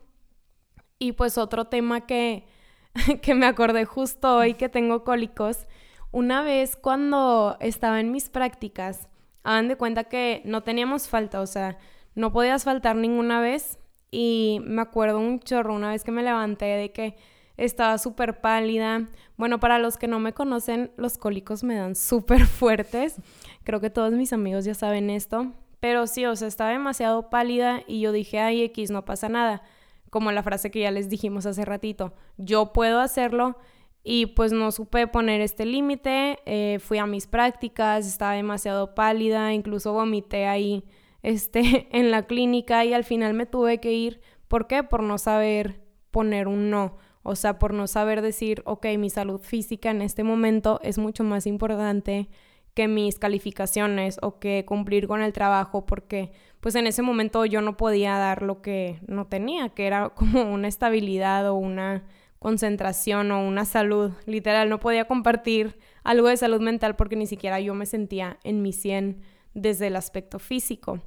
Y 0.99 1.12
pues 1.12 1.37
otro 1.37 1.67
tema 1.67 2.07
que, 2.07 2.47
que 3.23 3.35
me 3.35 3.47
acordé 3.47 3.85
justo 3.85 4.37
hoy 4.37 4.55
que 4.55 4.69
tengo 4.69 5.05
cólicos, 5.05 5.67
una 6.11 6.43
vez 6.43 6.77
cuando 6.77 7.57
estaba 7.61 8.01
en 8.01 8.12
mis 8.12 8.29
prácticas, 8.31 9.09
hagan 9.44 9.68
de 9.68 9.76
cuenta 9.76 10.04
que 10.04 10.42
no 10.44 10.62
teníamos 10.62 11.09
falta, 11.09 11.40
o 11.40 11.46
sea, 11.46 11.78
no 12.14 12.33
podías 12.33 12.64
faltar 12.64 12.96
ninguna 12.96 13.40
vez. 13.40 13.78
Y 14.11 14.61
me 14.64 14.83
acuerdo 14.83 15.18
un 15.18 15.40
chorro 15.40 15.74
una 15.74 15.90
vez 15.90 16.04
que 16.04 16.12
me 16.12 16.22
levanté 16.22 16.66
de 16.66 16.92
que 16.92 17.16
estaba 17.57 17.98
súper 17.98 18.40
pálida. 18.40 19.09
Bueno, 19.37 19.59
para 19.61 19.78
los 19.78 19.96
que 19.96 20.07
no 20.07 20.20
me 20.20 20.33
conocen, 20.33 20.92
los 20.96 21.18
cólicos 21.18 21.64
me 21.64 21.76
dan 21.76 21.94
súper 21.96 22.46
fuertes. 22.46 23.16
Creo 23.64 23.80
que 23.80 23.90
todos 23.90 24.12
mis 24.12 24.33
amigos 24.33 24.64
ya 24.64 24.74
saben 24.74 25.11
esto. 25.11 25.52
Pero 25.80 26.07
sí, 26.07 26.24
o 26.26 26.35
sea, 26.35 26.48
estaba 26.48 26.70
demasiado 26.70 27.28
pálida 27.28 27.83
y 27.87 28.00
yo 28.00 28.12
dije, 28.12 28.38
ay, 28.38 28.62
X, 28.62 28.90
no 28.90 29.04
pasa 29.04 29.28
nada 29.28 29.62
como 30.14 30.30
la 30.30 30.44
frase 30.44 30.70
que 30.70 30.78
ya 30.78 30.92
les 30.92 31.09
dijimos 31.09 31.44
hace 31.44 31.64
ratito, 31.64 32.12
yo 32.37 32.72
puedo 32.72 33.00
hacerlo 33.00 33.59
y 34.07 34.27
pues 34.27 34.53
no 34.53 34.71
supe 34.71 35.07
poner 35.07 35.40
este 35.40 35.64
límite, 35.64 36.38
eh, 36.45 36.79
fui 36.79 36.99
a 36.99 37.07
mis 37.07 37.27
prácticas, 37.27 38.07
estaba 38.07 38.35
demasiado 38.35 38.95
pálida, 38.95 39.55
incluso 39.55 39.95
vomité 39.95 40.47
ahí 40.47 40.85
este, 41.23 41.88
en 41.90 42.11
la 42.11 42.27
clínica 42.27 42.85
y 42.85 42.93
al 42.93 43.05
final 43.05 43.33
me 43.33 43.47
tuve 43.47 43.81
que 43.81 43.93
ir. 43.93 44.21
¿Por 44.47 44.67
qué? 44.67 44.83
Por 44.83 45.03
no 45.03 45.17
saber 45.17 45.81
poner 46.11 46.49
un 46.49 46.71
no. 46.71 46.99
O 47.23 47.35
sea, 47.35 47.59
por 47.59 47.73
no 47.73 47.87
saber 47.87 48.21
decir, 48.21 48.62
ok, 48.67 48.87
mi 48.99 49.09
salud 49.09 49.40
física 49.40 49.90
en 49.90 50.03
este 50.03 50.23
momento 50.23 50.79
es 50.83 50.99
mucho 50.99 51.25
más 51.25 51.47
importante 51.47 52.29
que 52.75 52.88
mis 52.88 53.19
calificaciones 53.19 54.19
o 54.21 54.38
que 54.38 54.67
cumplir 54.67 55.07
con 55.07 55.23
el 55.23 55.33
trabajo 55.33 55.87
porque 55.87 56.33
pues 56.61 56.75
en 56.75 56.87
ese 56.87 57.03
momento 57.03 57.47
yo 57.47 57.62
no 57.62 57.77
podía 57.77 58.19
dar 58.19 58.43
lo 58.43 58.61
que 58.61 58.99
no 59.07 59.27
tenía, 59.27 59.71
que 59.71 59.87
era 59.87 60.09
como 60.14 60.43
una 60.53 60.69
estabilidad 60.69 61.49
o 61.49 61.55
una 61.55 62.05
concentración 62.44 63.30
o 63.30 63.42
una 63.42 63.64
salud. 63.64 64.12
Literal, 64.26 64.68
no 64.68 64.78
podía 64.78 65.07
compartir 65.07 65.78
algo 66.02 66.28
de 66.28 66.37
salud 66.37 66.61
mental 66.61 66.94
porque 66.94 67.16
ni 67.16 67.26
siquiera 67.26 67.59
yo 67.59 67.72
me 67.72 67.87
sentía 67.87 68.38
en 68.44 68.61
mi 68.61 68.74
100 68.74 69.22
desde 69.54 69.87
el 69.87 69.96
aspecto 69.96 70.38
físico. 70.38 71.00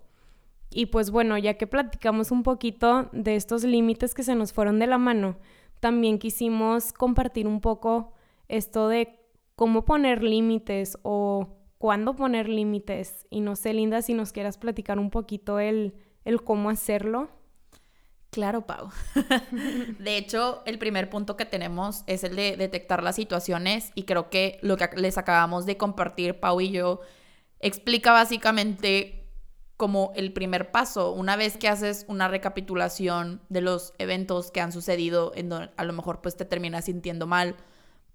Y 0.71 0.87
pues 0.87 1.11
bueno, 1.11 1.37
ya 1.37 1.53
que 1.53 1.67
platicamos 1.67 2.31
un 2.31 2.41
poquito 2.41 3.09
de 3.11 3.35
estos 3.35 3.63
límites 3.63 4.15
que 4.15 4.23
se 4.23 4.33
nos 4.33 4.51
fueron 4.51 4.79
de 4.79 4.87
la 4.87 4.97
mano, 4.97 5.37
también 5.79 6.17
quisimos 6.17 6.91
compartir 6.91 7.45
un 7.45 7.61
poco 7.61 8.13
esto 8.47 8.87
de 8.87 9.19
cómo 9.55 9.85
poner 9.85 10.23
límites 10.23 10.97
o 11.03 11.49
cuándo 11.77 12.15
poner 12.15 12.49
límites. 12.49 13.27
Y 13.29 13.41
no 13.41 13.55
sé, 13.55 13.73
Linda, 13.73 14.01
si 14.01 14.15
nos 14.15 14.31
quieras 14.31 14.57
platicar 14.57 14.97
un 14.97 15.11
poquito 15.11 15.59
el, 15.59 15.93
el 16.25 16.41
cómo 16.41 16.71
hacerlo. 16.71 17.29
Claro, 18.29 18.65
Pau. 18.65 18.89
de 19.99 20.17
hecho, 20.17 20.61
el 20.65 20.77
primer 20.77 21.09
punto 21.09 21.37
que 21.37 21.45
tenemos 21.45 22.03
es 22.07 22.23
el 22.23 22.35
de 22.35 22.57
detectar 22.57 23.01
las 23.01 23.15
situaciones 23.15 23.91
y 23.95 24.03
creo 24.03 24.29
que 24.29 24.59
lo 24.61 24.77
que 24.77 24.89
les 24.95 25.17
acabamos 25.17 25.65
de 25.65 25.77
compartir, 25.77 26.39
Pau 26.39 26.59
y 26.61 26.71
yo, 26.71 27.01
explica 27.59 28.11
básicamente 28.11 29.17
como 29.77 30.11
el 30.15 30.33
primer 30.33 30.71
paso. 30.71 31.11
Una 31.11 31.35
vez 31.35 31.55
que 31.57 31.67
haces 31.67 32.05
una 32.07 32.27
recapitulación 32.27 33.41
de 33.49 33.61
los 33.61 33.93
eventos 33.99 34.51
que 34.51 34.59
han 34.59 34.71
sucedido, 34.71 35.31
en 35.35 35.49
donde 35.49 35.69
a 35.77 35.83
lo 35.85 35.93
mejor 35.93 36.21
pues 36.21 36.35
te 36.35 36.45
terminas 36.45 36.85
sintiendo 36.85 37.27
mal, 37.27 37.55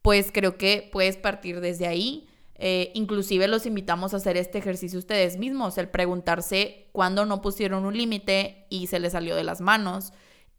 pues 0.02 0.30
creo 0.32 0.58
que 0.58 0.88
puedes 0.92 1.16
partir 1.16 1.60
desde 1.60 1.86
ahí. 1.86 2.28
Eh, 2.56 2.92
inclusive 2.94 3.48
los 3.48 3.66
invitamos 3.66 4.14
a 4.14 4.18
hacer 4.18 4.36
este 4.36 4.58
ejercicio 4.58 4.98
ustedes 4.98 5.36
mismos, 5.36 5.78
el 5.78 5.88
preguntarse 5.88 6.88
cuándo 6.92 7.26
no 7.26 7.40
pusieron 7.42 7.84
un 7.84 7.96
límite 7.96 8.66
y 8.68 8.86
se 8.86 9.00
les 9.00 9.12
salió 9.12 9.34
de 9.34 9.44
las 9.44 9.60
manos. 9.60 10.12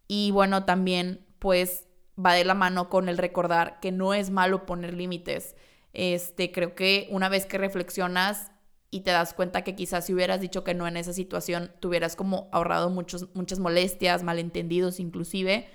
Y 0.08 0.32
bueno, 0.32 0.66
también 0.66 1.26
pues 1.40 1.88
va 2.24 2.34
de 2.34 2.46
la 2.46 2.54
mano 2.54 2.90
con 2.90 3.10
el 3.10 3.18
recordar 3.18 3.80
que 3.80 3.92
no 3.92 4.14
es 4.14 4.30
malo 4.30 4.66
poner 4.66 4.94
límites. 4.94 5.56
Este, 5.94 6.52
creo 6.52 6.76
que 6.76 7.08
una 7.12 7.30
vez 7.30 7.46
que 7.46 7.58
reflexionas 7.58 8.52
y 8.90 9.02
te 9.02 9.12
das 9.12 9.34
cuenta 9.34 9.64
que 9.64 9.76
quizás 9.76 10.06
si 10.06 10.14
hubieras 10.14 10.40
dicho 10.40 10.64
que 10.64 10.74
no 10.74 10.88
en 10.88 10.98
esa 10.98 11.14
situación, 11.14 11.72
tuvieras 11.80 12.16
como 12.16 12.48
ahorrado 12.52 12.90
muchos, 12.90 13.28
muchas 13.34 13.60
molestias, 13.60 14.24
malentendidos 14.24 15.00
inclusive. 15.00 15.68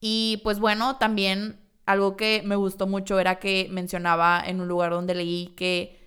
Y 0.00 0.40
pues 0.42 0.58
bueno, 0.58 0.96
también 0.96 1.60
algo 1.86 2.16
que 2.16 2.42
me 2.44 2.56
gustó 2.56 2.86
mucho 2.86 3.18
era 3.18 3.38
que 3.38 3.68
mencionaba 3.70 4.42
en 4.44 4.60
un 4.60 4.68
lugar 4.68 4.90
donde 4.90 5.14
leí 5.14 5.54
que 5.56 6.06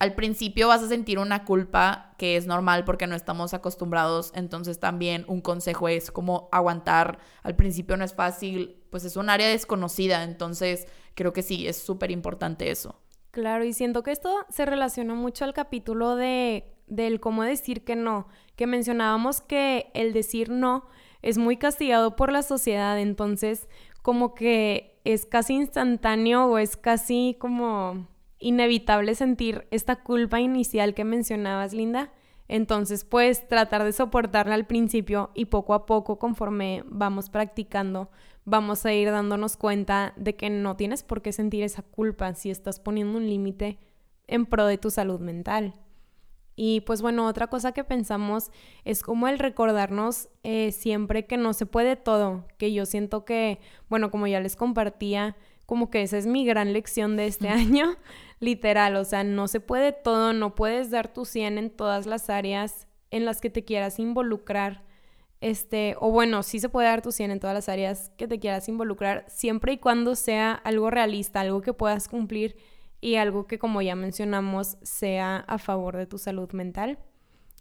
al 0.00 0.14
principio 0.14 0.68
vas 0.68 0.82
a 0.82 0.88
sentir 0.88 1.18
una 1.18 1.44
culpa 1.44 2.14
que 2.18 2.36
es 2.36 2.46
normal 2.46 2.84
porque 2.84 3.06
no 3.06 3.14
estamos 3.14 3.52
acostumbrados, 3.52 4.32
entonces 4.34 4.80
también 4.80 5.24
un 5.28 5.42
consejo 5.42 5.88
es 5.88 6.10
como 6.10 6.48
aguantar, 6.52 7.18
al 7.42 7.54
principio 7.54 7.96
no 7.96 8.04
es 8.04 8.14
fácil, 8.14 8.82
pues 8.90 9.04
es 9.04 9.16
un 9.16 9.28
área 9.28 9.46
desconocida, 9.48 10.24
entonces 10.24 10.88
creo 11.14 11.34
que 11.34 11.42
sí, 11.42 11.68
es 11.68 11.76
súper 11.76 12.10
importante 12.10 12.70
eso. 12.70 12.98
Claro, 13.30 13.62
y 13.62 13.74
siento 13.74 14.02
que 14.02 14.10
esto 14.10 14.34
se 14.48 14.64
relaciona 14.66 15.14
mucho 15.14 15.44
al 15.44 15.54
capítulo 15.54 16.16
de 16.16 16.64
del 16.86 17.20
cómo 17.20 17.44
decir 17.44 17.84
que 17.84 17.94
no, 17.94 18.26
que 18.56 18.66
mencionábamos 18.66 19.40
que 19.40 19.92
el 19.94 20.12
decir 20.12 20.50
no 20.50 20.86
es 21.22 21.38
muy 21.38 21.56
castigado 21.56 22.16
por 22.16 22.32
la 22.32 22.42
sociedad, 22.42 22.98
entonces 22.98 23.68
como 24.02 24.34
que 24.34 24.89
es 25.04 25.26
casi 25.26 25.54
instantáneo 25.54 26.46
o 26.46 26.58
es 26.58 26.76
casi 26.76 27.36
como 27.38 28.06
inevitable 28.38 29.14
sentir 29.14 29.66
esta 29.70 29.96
culpa 29.96 30.40
inicial 30.40 30.94
que 30.94 31.04
mencionabas, 31.04 31.72
Linda. 31.72 32.10
Entonces, 32.48 33.04
pues 33.04 33.46
tratar 33.46 33.84
de 33.84 33.92
soportarla 33.92 34.54
al 34.54 34.66
principio 34.66 35.30
y 35.34 35.44
poco 35.44 35.72
a 35.72 35.86
poco, 35.86 36.18
conforme 36.18 36.82
vamos 36.86 37.30
practicando, 37.30 38.10
vamos 38.44 38.84
a 38.84 38.92
ir 38.92 39.10
dándonos 39.10 39.56
cuenta 39.56 40.14
de 40.16 40.34
que 40.34 40.50
no 40.50 40.76
tienes 40.76 41.04
por 41.04 41.22
qué 41.22 41.32
sentir 41.32 41.62
esa 41.62 41.82
culpa 41.82 42.34
si 42.34 42.50
estás 42.50 42.80
poniendo 42.80 43.18
un 43.18 43.28
límite 43.28 43.78
en 44.26 44.46
pro 44.46 44.66
de 44.66 44.78
tu 44.78 44.90
salud 44.90 45.20
mental. 45.20 45.74
Y 46.62 46.82
pues 46.82 47.00
bueno, 47.00 47.26
otra 47.26 47.46
cosa 47.46 47.72
que 47.72 47.84
pensamos 47.84 48.50
es 48.84 49.02
como 49.02 49.28
el 49.28 49.38
recordarnos 49.38 50.28
eh, 50.42 50.72
siempre 50.72 51.24
que 51.24 51.38
no 51.38 51.54
se 51.54 51.64
puede 51.64 51.96
todo, 51.96 52.44
que 52.58 52.70
yo 52.74 52.84
siento 52.84 53.24
que, 53.24 53.60
bueno, 53.88 54.10
como 54.10 54.26
ya 54.26 54.40
les 54.40 54.56
compartía, 54.56 55.38
como 55.64 55.88
que 55.88 56.02
esa 56.02 56.18
es 56.18 56.26
mi 56.26 56.44
gran 56.44 56.74
lección 56.74 57.16
de 57.16 57.28
este 57.28 57.48
año, 57.48 57.96
literal, 58.40 58.96
o 58.96 59.06
sea, 59.06 59.24
no 59.24 59.48
se 59.48 59.60
puede 59.60 59.92
todo, 59.92 60.34
no 60.34 60.54
puedes 60.54 60.90
dar 60.90 61.10
tu 61.10 61.24
100 61.24 61.56
en 61.56 61.70
todas 61.70 62.04
las 62.04 62.28
áreas 62.28 62.88
en 63.10 63.24
las 63.24 63.40
que 63.40 63.48
te 63.48 63.64
quieras 63.64 63.98
involucrar 63.98 64.84
este, 65.40 65.96
o 65.98 66.10
bueno, 66.10 66.42
sí 66.42 66.60
se 66.60 66.68
puede 66.68 66.88
dar 66.88 67.00
tu 67.00 67.10
100 67.10 67.30
en 67.30 67.40
todas 67.40 67.54
las 67.54 67.70
áreas 67.70 68.12
que 68.18 68.28
te 68.28 68.38
quieras 68.38 68.68
involucrar, 68.68 69.24
siempre 69.28 69.72
y 69.72 69.78
cuando 69.78 70.14
sea 70.14 70.52
algo 70.52 70.90
realista, 70.90 71.40
algo 71.40 71.62
que 71.62 71.72
puedas 71.72 72.06
cumplir 72.06 72.58
y 73.00 73.16
algo 73.16 73.46
que, 73.46 73.58
como 73.58 73.82
ya 73.82 73.94
mencionamos, 73.94 74.76
sea 74.82 75.38
a 75.38 75.58
favor 75.58 75.96
de 75.96 76.06
tu 76.06 76.18
salud 76.18 76.50
mental. 76.52 76.98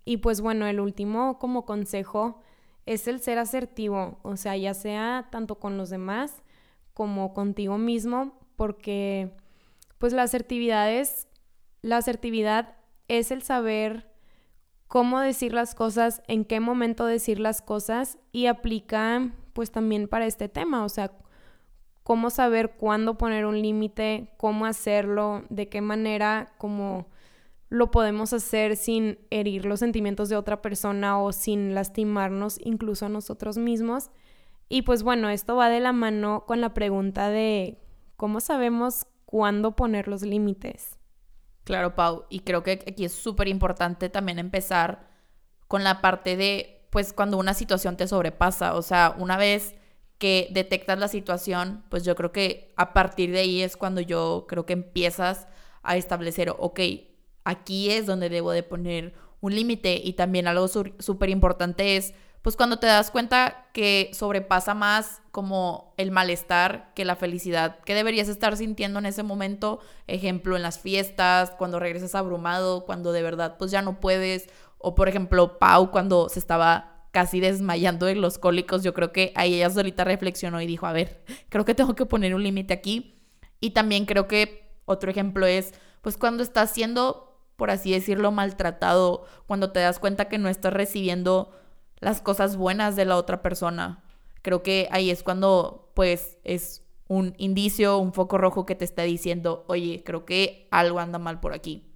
Y 0.06 0.18
pues 0.18 0.42
bueno, 0.42 0.68
el 0.68 0.80
último 0.80 1.40
como 1.40 1.66
consejo 1.66 2.42
es 2.86 3.08
el 3.08 3.20
ser 3.20 3.38
asertivo, 3.38 4.20
o 4.24 4.36
sea, 4.36 4.58
ya 4.58 4.74
sea 4.74 5.28
tanto 5.32 5.60
con 5.60 5.78
los 5.78 5.90
demás 5.90 6.42
como 6.94 7.34
contigo 7.34 7.78
mismo, 7.78 8.40
porque 8.56 9.36
pues 10.00 10.12
la 10.12 10.24
asertividad 10.24 10.92
es, 10.92 11.28
la 11.82 11.98
asertividad 11.98 12.76
es 13.08 13.32
el 13.32 13.44
saber 13.44 14.12
cómo 14.88 15.20
decir 15.20 15.54
las 15.54 15.76
cosas, 15.76 16.24
en 16.28 16.46
qué 16.46 16.60
momento 16.60 17.06
decir 17.06 17.40
las 17.40 17.62
cosas 17.62 18.18
y 18.32 18.48
aplica 18.48 19.32
pues 19.54 19.72
también 19.72 20.08
para 20.08 20.26
este 20.26 20.50
tema, 20.50 20.84
o 20.84 20.90
sea, 20.90 21.12
cómo 22.10 22.32
saber 22.32 22.72
cuándo 22.72 23.20
poner 23.20 23.46
un 23.46 23.62
límite, 23.62 24.34
cómo 24.38 24.66
hacerlo, 24.66 25.44
de 25.52 25.70
qué 25.70 25.80
manera, 25.80 26.56
cómo 26.58 27.06
lo 27.70 27.92
podemos 27.92 28.34
hacer 28.34 28.78
sin 28.78 29.20
herir 29.30 29.66
los 29.66 29.80
sentimientos 29.80 30.28
de 30.28 30.36
otra 30.36 30.60
persona 30.60 31.22
o 31.22 31.32
sin 31.32 31.76
lastimarnos 31.76 32.58
incluso 32.64 33.06
a 33.06 33.10
nosotros 33.10 33.60
mismos. 33.60 34.10
Y 34.70 34.82
pues 34.82 35.04
bueno, 35.04 35.30
esto 35.30 35.56
va 35.56 35.70
de 35.70 35.82
la 35.82 35.94
mano 35.94 36.46
con 36.48 36.62
la 36.62 36.74
pregunta 36.74 37.30
de 37.30 37.80
cómo 38.16 38.40
sabemos 38.40 39.06
cuándo 39.28 39.76
poner 39.76 40.08
los 40.08 40.24
límites. 40.24 40.98
Claro, 41.64 41.94
Pau, 41.94 42.26
y 42.32 42.40
creo 42.40 42.64
que 42.64 42.72
aquí 42.72 43.06
es 43.06 43.14
súper 43.14 43.48
importante 43.48 44.10
también 44.10 44.40
empezar 44.40 45.08
con 45.68 45.84
la 45.84 46.02
parte 46.02 46.38
de, 46.38 46.88
pues, 46.90 47.14
cuando 47.14 47.38
una 47.38 47.54
situación 47.54 47.98
te 47.98 48.08
sobrepasa, 48.08 48.74
o 48.74 48.82
sea, 48.82 49.14
una 49.20 49.38
vez 49.38 49.76
que 50.20 50.50
detectas 50.52 51.00
la 51.00 51.08
situación, 51.08 51.84
pues 51.90 52.04
yo 52.04 52.16
creo 52.16 52.32
que 52.32 52.74
a 52.76 52.94
partir 52.94 53.32
de 53.32 53.40
ahí 53.40 53.62
es 53.62 53.76
cuando 53.76 54.02
yo 54.02 54.46
creo 54.48 54.66
que 54.66 54.74
empiezas 54.74 55.48
a 55.82 55.98
establecer, 55.98 56.54
ok, 56.58 56.80
aquí 57.46 57.90
es 57.90 58.06
donde 58.06 58.30
debo 58.30 58.52
de 58.52 58.64
poner 58.64 59.14
un 59.42 59.56
límite. 59.56 60.00
Y 60.04 60.14
también 60.14 60.48
algo 60.48 60.68
súper 60.68 61.30
importante 61.30 61.98
es 61.98 62.14
pues 62.42 62.56
cuando 62.56 62.80
te 62.80 62.88
das 62.88 63.12
cuenta 63.12 63.68
que 63.74 64.12
sobrepasa 64.14 64.74
más 64.74 65.22
como 65.32 65.94
el 65.98 66.12
malestar 66.12 66.94
que 66.96 67.04
la 67.04 67.18
felicidad 67.18 67.80
que 67.80 67.94
deberías 67.94 68.30
estar 68.30 68.56
sintiendo 68.56 69.00
en 69.00 69.06
ese 69.06 69.24
momento, 69.24 69.80
ejemplo 70.08 70.56
en 70.56 70.62
las 70.62 70.80
fiestas, 70.80 71.52
cuando 71.52 71.80
regresas 71.80 72.16
abrumado, 72.16 72.86
cuando 72.86 73.12
de 73.12 73.24
verdad 73.24 73.58
pues 73.58 73.72
ya 73.72 73.82
no 73.82 74.00
puedes, 74.00 74.48
o 74.78 74.96
por 74.96 75.10
ejemplo 75.10 75.60
Pau 75.60 75.92
cuando 75.92 76.30
se 76.30 76.40
estaba 76.40 76.89
casi 77.12 77.40
desmayando 77.40 78.06
de 78.06 78.16
los 78.16 78.38
cólicos, 78.38 78.84
yo 78.84 78.94
creo 78.94 79.12
que 79.12 79.32
ahí 79.36 79.56
ella 79.56 79.70
solita 79.70 80.04
reflexionó 80.04 80.62
y 80.62 80.68
dijo, 80.68 80.86
a 80.86 80.94
ver, 80.94 81.24
creo 81.50 81.66
que 81.66 81.76
tengo 81.76 81.96
que 81.96 82.06
poner 82.06 82.36
un 82.36 82.44
límite 82.44 82.74
aquí. 82.74 83.16
Y 83.60 83.72
también 83.72 84.06
creo 84.06 84.28
que 84.28 84.72
otro 84.86 85.12
ejemplo 85.12 85.46
es, 85.46 85.74
pues 86.02 86.18
cuando 86.18 86.44
estás 86.44 86.72
siendo, 86.72 87.44
por 87.56 87.72
así 87.72 87.92
decirlo, 87.92 88.32
maltratado, 88.32 89.26
cuando 89.48 89.72
te 89.72 89.80
das 89.80 90.00
cuenta 90.00 90.30
que 90.30 90.38
no 90.38 90.50
estás 90.50 90.74
recibiendo 90.74 91.52
las 92.00 92.22
cosas 92.22 92.56
buenas 92.56 92.96
de 92.96 93.06
la 93.06 93.18
otra 93.18 93.42
persona. 93.42 94.04
Creo 94.42 94.64
que 94.64 94.88
ahí 94.92 95.10
es 95.10 95.24
cuando 95.24 95.92
pues 95.96 96.38
es 96.44 96.86
un 97.08 97.34
indicio, 97.38 97.98
un 97.98 98.14
foco 98.14 98.38
rojo 98.38 98.66
que 98.66 98.76
te 98.76 98.86
está 98.86 99.04
diciendo, 99.04 99.66
oye, 99.68 100.04
creo 100.06 100.26
que 100.26 100.68
algo 100.72 101.00
anda 101.00 101.20
mal 101.20 101.40
por 101.40 101.54
aquí. 101.54 101.89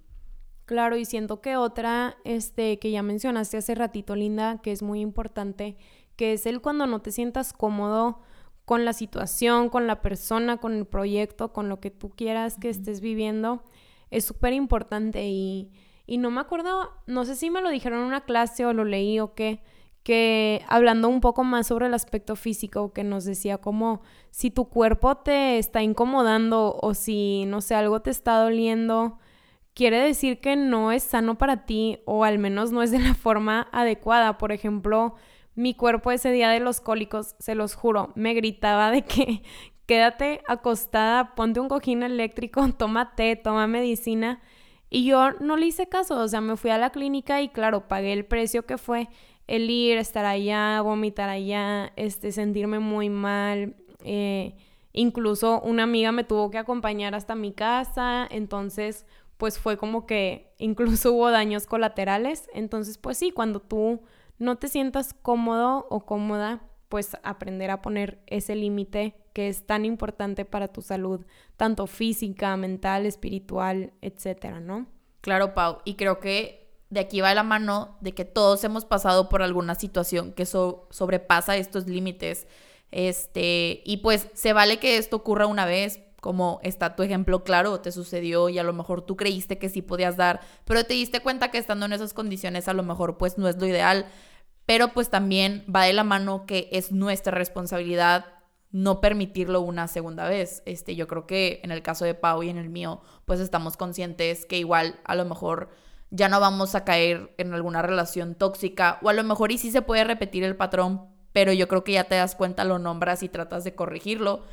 Claro, 0.66 0.96
y 0.96 1.04
siento 1.04 1.40
que 1.42 1.56
otra, 1.56 2.16
este, 2.24 2.78
que 2.78 2.90
ya 2.90 3.02
mencionaste 3.02 3.58
hace 3.58 3.74
ratito, 3.74 4.16
Linda, 4.16 4.60
que 4.62 4.72
es 4.72 4.82
muy 4.82 5.00
importante, 5.00 5.76
que 6.16 6.32
es 6.32 6.46
el 6.46 6.62
cuando 6.62 6.86
no 6.86 7.00
te 7.02 7.12
sientas 7.12 7.52
cómodo 7.52 8.20
con 8.64 8.86
la 8.86 8.94
situación, 8.94 9.68
con 9.68 9.86
la 9.86 10.00
persona, 10.00 10.56
con 10.56 10.72
el 10.74 10.86
proyecto, 10.86 11.52
con 11.52 11.68
lo 11.68 11.80
que 11.80 11.90
tú 11.90 12.10
quieras 12.10 12.56
que 12.58 12.70
estés 12.70 13.00
viviendo, 13.02 13.62
es 14.10 14.24
súper 14.24 14.54
importante 14.54 15.26
y, 15.26 15.70
y 16.06 16.16
no 16.16 16.30
me 16.30 16.40
acuerdo, 16.40 16.90
no 17.06 17.26
sé 17.26 17.34
si 17.36 17.50
me 17.50 17.60
lo 17.60 17.68
dijeron 17.68 18.00
en 18.00 18.06
una 18.06 18.24
clase 18.24 18.64
o 18.64 18.72
lo 18.72 18.84
leí 18.84 19.20
o 19.20 19.34
qué, 19.34 19.62
que 20.02 20.62
hablando 20.68 21.08
un 21.08 21.20
poco 21.20 21.44
más 21.44 21.66
sobre 21.66 21.86
el 21.88 21.94
aspecto 21.94 22.36
físico, 22.36 22.92
que 22.94 23.04
nos 23.04 23.26
decía 23.26 23.58
como 23.58 24.00
si 24.30 24.50
tu 24.50 24.68
cuerpo 24.70 25.16
te 25.18 25.58
está 25.58 25.82
incomodando 25.82 26.78
o 26.80 26.94
si, 26.94 27.44
no 27.46 27.60
sé, 27.60 27.74
algo 27.74 28.00
te 28.00 28.10
está 28.10 28.38
doliendo, 28.38 29.18
quiere 29.74 29.98
decir 29.98 30.40
que 30.40 30.56
no 30.56 30.92
es 30.92 31.02
sano 31.02 31.36
para 31.36 31.66
ti 31.66 31.98
o 32.04 32.24
al 32.24 32.38
menos 32.38 32.70
no 32.72 32.82
es 32.82 32.90
de 32.90 33.00
la 33.00 33.14
forma 33.14 33.68
adecuada. 33.72 34.38
Por 34.38 34.52
ejemplo, 34.52 35.14
mi 35.54 35.74
cuerpo 35.74 36.10
ese 36.10 36.30
día 36.30 36.48
de 36.50 36.60
los 36.60 36.80
cólicos, 36.80 37.34
se 37.38 37.54
los 37.54 37.74
juro, 37.74 38.12
me 38.14 38.34
gritaba 38.34 38.90
de 38.90 39.02
que 39.02 39.42
quédate 39.86 40.40
acostada, 40.48 41.34
ponte 41.34 41.60
un 41.60 41.68
cojín 41.68 42.02
eléctrico, 42.02 42.66
toma 42.78 43.14
té, 43.14 43.36
toma 43.36 43.66
medicina. 43.66 44.40
Y 44.90 45.04
yo 45.04 45.32
no 45.40 45.56
le 45.56 45.66
hice 45.66 45.88
caso, 45.88 46.20
o 46.20 46.28
sea, 46.28 46.40
me 46.40 46.56
fui 46.56 46.70
a 46.70 46.78
la 46.78 46.90
clínica 46.90 47.42
y 47.42 47.48
claro, 47.48 47.88
pagué 47.88 48.12
el 48.12 48.24
precio 48.24 48.64
que 48.64 48.78
fue 48.78 49.08
el 49.48 49.68
ir, 49.68 49.98
estar 49.98 50.24
allá, 50.24 50.80
vomitar 50.82 51.28
allá, 51.28 51.92
este, 51.96 52.30
sentirme 52.30 52.78
muy 52.78 53.10
mal. 53.10 53.74
Eh, 54.04 54.54
incluso 54.92 55.60
una 55.62 55.82
amiga 55.82 56.12
me 56.12 56.22
tuvo 56.22 56.50
que 56.50 56.58
acompañar 56.58 57.14
hasta 57.16 57.34
mi 57.34 57.52
casa, 57.52 58.28
entonces 58.30 59.04
pues 59.36 59.58
fue 59.58 59.76
como 59.76 60.06
que 60.06 60.54
incluso 60.58 61.12
hubo 61.14 61.30
daños 61.30 61.66
colaterales. 61.66 62.48
Entonces 62.54 62.98
pues 62.98 63.18
sí, 63.18 63.30
cuando 63.30 63.60
tú 63.60 64.02
no 64.38 64.56
te 64.56 64.68
sientas 64.68 65.14
cómodo 65.14 65.86
o 65.90 66.06
cómoda, 66.06 66.62
pues 66.88 67.16
aprender 67.22 67.70
a 67.70 67.82
poner 67.82 68.22
ese 68.26 68.54
límite 68.54 69.16
que 69.32 69.48
es 69.48 69.66
tan 69.66 69.84
importante 69.84 70.44
para 70.44 70.68
tu 70.68 70.80
salud, 70.80 71.26
tanto 71.56 71.86
física, 71.86 72.56
mental, 72.56 73.04
espiritual, 73.04 73.92
etcétera, 74.00 74.60
¿no? 74.60 74.86
Claro, 75.20 75.54
Pau, 75.54 75.78
y 75.84 75.94
creo 75.94 76.20
que 76.20 76.64
de 76.90 77.00
aquí 77.00 77.20
va 77.20 77.34
la 77.34 77.42
mano 77.42 77.98
de 78.00 78.12
que 78.12 78.24
todos 78.24 78.62
hemos 78.62 78.84
pasado 78.84 79.28
por 79.28 79.42
alguna 79.42 79.74
situación 79.74 80.32
que 80.32 80.46
sobrepasa 80.46 81.56
estos 81.56 81.88
límites. 81.88 82.46
Este, 82.92 83.82
y 83.84 83.96
pues 83.98 84.28
se 84.34 84.52
vale 84.52 84.78
que 84.78 84.96
esto 84.96 85.16
ocurra 85.16 85.46
una 85.46 85.64
vez, 85.64 86.00
como 86.24 86.58
está 86.62 86.96
tu 86.96 87.02
ejemplo 87.02 87.44
claro, 87.44 87.80
te 87.80 87.92
sucedió 87.92 88.48
y 88.48 88.58
a 88.58 88.62
lo 88.62 88.72
mejor 88.72 89.02
tú 89.02 89.14
creíste 89.14 89.58
que 89.58 89.68
sí 89.68 89.82
podías 89.82 90.16
dar, 90.16 90.40
pero 90.64 90.82
te 90.84 90.94
diste 90.94 91.20
cuenta 91.20 91.50
que 91.50 91.58
estando 91.58 91.84
en 91.84 91.92
esas 91.92 92.14
condiciones 92.14 92.66
a 92.66 92.72
lo 92.72 92.82
mejor 92.82 93.18
pues 93.18 93.36
no 93.36 93.46
es 93.46 93.58
lo 93.58 93.66
ideal, 93.66 94.06
pero 94.64 94.94
pues 94.94 95.10
también 95.10 95.66
va 95.68 95.84
de 95.84 95.92
la 95.92 96.02
mano 96.02 96.46
que 96.46 96.70
es 96.72 96.92
nuestra 96.92 97.36
responsabilidad 97.36 98.24
no 98.70 99.02
permitirlo 99.02 99.60
una 99.60 99.86
segunda 99.86 100.26
vez. 100.26 100.62
Este, 100.64 100.96
yo 100.96 101.06
creo 101.08 101.26
que 101.26 101.60
en 101.62 101.70
el 101.70 101.82
caso 101.82 102.06
de 102.06 102.14
Pau 102.14 102.42
y 102.42 102.48
en 102.48 102.56
el 102.56 102.70
mío, 102.70 103.02
pues 103.26 103.38
estamos 103.38 103.76
conscientes 103.76 104.46
que 104.46 104.56
igual 104.56 104.98
a 105.04 105.16
lo 105.16 105.26
mejor 105.26 105.68
ya 106.08 106.30
no 106.30 106.40
vamos 106.40 106.74
a 106.74 106.84
caer 106.84 107.34
en 107.36 107.52
alguna 107.52 107.82
relación 107.82 108.34
tóxica 108.34 108.98
o 109.02 109.10
a 109.10 109.12
lo 109.12 109.24
mejor 109.24 109.52
y 109.52 109.58
sí 109.58 109.70
se 109.70 109.82
puede 109.82 110.04
repetir 110.04 110.42
el 110.42 110.56
patrón, 110.56 111.02
pero 111.34 111.52
yo 111.52 111.68
creo 111.68 111.84
que 111.84 111.92
ya 111.92 112.04
te 112.04 112.14
das 112.14 112.34
cuenta, 112.34 112.64
lo 112.64 112.78
nombras 112.78 113.22
y 113.22 113.28
tratas 113.28 113.62
de 113.64 113.74
corregirlo 113.74 114.44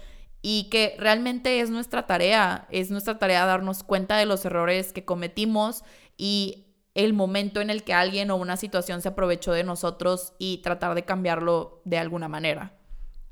y 0.42 0.70
que 0.70 0.96
realmente 0.98 1.60
es 1.60 1.70
nuestra 1.70 2.08
tarea, 2.08 2.68
es 2.72 2.90
nuestra 2.92 3.20
tarea 3.20 3.46
darnos 3.46 3.84
cuenta 3.84 4.18
de 4.18 4.26
los 4.26 4.44
errores 4.46 4.94
que 4.94 5.06
cometimos 5.06 5.84
y 6.18 6.66
el 6.96 7.14
momento 7.14 7.62
en 7.62 7.70
el 7.70 7.84
que 7.84 7.94
alguien 7.94 8.32
o 8.32 8.36
una 8.36 8.58
situación 8.58 9.02
se 9.02 9.10
aprovechó 9.10 9.54
de 9.54 9.64
nosotros 9.64 10.34
y 10.40 10.58
tratar 10.58 10.96
de 10.96 11.04
cambiarlo 11.04 11.82
de 11.86 11.98
alguna 11.98 12.28
manera. 12.28 12.74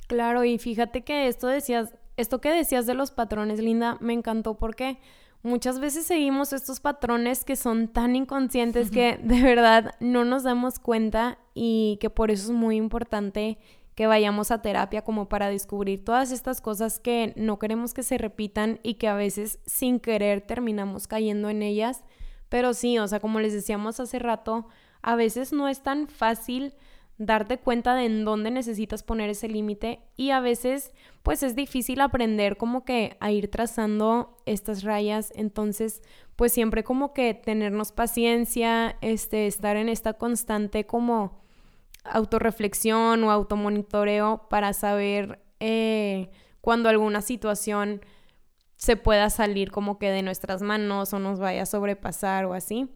Claro, 0.07 0.43
y 0.43 0.57
fíjate 0.57 1.03
que 1.03 1.27
esto 1.27 1.47
decías, 1.47 1.93
esto 2.17 2.41
que 2.41 2.51
decías 2.51 2.85
de 2.85 2.93
los 2.93 3.11
patrones, 3.11 3.59
Linda, 3.59 3.97
me 3.99 4.13
encantó 4.13 4.55
porque 4.55 4.99
muchas 5.43 5.79
veces 5.79 6.05
seguimos 6.05 6.53
estos 6.53 6.79
patrones 6.79 7.43
que 7.43 7.55
son 7.55 7.87
tan 7.87 8.15
inconscientes 8.15 8.91
que 8.91 9.19
de 9.23 9.41
verdad 9.41 9.95
no 9.99 10.25
nos 10.25 10.43
damos 10.43 10.79
cuenta 10.79 11.37
y 11.53 11.97
que 12.01 12.09
por 12.09 12.31
eso 12.31 12.45
es 12.45 12.57
muy 12.57 12.75
importante 12.75 13.57
que 13.99 14.07
vayamos 14.07 14.49
a 14.49 14.61
terapia 14.61 15.01
como 15.01 15.27
para 15.27 15.49
descubrir 15.49 16.05
todas 16.05 16.31
estas 16.31 16.61
cosas 16.61 17.01
que 17.01 17.33
no 17.35 17.59
queremos 17.59 17.93
que 17.93 18.01
se 18.01 18.17
repitan 18.17 18.79
y 18.81 18.93
que 18.93 19.09
a 19.09 19.13
veces 19.13 19.59
sin 19.65 19.99
querer 19.99 20.39
terminamos 20.39 21.05
cayendo 21.05 21.49
en 21.49 21.61
ellas. 21.61 22.05
Pero 22.47 22.73
sí, 22.73 22.97
o 22.97 23.05
sea, 23.09 23.19
como 23.19 23.41
les 23.41 23.51
decíamos 23.51 23.99
hace 23.99 24.17
rato, 24.17 24.67
a 25.01 25.17
veces 25.17 25.51
no 25.51 25.67
es 25.67 25.83
tan 25.83 26.07
fácil 26.07 26.75
darte 27.17 27.57
cuenta 27.57 27.93
de 27.93 28.05
en 28.05 28.23
dónde 28.23 28.51
necesitas 28.51 29.03
poner 29.03 29.29
ese 29.31 29.49
límite 29.49 29.99
y 30.15 30.29
a 30.29 30.39
veces 30.39 30.93
pues 31.21 31.43
es 31.43 31.57
difícil 31.57 31.99
aprender 31.99 32.55
como 32.55 32.85
que 32.85 33.17
a 33.19 33.33
ir 33.33 33.51
trazando 33.51 34.37
estas 34.45 34.83
rayas, 34.83 35.33
entonces 35.35 36.03
pues 36.37 36.53
siempre 36.53 36.85
como 36.85 37.11
que 37.13 37.33
tenernos 37.33 37.91
paciencia, 37.91 38.95
este 39.01 39.45
estar 39.45 39.75
en 39.75 39.89
esta 39.89 40.13
constante 40.13 40.85
como 40.85 41.48
autorreflexión 42.03 43.23
o 43.23 43.31
automonitoreo 43.31 44.47
para 44.49 44.73
saber 44.73 45.39
eh, 45.59 46.29
cuando 46.61 46.89
alguna 46.89 47.21
situación 47.21 48.01
se 48.75 48.95
pueda 48.95 49.29
salir 49.29 49.71
como 49.71 49.99
que 49.99 50.09
de 50.09 50.23
nuestras 50.23 50.61
manos 50.61 51.13
o 51.13 51.19
nos 51.19 51.39
vaya 51.39 51.63
a 51.63 51.65
sobrepasar 51.65 52.45
o 52.45 52.53
así. 52.53 52.87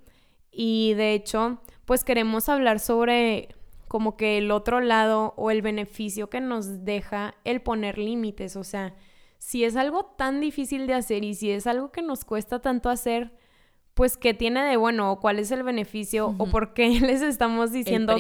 Y 0.52 0.94
de 0.94 1.14
hecho, 1.14 1.60
pues 1.86 2.04
queremos 2.04 2.48
hablar 2.48 2.80
sobre 2.80 3.50
como 3.88 4.16
que 4.16 4.38
el 4.38 4.50
otro 4.52 4.80
lado 4.80 5.34
o 5.36 5.52
el 5.52 5.62
beneficio 5.62 6.30
que 6.30 6.40
nos 6.40 6.86
deja 6.86 7.36
el 7.44 7.62
poner 7.62 7.98
límites. 7.98 8.56
O 8.56 8.64
sea, 8.64 8.96
si 9.40 9.66
es 9.66 9.76
algo 9.76 10.06
tan 10.06 10.40
difícil 10.40 10.88
de 10.88 10.94
hacer 10.94 11.24
y 11.24 11.36
si 11.36 11.52
es 11.52 11.68
algo 11.68 11.92
que 11.92 12.02
nos 12.02 12.24
cuesta 12.24 12.62
tanto 12.62 12.90
hacer, 12.90 13.34
pues 13.94 14.18
qué 14.18 14.34
tiene 14.34 14.64
de 14.64 14.78
bueno 14.78 15.12
o 15.12 15.20
cuál 15.20 15.40
es 15.40 15.52
el 15.52 15.64
beneficio 15.64 16.36
o 16.38 16.48
por 16.48 16.74
qué 16.74 16.88
les 17.02 17.22
estamos 17.22 17.72
diciendo 17.72 18.16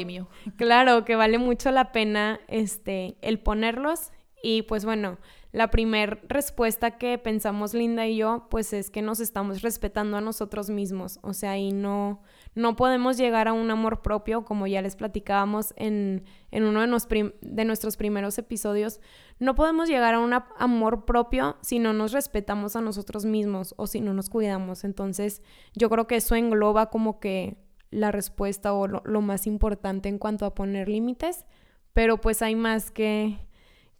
claro 0.55 1.05
que 1.05 1.15
vale 1.15 1.37
mucho 1.37 1.71
la 1.71 1.91
pena 1.91 2.39
este 2.47 3.15
el 3.21 3.39
ponerlos. 3.39 4.11
Y 4.45 4.63
pues 4.63 4.83
bueno 4.83 5.17
la 5.53 5.69
primera 5.69 6.19
respuesta 6.27 6.97
que 6.97 7.19
pensamos 7.19 7.75
Linda 7.75 8.07
y 8.07 8.17
yo, 8.17 8.47
pues 8.49 8.73
es 8.73 8.89
que 8.89 9.03
nos 9.03 9.19
estamos 9.19 9.61
respetando 9.61 10.17
a 10.17 10.21
nosotros 10.21 10.71
mismos, 10.71 11.19
o 11.21 11.33
sea, 11.33 11.59
y 11.59 11.71
no, 11.71 12.23
no 12.55 12.75
podemos 12.75 13.17
llegar 13.17 13.47
a 13.47 13.53
un 13.53 13.69
amor 13.69 14.01
propio, 14.01 14.45
como 14.45 14.65
ya 14.65 14.81
les 14.81 14.95
platicábamos 14.95 15.75
en, 15.77 16.25
en 16.49 16.63
uno 16.63 16.81
de, 16.81 17.35
de 17.41 17.65
nuestros 17.65 17.97
primeros 17.97 18.39
episodios, 18.39 18.99
no 19.39 19.55
podemos 19.55 19.89
llegar 19.89 20.13
a 20.13 20.19
un 20.19 20.33
amor 20.33 21.05
propio 21.05 21.57
si 21.61 21.79
no 21.79 21.93
nos 21.93 22.11
respetamos 22.11 22.75
a 22.75 22.81
nosotros 22.81 23.25
mismos 23.25 23.73
o 23.77 23.87
si 23.87 24.01
no 24.01 24.13
nos 24.13 24.29
cuidamos. 24.29 24.83
Entonces, 24.83 25.41
yo 25.73 25.89
creo 25.89 26.07
que 26.07 26.17
eso 26.17 26.35
engloba 26.35 26.89
como 26.89 27.19
que 27.19 27.57
la 27.89 28.11
respuesta 28.11 28.73
o 28.73 28.87
lo 28.87 29.21
más 29.21 29.45
importante 29.47 30.09
en 30.09 30.17
cuanto 30.17 30.45
a 30.45 30.55
poner 30.55 30.89
límites, 30.89 31.45
pero 31.93 32.19
pues 32.19 32.41
hay 32.41 32.55
más 32.55 32.89
que 32.89 33.39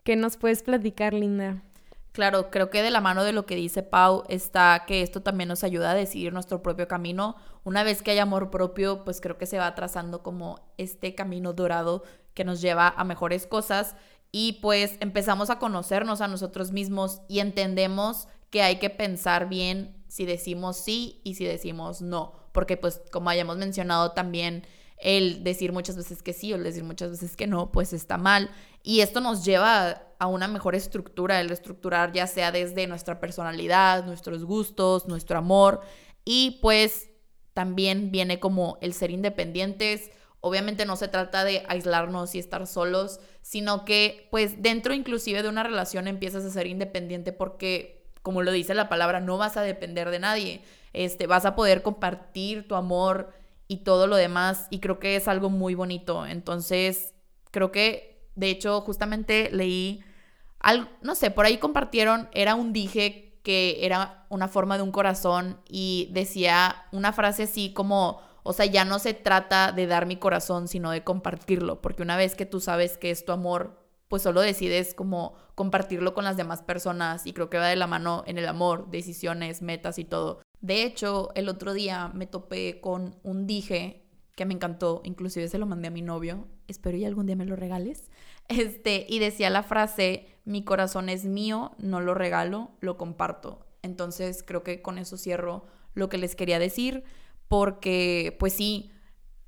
¿Qué 0.04 0.18
nos 0.18 0.36
puedes 0.36 0.64
platicar, 0.64 1.14
Linda? 1.14 1.64
Claro, 2.12 2.52
creo 2.52 2.70
que 2.70 2.84
de 2.84 2.92
la 2.92 3.00
mano 3.00 3.24
de 3.24 3.32
lo 3.32 3.46
que 3.46 3.56
dice 3.56 3.84
Pau 3.84 4.24
está 4.28 4.84
que 4.86 5.02
esto 5.02 5.22
también 5.22 5.48
nos 5.48 5.64
ayuda 5.64 5.92
a 5.92 5.96
decidir 5.96 6.34
nuestro 6.34 6.62
propio 6.62 6.90
camino. 6.90 7.38
Una 7.64 7.84
vez 7.84 8.02
que 8.02 8.12
hay 8.12 8.20
amor 8.20 8.52
propio, 8.52 9.06
pues 9.06 9.22
creo 9.22 9.38
que 9.38 9.46
se 9.46 9.58
va 9.58 9.74
trazando 9.76 10.22
como 10.22 10.60
este 10.78 11.16
camino 11.16 11.54
dorado 11.54 12.04
que 12.34 12.44
nos 12.44 12.60
lleva 12.60 12.90
a 12.90 13.04
mejores 13.06 13.48
cosas 13.48 13.96
y 14.36 14.54
pues 14.54 14.98
empezamos 15.00 15.52
a 15.52 15.60
conocernos 15.60 16.20
a 16.20 16.28
nosotros 16.28 16.72
mismos 16.72 17.22
y 17.30 17.40
entendemos 17.40 18.28
que 18.50 18.64
hay 18.64 18.80
que 18.80 18.90
pensar 18.90 19.48
bien 19.48 19.96
si 20.08 20.26
decimos 20.26 20.76
sí 20.76 21.22
y 21.24 21.36
si 21.36 21.46
decimos 21.46 22.02
no, 22.02 22.34
porque 22.52 22.76
pues 22.76 23.00
como 23.12 23.30
hayamos 23.30 23.58
mencionado 23.58 24.12
también 24.12 24.66
el 24.98 25.44
decir 25.44 25.72
muchas 25.72 25.98
veces 25.98 26.24
que 26.24 26.34
sí 26.34 26.52
o 26.52 26.56
el 26.56 26.64
decir 26.64 26.84
muchas 26.84 27.12
veces 27.12 27.36
que 27.36 27.46
no, 27.46 27.72
pues 27.72 27.94
está 27.94 28.18
mal. 28.18 28.50
Y 28.84 29.02
esto 29.02 29.20
nos 29.20 29.44
lleva 29.44 30.02
a 30.18 30.28
una 30.28 30.48
mejor 30.48 30.76
estructura, 30.76 31.40
el 31.40 31.52
estructurar 31.52 32.12
ya 32.14 32.26
sea 32.26 32.52
desde 32.52 32.88
nuestra 32.88 33.20
personalidad, 33.20 34.06
nuestros 34.06 34.46
gustos, 34.46 35.08
nuestro 35.08 35.38
amor 35.38 35.82
y 36.26 36.60
pues 36.62 37.10
también 37.54 38.12
viene 38.12 38.40
como 38.40 38.80
el 38.82 38.94
ser 38.94 39.12
independientes. 39.12 40.10
Obviamente 40.46 40.86
no 40.86 40.98
se 40.98 41.08
trata 41.08 41.46
de 41.46 41.64
aislarnos 41.70 42.36
y 42.36 42.40
estar 42.40 42.68
solos, 42.68 43.22
sino 43.42 43.86
que 43.86 44.28
pues 44.30 44.62
dentro 44.62 44.94
inclusive 44.94 45.42
de 45.42 45.48
una 45.48 45.64
relación 45.64 46.06
empiezas 46.06 46.44
a 46.44 46.50
ser 46.50 46.68
independiente 46.68 47.32
porque 47.32 48.04
como 48.24 48.42
lo 48.42 48.52
dice 48.52 48.74
la 48.74 48.90
palabra, 48.90 49.22
no 49.22 49.38
vas 49.38 49.56
a 49.56 49.62
depender 49.62 50.10
de 50.10 50.20
nadie. 50.20 50.62
Este, 50.92 51.28
vas 51.28 51.46
a 51.46 51.56
poder 51.56 51.82
compartir 51.82 52.68
tu 52.68 52.76
amor 52.76 53.32
y 53.70 53.78
todo 53.78 54.06
lo 54.06 54.18
demás 54.18 54.68
y 54.70 54.80
creo 54.80 55.00
que 55.00 55.16
es 55.16 55.30
algo 55.30 55.50
muy 55.50 55.76
bonito. 55.76 56.26
Entonces, 56.26 57.14
creo 57.52 57.72
que 57.72 58.28
de 58.36 58.50
hecho 58.50 58.82
justamente 58.82 59.50
leí 59.52 60.04
algo, 60.60 60.90
no 61.02 61.16
sé, 61.16 61.32
por 61.32 61.46
ahí 61.46 61.58
compartieron, 61.58 62.28
era 62.34 62.56
un 62.56 62.74
dije 62.74 63.40
que 63.44 63.86
era 63.86 64.26
una 64.28 64.50
forma 64.50 64.76
de 64.76 64.84
un 64.84 64.92
corazón 64.92 65.58
y 65.70 66.10
decía 66.12 66.86
una 66.92 67.14
frase 67.14 67.44
así 67.44 67.72
como, 67.72 68.22
o 68.44 68.54
sea, 68.54 68.66
ya 68.66 68.86
no 68.86 69.00
se 69.00 69.14
trata 69.14 69.72
de 69.72 69.88
dar 69.88 70.06
mi 70.06 70.18
corazón, 70.18 70.68
sino 70.68 70.92
de 70.92 71.04
compartirlo, 71.04 71.82
porque 71.82 72.04
una 72.04 72.18
vez 72.18 72.36
que 72.36 72.46
tú 72.46 72.60
sabes 72.60 72.98
que 72.98 73.10
es 73.10 73.26
tu 73.26 73.32
amor, 73.32 73.84
pues 74.10 74.22
solo 74.22 74.42
decides 74.42 74.94
como 74.94 75.34
compartirlo 75.56 76.14
con 76.14 76.24
las 76.24 76.38
demás 76.38 76.62
personas 76.62 77.26
y 77.26 77.34
creo 77.34 77.50
que 77.50 77.58
va 77.58 77.68
de 77.68 77.76
la 77.76 77.88
mano 77.88 78.24
en 78.28 78.38
el 78.38 78.48
amor, 78.48 78.92
decisiones, 78.92 79.62
metas 79.62 79.98
y 79.98 80.04
todo. 80.04 80.42
De 80.62 80.84
hecho, 80.84 81.32
el 81.36 81.50
otro 81.50 81.74
día 81.74 82.12
me 82.14 82.28
topé 82.28 82.80
con 82.80 83.16
un 83.24 83.48
dije 83.48 84.06
que 84.36 84.46
me 84.46 84.54
encantó, 84.54 85.02
inclusive 85.04 85.48
se 85.48 85.58
lo 85.58 85.66
mandé 85.66 85.88
a 85.88 85.92
mi 85.92 86.02
novio, 86.02 86.48
espero 86.68 86.98
y 86.98 87.06
algún 87.06 87.26
día 87.26 87.36
me 87.36 87.46
lo 87.46 87.56
regales. 87.56 88.10
Este, 88.50 89.06
y 89.08 89.20
decía 89.20 89.50
la 89.50 89.64
frase, 89.64 90.28
mi 90.44 90.66
corazón 90.66 91.08
es 91.08 91.24
mío, 91.24 91.72
no 91.78 92.02
lo 92.02 92.14
regalo, 92.14 92.72
lo 92.82 92.98
comparto. 92.98 93.66
Entonces, 93.84 94.44
creo 94.44 94.64
que 94.64 94.82
con 94.82 94.98
eso 94.98 95.18
cierro 95.18 95.64
lo 95.94 96.10
que 96.10 96.18
les 96.18 96.36
quería 96.36 96.60
decir, 96.60 97.06
porque 97.48 98.36
pues 98.40 98.54
sí, 98.54 98.92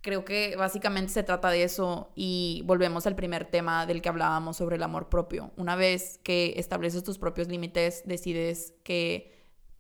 creo 0.02 0.24
que 0.24 0.56
básicamente 0.56 1.12
se 1.12 1.24
trata 1.24 1.50
de 1.50 1.64
eso 1.64 2.12
y 2.16 2.62
volvemos 2.66 3.08
al 3.08 3.16
primer 3.16 3.46
tema 3.46 3.88
del 3.88 4.02
que 4.04 4.10
hablábamos 4.10 4.58
sobre 4.58 4.76
el 4.76 4.84
amor 4.84 5.10
propio. 5.10 5.52
Una 5.58 5.76
vez 5.76 6.20
que 6.24 6.54
estableces 6.58 7.04
tus 7.04 7.18
propios 7.18 7.48
límites, 7.48 8.04
decides 8.06 8.76
que 8.84 9.34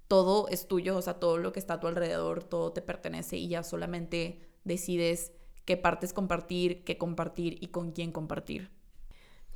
todo 0.07 0.47
es 0.49 0.67
tuyo, 0.67 0.97
o 0.97 1.01
sea, 1.01 1.19
todo 1.19 1.37
lo 1.37 1.51
que 1.51 1.59
está 1.59 1.75
a 1.75 1.79
tu 1.79 1.87
alrededor, 1.87 2.43
todo 2.43 2.73
te 2.73 2.81
pertenece 2.81 3.37
y 3.37 3.49
ya 3.49 3.63
solamente 3.63 4.41
decides 4.63 5.31
qué 5.65 5.77
partes 5.77 6.13
compartir, 6.13 6.83
qué 6.83 6.97
compartir 6.97 7.57
y 7.61 7.67
con 7.67 7.91
quién 7.91 8.11
compartir. 8.11 8.71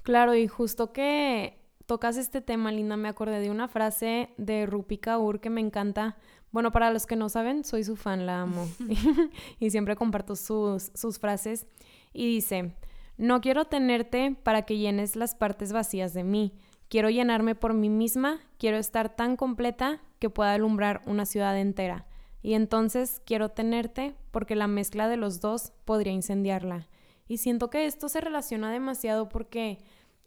Claro, 0.04 0.36
y 0.36 0.48
justo 0.48 0.92
que 0.92 1.60
tocas 1.86 2.18
este 2.18 2.42
tema, 2.42 2.72
Linda, 2.72 2.98
me 2.98 3.10
acordé 3.10 3.40
de 3.40 3.50
una 3.50 3.68
frase 3.68 4.30
de 4.38 4.66
Rupi 4.66 4.98
Kaur 4.98 5.40
que 5.40 5.50
me 5.50 5.62
encanta. 5.62 6.18
Bueno, 6.52 6.72
para 6.72 6.92
los 6.92 7.06
que 7.06 7.16
no 7.16 7.30
saben, 7.30 7.64
soy 7.64 7.84
su 7.84 7.96
fan, 7.96 8.26
la 8.26 8.42
amo. 8.42 8.68
y 9.60 9.70
siempre 9.70 9.96
comparto 9.96 10.36
sus, 10.36 10.92
sus 10.94 11.20
frases. 11.20 11.68
Y 12.14 12.26
dice, 12.28 12.74
no 13.18 13.42
quiero 13.42 13.66
tenerte 13.66 14.36
para 14.44 14.64
que 14.64 14.78
llenes 14.78 15.16
las 15.16 15.36
partes 15.36 15.74
vacías 15.74 16.14
de 16.14 16.24
mí. 16.24 16.54
Quiero 16.88 17.10
llenarme 17.10 17.54
por 17.54 17.74
mí 17.74 17.90
misma, 17.90 18.40
quiero 18.58 18.78
estar 18.78 19.16
tan 19.16 19.36
completa 19.36 20.02
que 20.18 20.30
pueda 20.30 20.54
alumbrar 20.54 21.02
una 21.06 21.26
ciudad 21.26 21.58
entera. 21.60 22.08
Y 22.42 22.54
entonces 22.54 23.22
quiero 23.26 23.50
tenerte 23.50 24.16
porque 24.32 24.56
la 24.56 24.68
mezcla 24.68 25.08
de 25.08 25.18
los 25.18 25.42
dos 25.42 25.72
podría 25.86 26.14
incendiarla. 26.14 26.88
Y 27.28 27.38
siento 27.38 27.70
que 27.70 27.86
esto 27.86 28.10
se 28.10 28.22
relaciona 28.22 28.72
demasiado 28.72 29.30
porque 29.30 29.78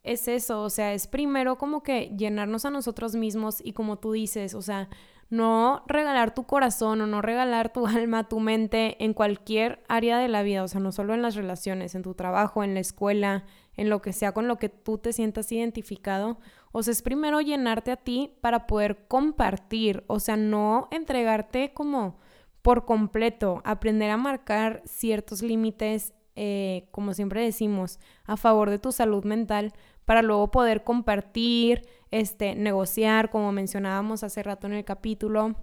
es 0.05 0.29
eso, 0.29 0.63
o 0.63 0.71
sea, 0.71 0.95
es 0.95 1.07
primero 1.07 1.59
como 1.59 1.83
que 1.83 2.13
llenarnos 2.17 2.65
a 2.65 2.71
nosotros 2.71 3.15
mismos 3.15 3.61
y 3.65 3.73
como 3.73 3.99
tú 3.99 4.13
dices, 4.13 4.55
o 4.55 4.63
sea, 4.63 4.89
no 5.33 5.83
regalar 5.87 6.35
tu 6.35 6.45
corazón 6.45 7.01
o 7.01 7.07
no 7.07 7.23
regalar 7.23 7.73
tu 7.73 7.87
alma, 7.89 8.29
tu 8.29 8.39
mente 8.39 9.03
en 9.03 9.15
cualquier 9.15 9.83
área 9.89 10.19
de 10.19 10.29
la 10.29 10.43
vida, 10.43 10.63
o 10.63 10.69
sea, 10.69 10.79
no 10.79 10.93
solo 10.93 11.15
en 11.15 11.23
las 11.23 11.37
relaciones, 11.37 11.95
en 11.95 12.03
tu 12.03 12.13
trabajo, 12.13 12.63
en 12.63 12.75
la 12.75 12.81
escuela, 12.81 13.45
en 13.75 13.89
lo 13.89 14.03
que 14.03 14.13
sea 14.13 14.33
con 14.33 14.47
lo 14.47 14.59
que 14.59 14.69
tú 14.69 14.99
te 14.99 15.15
sientas 15.15 15.51
identificado. 15.51 16.39
O 16.71 16.83
sea, 16.83 16.93
es 16.93 17.01
primero 17.01 17.41
llenarte 17.41 17.93
a 17.93 17.97
ti 17.97 18.35
para 18.43 18.67
poder 18.67 19.07
compartir, 19.09 20.05
o 20.07 20.21
sea, 20.21 20.37
no 20.37 20.89
entregarte 20.91 21.73
como 21.73 22.19
por 22.61 22.85
completo, 22.85 23.63
aprender 23.65 24.11
a 24.11 24.19
marcar 24.19 24.83
ciertos 24.85 25.41
límites, 25.41 26.13
eh, 26.37 26.89
como 26.91 27.15
siempre 27.15 27.43
decimos, 27.43 28.01
a 28.27 28.37
favor 28.37 28.69
de 28.69 28.79
tu 28.79 28.93
salud 28.93 29.25
mental, 29.25 29.73
para 30.05 30.21
luego 30.21 30.51
poder 30.51 30.85
compartir, 30.85 31.89
este, 32.13 32.55
negociar, 32.55 33.31
como 33.31 33.51
mencionábamos 33.51 34.23
hace 34.23 34.43
rato 34.45 34.69
en 34.69 34.75
el 34.75 34.85
capítulo. 34.85 35.57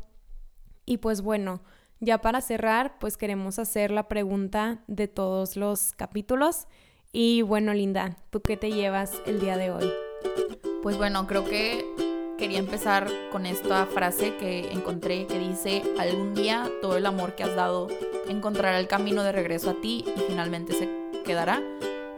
Y 0.86 0.98
pues 0.98 1.22
bueno, 1.22 1.62
ya 2.02 2.20
para 2.20 2.42
cerrar, 2.42 2.98
pues 3.00 3.16
queremos 3.16 3.60
hacer 3.60 3.92
la 3.92 4.10
pregunta 4.10 4.84
de 4.88 5.08
todos 5.08 5.56
los 5.56 5.94
capítulos. 5.94 6.68
Y 7.14 7.44
bueno, 7.44 7.74
Linda, 7.74 8.18
¿tú 8.32 8.42
qué 8.42 8.58
te 8.58 8.72
llevas 8.72 9.14
el 9.26 9.40
día 9.40 9.56
de 9.58 9.72
hoy? 9.72 9.90
Pues 10.84 10.98
bueno, 10.98 11.28
creo 11.28 11.46
que 11.46 11.86
quería 12.38 12.60
empezar 12.60 13.08
con 13.32 13.46
esta 13.46 13.86
frase 13.86 14.36
que 14.38 14.72
encontré 14.72 15.28
que 15.28 15.38
dice, 15.38 15.84
algún 16.00 16.34
día 16.34 16.70
todo 16.82 16.98
el 16.98 17.06
amor 17.06 17.36
que 17.36 17.44
has 17.44 17.56
dado 17.56 17.90
encontrará 18.28 18.80
el 18.80 18.88
camino 18.88 19.24
de 19.24 19.32
regreso 19.32 19.72
a 19.72 19.82
ti 19.82 20.06
y 20.16 20.20
finalmente 20.22 20.74
se 20.74 20.90
quedará. 21.26 21.62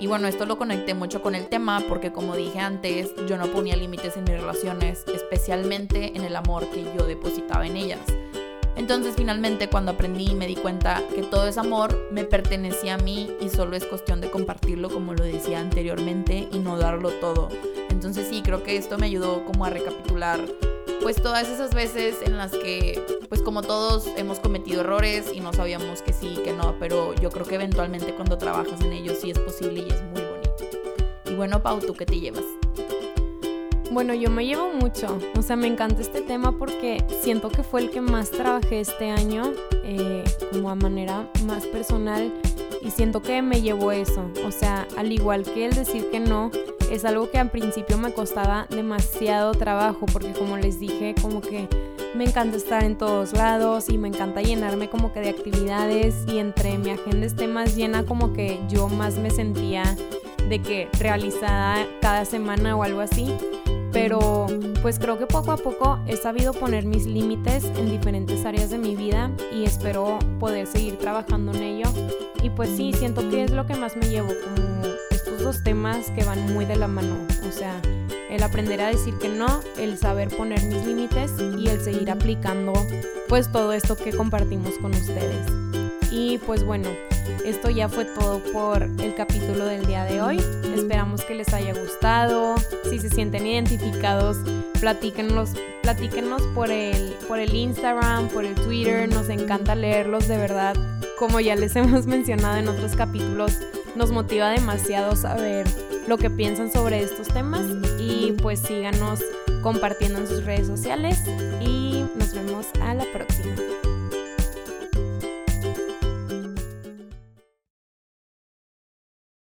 Y 0.01 0.07
bueno, 0.07 0.27
esto 0.27 0.47
lo 0.47 0.57
conecté 0.57 0.95
mucho 0.95 1.21
con 1.21 1.35
el 1.35 1.47
tema 1.47 1.79
porque 1.87 2.11
como 2.11 2.35
dije 2.35 2.57
antes, 2.57 3.13
yo 3.27 3.37
no 3.37 3.45
ponía 3.45 3.75
límites 3.75 4.17
en 4.17 4.23
mis 4.23 4.33
relaciones, 4.33 5.05
especialmente 5.13 6.17
en 6.17 6.23
el 6.23 6.35
amor 6.35 6.67
que 6.71 6.83
yo 6.97 7.05
depositaba 7.05 7.67
en 7.67 7.77
ellas. 7.77 7.99
Entonces 8.75 9.13
finalmente 9.15 9.69
cuando 9.69 9.91
aprendí 9.91 10.33
me 10.33 10.47
di 10.47 10.55
cuenta 10.55 11.03
que 11.13 11.21
todo 11.21 11.47
ese 11.47 11.59
amor 11.59 12.09
me 12.11 12.23
pertenecía 12.23 12.95
a 12.95 12.97
mí 12.97 13.29
y 13.39 13.49
solo 13.49 13.75
es 13.75 13.85
cuestión 13.85 14.21
de 14.21 14.31
compartirlo 14.31 14.89
como 14.89 15.13
lo 15.13 15.23
decía 15.23 15.59
anteriormente 15.59 16.49
y 16.51 16.57
no 16.57 16.79
darlo 16.79 17.11
todo. 17.19 17.49
Entonces 17.91 18.27
sí, 18.27 18.41
creo 18.41 18.63
que 18.63 18.77
esto 18.77 18.97
me 18.97 19.05
ayudó 19.05 19.45
como 19.45 19.65
a 19.65 19.69
recapitular 19.69 20.39
pues 21.01 21.21
todas 21.21 21.47
esas 21.49 21.73
veces 21.73 22.17
en 22.23 22.37
las 22.37 22.51
que 22.51 23.03
pues 23.27 23.41
como 23.41 23.61
todos 23.61 24.07
hemos 24.17 24.39
cometido 24.39 24.81
errores 24.81 25.31
y 25.33 25.39
no 25.39 25.53
sabíamos 25.53 26.01
que 26.01 26.13
sí, 26.13 26.39
que 26.43 26.53
no, 26.53 26.75
pero 26.79 27.13
yo 27.15 27.29
creo 27.29 27.45
que 27.45 27.55
eventualmente 27.55 28.13
cuando 28.13 28.37
trabajas 28.37 28.81
en 28.81 28.93
ellos 28.93 29.17
sí 29.21 29.31
es 29.31 29.39
posible 29.39 29.85
y 29.87 29.91
es 29.91 30.01
muy 30.03 30.21
bonito. 30.21 30.55
Y 31.25 31.33
bueno, 31.33 31.61
Pau, 31.61 31.79
¿tú 31.79 31.93
qué 31.93 32.05
te 32.05 32.19
llevas? 32.19 32.43
Bueno, 33.91 34.13
yo 34.13 34.29
me 34.29 34.45
llevo 34.45 34.69
mucho, 34.69 35.17
o 35.37 35.41
sea, 35.41 35.57
me 35.57 35.67
encanta 35.67 36.01
este 36.01 36.21
tema 36.21 36.57
porque 36.57 37.03
siento 37.21 37.49
que 37.49 37.61
fue 37.61 37.81
el 37.81 37.89
que 37.89 37.99
más 37.99 38.31
trabajé 38.31 38.79
este 38.79 39.09
año, 39.09 39.51
eh, 39.83 40.23
como 40.49 40.69
a 40.69 40.75
manera 40.75 41.29
más 41.45 41.65
personal, 41.67 42.31
y 42.81 42.91
siento 42.91 43.21
que 43.21 43.41
me 43.41 43.61
llevó 43.61 43.91
eso, 43.91 44.29
o 44.45 44.51
sea, 44.51 44.87
al 44.95 45.11
igual 45.11 45.43
que 45.43 45.65
el 45.65 45.73
decir 45.75 46.09
que 46.09 46.21
no, 46.21 46.51
es 46.91 47.05
algo 47.05 47.31
que 47.31 47.37
al 47.37 47.49
principio 47.49 47.97
me 47.97 48.13
costaba 48.13 48.67
demasiado 48.69 49.53
trabajo, 49.53 50.05
porque 50.11 50.33
como 50.33 50.57
les 50.57 50.79
dije, 50.79 51.15
como 51.21 51.41
que 51.41 51.67
me 52.15 52.25
encanta 52.25 52.57
estar 52.57 52.83
en 52.83 52.97
todos 52.97 53.33
lados 53.33 53.89
y 53.89 53.97
me 53.97 54.09
encanta 54.09 54.41
llenarme 54.41 54.89
como 54.89 55.13
que 55.13 55.21
de 55.21 55.29
actividades 55.29 56.15
y 56.27 56.39
entre 56.39 56.77
mi 56.77 56.91
agenda 56.91 57.25
esté 57.25 57.47
más 57.47 57.75
llena 57.75 58.05
como 58.05 58.33
que 58.33 58.59
yo 58.67 58.89
más 58.89 59.17
me 59.17 59.31
sentía 59.31 59.95
de 60.49 60.61
que 60.61 60.89
realizada 60.99 61.87
cada 62.01 62.25
semana 62.25 62.75
o 62.75 62.83
algo 62.83 62.99
así 62.99 63.33
pero 63.91 64.47
pues 64.81 64.99
creo 64.99 65.17
que 65.17 65.27
poco 65.27 65.51
a 65.51 65.57
poco 65.57 65.99
he 66.07 66.15
sabido 66.15 66.53
poner 66.53 66.85
mis 66.85 67.05
límites 67.05 67.65
en 67.77 67.89
diferentes 67.89 68.45
áreas 68.45 68.69
de 68.69 68.77
mi 68.77 68.95
vida 68.95 69.31
y 69.53 69.65
espero 69.65 70.17
poder 70.39 70.67
seguir 70.67 70.97
trabajando 70.97 71.53
en 71.53 71.63
ello. 71.63 71.89
Y 72.41 72.49
pues 72.49 72.69
sí, 72.75 72.93
siento 72.93 73.29
que 73.29 73.43
es 73.43 73.51
lo 73.51 73.65
que 73.67 73.75
más 73.75 73.95
me 73.97 74.07
llevo, 74.07 74.29
estos 75.51 75.65
temas 75.65 76.09
que 76.11 76.23
van 76.23 76.53
muy 76.53 76.63
de 76.63 76.77
la 76.77 76.87
mano, 76.87 77.13
o 77.45 77.51
sea, 77.51 77.75
el 78.29 78.41
aprender 78.41 78.79
a 78.79 78.87
decir 78.87 79.15
que 79.17 79.27
no, 79.27 79.59
el 79.77 79.97
saber 79.97 80.29
poner 80.29 80.63
mis 80.63 80.85
límites 80.85 81.33
y 81.57 81.67
el 81.67 81.81
seguir 81.81 82.09
aplicando 82.09 82.71
pues 83.27 83.51
todo 83.51 83.73
esto 83.73 83.97
que 83.97 84.13
compartimos 84.13 84.77
con 84.77 84.91
ustedes. 84.91 85.45
Y 86.09 86.37
pues 86.37 86.63
bueno, 86.63 86.87
esto 87.43 87.69
ya 87.69 87.89
fue 87.89 88.05
todo 88.05 88.39
por 88.53 88.83
el 88.83 89.13
capítulo 89.13 89.65
del 89.65 89.85
día 89.85 90.05
de 90.05 90.21
hoy. 90.21 90.41
Esperamos 90.73 91.25
que 91.25 91.35
les 91.35 91.53
haya 91.53 91.73
gustado. 91.73 92.55
Si 92.89 92.99
se 92.99 93.09
sienten 93.09 93.45
identificados, 93.45 94.37
platíquenos, 94.79 95.49
platíquenos 95.81 96.43
por 96.55 96.71
el, 96.71 97.13
por 97.27 97.39
el 97.39 97.53
Instagram, 97.53 98.29
por 98.29 98.45
el 98.45 98.55
Twitter. 98.55 99.09
Nos 99.09 99.27
encanta 99.27 99.75
leerlos 99.75 100.29
de 100.29 100.37
verdad. 100.37 100.77
Como 101.19 101.41
ya 101.41 101.57
les 101.57 101.75
hemos 101.75 102.05
mencionado 102.05 102.55
en 102.55 102.69
otros 102.69 102.95
capítulos, 102.95 103.57
nos 103.95 104.11
motiva 104.11 104.49
demasiado 104.49 105.15
saber 105.15 105.67
lo 106.07 106.17
que 106.17 106.29
piensan 106.29 106.71
sobre 106.71 107.01
estos 107.01 107.27
temas. 107.27 107.65
Y 107.99 108.33
pues 108.41 108.59
síganos 108.59 109.21
compartiendo 109.61 110.19
en 110.19 110.27
sus 110.27 110.43
redes 110.45 110.67
sociales. 110.67 111.19
Y 111.59 112.05
nos 112.15 112.33
vemos 112.33 112.67
a 112.81 112.93
la 112.93 113.05
próxima. 113.11 113.55